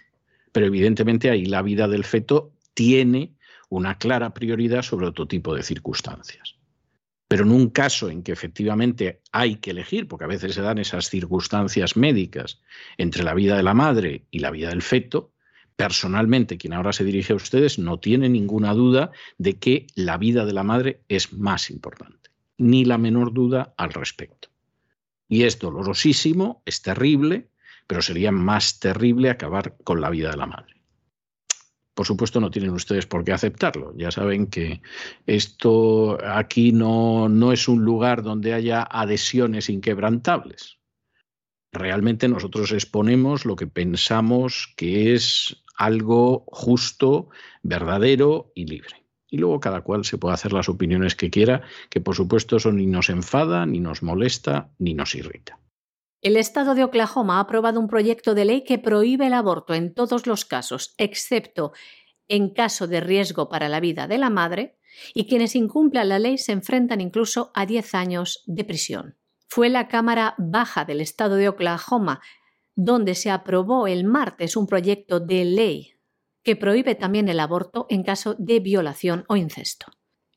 Pero 0.52 0.68
evidentemente 0.68 1.32
ahí 1.32 1.46
la 1.46 1.64
vida 1.64 1.88
del 1.88 2.04
feto 2.04 2.54
tiene 2.76 3.34
una 3.70 3.98
clara 3.98 4.32
prioridad 4.32 4.84
sobre 4.84 5.08
otro 5.08 5.28
tipo 5.28 5.56
de 5.56 5.64
circunstancias. 5.64 6.56
Pero 7.28 7.46
en 7.46 7.52
un 7.52 7.72
caso 7.72 8.12
en 8.12 8.22
que 8.22 8.32
efectivamente 8.32 9.22
hay 9.32 9.56
que 9.56 9.72
elegir, 9.72 10.08
porque 10.08 10.26
a 10.26 10.28
veces 10.28 10.54
se 10.54 10.62
dan 10.62 10.78
esas 10.78 11.10
circunstancias 11.10 11.98
médicas 11.98 12.62
entre 13.00 13.24
la 13.24 13.34
vida 13.34 13.58
de 13.58 13.64
la 13.64 13.74
madre 13.74 14.28
y 14.30 14.38
la 14.38 14.52
vida 14.52 14.70
del 14.70 14.84
feto, 14.84 15.34
personalmente 15.78 16.60
quien 16.60 16.74
ahora 16.74 16.94
se 16.94 17.04
dirige 17.04 17.34
a 17.34 17.38
ustedes 17.38 17.80
no 17.80 18.00
tiene 18.00 18.30
ninguna 18.30 18.76
duda 18.76 19.10
de 19.40 19.58
que 19.58 19.88
la 19.96 20.20
vida 20.20 20.46
de 20.46 20.54
la 20.54 20.64
madre 20.64 21.02
es 21.08 21.34
más 21.34 21.72
importante, 21.72 22.30
ni 22.60 22.86
la 22.86 23.00
menor 23.00 23.34
duda 23.34 23.74
al 23.76 23.94
respecto. 23.94 24.49
Y 25.30 25.44
es 25.44 25.60
dolorosísimo, 25.60 26.62
es 26.66 26.82
terrible, 26.82 27.52
pero 27.88 28.02
sería 28.02 28.32
más 28.32 28.80
terrible 28.80 29.30
acabar 29.30 29.78
con 29.84 30.02
la 30.02 30.10
vida 30.10 30.32
de 30.32 30.38
la 30.38 30.48
madre. 30.48 30.76
Por 31.94 32.06
supuesto, 32.06 32.40
no 32.40 32.50
tienen 32.50 32.72
ustedes 32.72 33.06
por 33.06 33.24
qué 33.24 33.34
aceptarlo. 33.34 33.94
Ya 33.96 34.10
saben 34.10 34.48
que 34.48 34.82
esto 35.26 36.18
aquí 36.26 36.72
no, 36.72 37.30
no 37.30 37.52
es 37.52 37.68
un 37.68 37.84
lugar 37.84 38.24
donde 38.24 38.54
haya 38.54 38.88
adhesiones 38.90 39.70
inquebrantables. 39.70 40.80
Realmente 41.72 42.28
nosotros 42.28 42.72
exponemos 42.72 43.46
lo 43.46 43.56
que 43.56 43.68
pensamos 43.68 44.74
que 44.76 45.14
es 45.14 45.62
algo 45.76 46.46
justo, 46.48 47.30
verdadero 47.64 48.52
y 48.56 48.66
libre. 48.66 48.99
Y 49.30 49.38
luego 49.38 49.60
cada 49.60 49.82
cual 49.82 50.06
se 50.06 50.18
puede 50.18 50.34
hacer 50.34 50.54
las 50.54 50.70
opiniones 50.70 51.16
que 51.16 51.30
quiera, 51.30 51.62
que 51.90 52.02
por 52.02 52.16
supuesto 52.16 52.58
eso 52.58 52.72
ni 52.72 52.88
nos 52.88 53.10
enfada, 53.10 53.66
ni 53.66 53.80
nos 53.80 54.02
molesta, 54.02 54.72
ni 54.80 54.94
nos 54.94 55.14
irrita. 55.16 55.60
El 56.22 56.36
estado 56.36 56.76
de 56.76 56.84
Oklahoma 56.84 57.38
ha 57.38 57.42
aprobado 57.42 57.80
un 57.80 57.88
proyecto 57.88 58.34
de 58.34 58.46
ley 58.46 58.64
que 58.64 58.80
prohíbe 58.80 59.28
el 59.28 59.34
aborto 59.34 59.74
en 59.74 59.94
todos 59.94 60.28
los 60.28 60.46
casos, 60.46 60.94
excepto 60.98 61.72
en 62.28 62.50
caso 62.50 62.88
de 62.88 63.00
riesgo 63.00 63.50
para 63.50 63.70
la 63.70 63.80
vida 63.80 64.08
de 64.08 64.18
la 64.18 64.30
madre, 64.30 64.78
y 65.14 65.28
quienes 65.28 65.56
incumplan 65.56 66.10
la 66.10 66.20
ley 66.20 66.38
se 66.38 66.52
enfrentan 66.52 67.00
incluso 67.00 67.52
a 67.54 67.66
10 67.66 67.96
años 67.96 68.44
de 68.48 68.66
prisión. 68.66 69.18
Fue 69.48 69.70
la 69.70 69.88
Cámara 69.88 70.36
Baja 70.38 70.84
del 70.84 71.02
estado 71.02 71.36
de 71.36 71.50
Oklahoma 71.50 72.22
donde 72.82 73.14
se 73.14 73.30
aprobó 73.30 73.88
el 73.88 74.06
martes 74.06 74.56
un 74.56 74.66
proyecto 74.66 75.20
de 75.20 75.44
ley 75.44 75.99
que 76.44 76.56
prohíbe 76.56 76.96
también 76.96 77.30
el 77.30 77.40
aborto 77.40 77.86
en 77.90 78.04
caso 78.04 78.36
de 78.40 78.60
violación 78.60 79.26
o 79.28 79.36
incesto. 79.36 79.88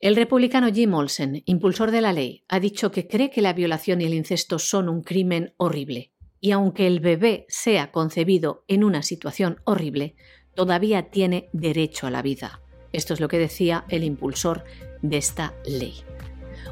El 0.00 0.16
republicano 0.16 0.72
Jim 0.72 0.92
Olsen, 0.94 1.42
impulsor 1.46 1.92
de 1.92 2.00
la 2.00 2.12
ley, 2.12 2.44
ha 2.48 2.58
dicho 2.58 2.90
que 2.90 3.06
cree 3.06 3.30
que 3.30 3.40
la 3.40 3.52
violación 3.52 4.00
y 4.00 4.04
el 4.04 4.14
incesto 4.14 4.58
son 4.58 4.88
un 4.88 5.02
crimen 5.02 5.54
horrible, 5.58 6.12
y 6.40 6.50
aunque 6.50 6.88
el 6.88 6.98
bebé 6.98 7.46
sea 7.48 7.92
concebido 7.92 8.64
en 8.66 8.82
una 8.82 9.02
situación 9.02 9.60
horrible, 9.64 10.16
todavía 10.56 11.10
tiene 11.10 11.48
derecho 11.52 12.08
a 12.08 12.10
la 12.10 12.20
vida. 12.20 12.60
Esto 12.92 13.14
es 13.14 13.20
lo 13.20 13.28
que 13.28 13.38
decía 13.38 13.84
el 13.88 14.02
impulsor 14.02 14.64
de 15.02 15.18
esta 15.18 15.54
ley. 15.64 16.02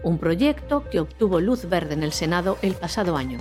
Un 0.02 0.18
proyecto 0.18 0.84
que 0.90 0.98
obtuvo 0.98 1.40
luz 1.40 1.68
verde 1.68 1.94
en 1.94 2.02
el 2.02 2.12
Senado 2.12 2.58
el 2.62 2.74
pasado 2.74 3.16
año, 3.16 3.38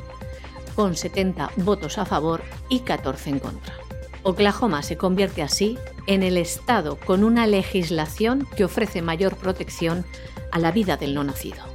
con 0.75 0.95
70 0.95 1.51
votos 1.57 1.97
a 1.97 2.05
favor 2.05 2.43
y 2.69 2.81
14 2.81 3.31
en 3.31 3.39
contra. 3.39 3.88
Oklahoma 4.23 4.83
se 4.83 4.97
convierte 4.97 5.41
así 5.41 5.77
en 6.07 6.23
el 6.23 6.37
estado 6.37 6.97
con 6.97 7.23
una 7.23 7.47
legislación 7.47 8.47
que 8.55 8.65
ofrece 8.65 9.01
mayor 9.01 9.35
protección 9.35 10.05
a 10.51 10.59
la 10.59 10.71
vida 10.71 10.97
del 10.97 11.13
no 11.13 11.23
nacido. 11.23 11.69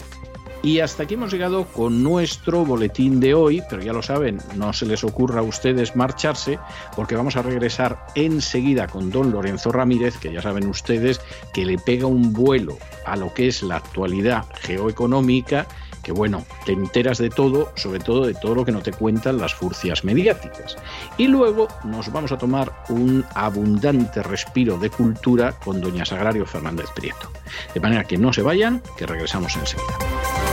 Y 0.65 0.81
hasta 0.81 1.03
aquí 1.03 1.13
hemos 1.13 1.31
llegado 1.31 1.67
con 1.67 2.03
nuestro 2.03 2.65
boletín 2.65 3.21
de 3.21 3.35
hoy, 3.35 3.63
pero 3.69 3.83
ya 3.83 3.93
lo 3.93 4.03
saben, 4.03 4.39
no 4.57 4.73
se 4.73 4.87
les 4.87 5.05
ocurra 5.05 5.41
a 5.41 5.43
ustedes 5.43 5.95
marcharse, 5.95 6.59
porque 6.97 7.17
vamos 7.17 7.37
a 7.37 7.43
regresar 7.43 8.07
enseguida 8.15 8.87
con 8.87 9.11
don 9.11 9.31
Lorenzo 9.31 9.73
Ramírez, 9.73 10.17
que 10.17 10.33
ya 10.33 10.41
saben 10.41 10.67
ustedes 10.67 11.21
que 11.53 11.67
le 11.67 11.77
pega 11.77 12.07
un 12.07 12.33
vuelo 12.33 12.79
a 13.05 13.15
lo 13.15 13.35
que 13.35 13.49
es 13.49 13.63
la 13.63 13.77
actualidad 13.77 14.47
geoeconómica 14.63 15.67
que 16.05 16.13
bueno, 16.13 16.45
te 16.65 16.73
enteras 16.73 17.19
de 17.19 17.31
todo, 17.31 17.73
sobre 17.75 17.99
todo 17.99 18.27
de 18.27 18.35
todo 18.35 18.55
lo 18.55 18.65
que 18.65 18.71
no 18.71 18.81
te 18.81 18.93
cuentan 18.93 19.39
las 19.39 19.55
furcias 19.55 20.05
mediáticas. 20.05 20.77
Y 21.19 21.27
luego 21.27 21.67
nos 21.83 22.13
vamos 22.13 22.31
a 22.31 22.39
tomar 22.39 22.85
un 22.91 23.25
abundante 23.35 24.23
respiro 24.23 24.79
de 24.79 24.91
cultura 24.91 25.53
con 25.65 25.81
doña 25.81 26.05
Sagrario 26.05 26.47
Fernández 26.47 26.87
Prieto. 26.95 27.33
De 27.73 27.81
manera 27.81 28.05
que 28.05 28.19
no 28.19 28.33
se 28.33 28.43
vayan, 28.43 28.83
que 28.97 29.07
regresamos 29.07 29.57
enseguida. 29.57 30.44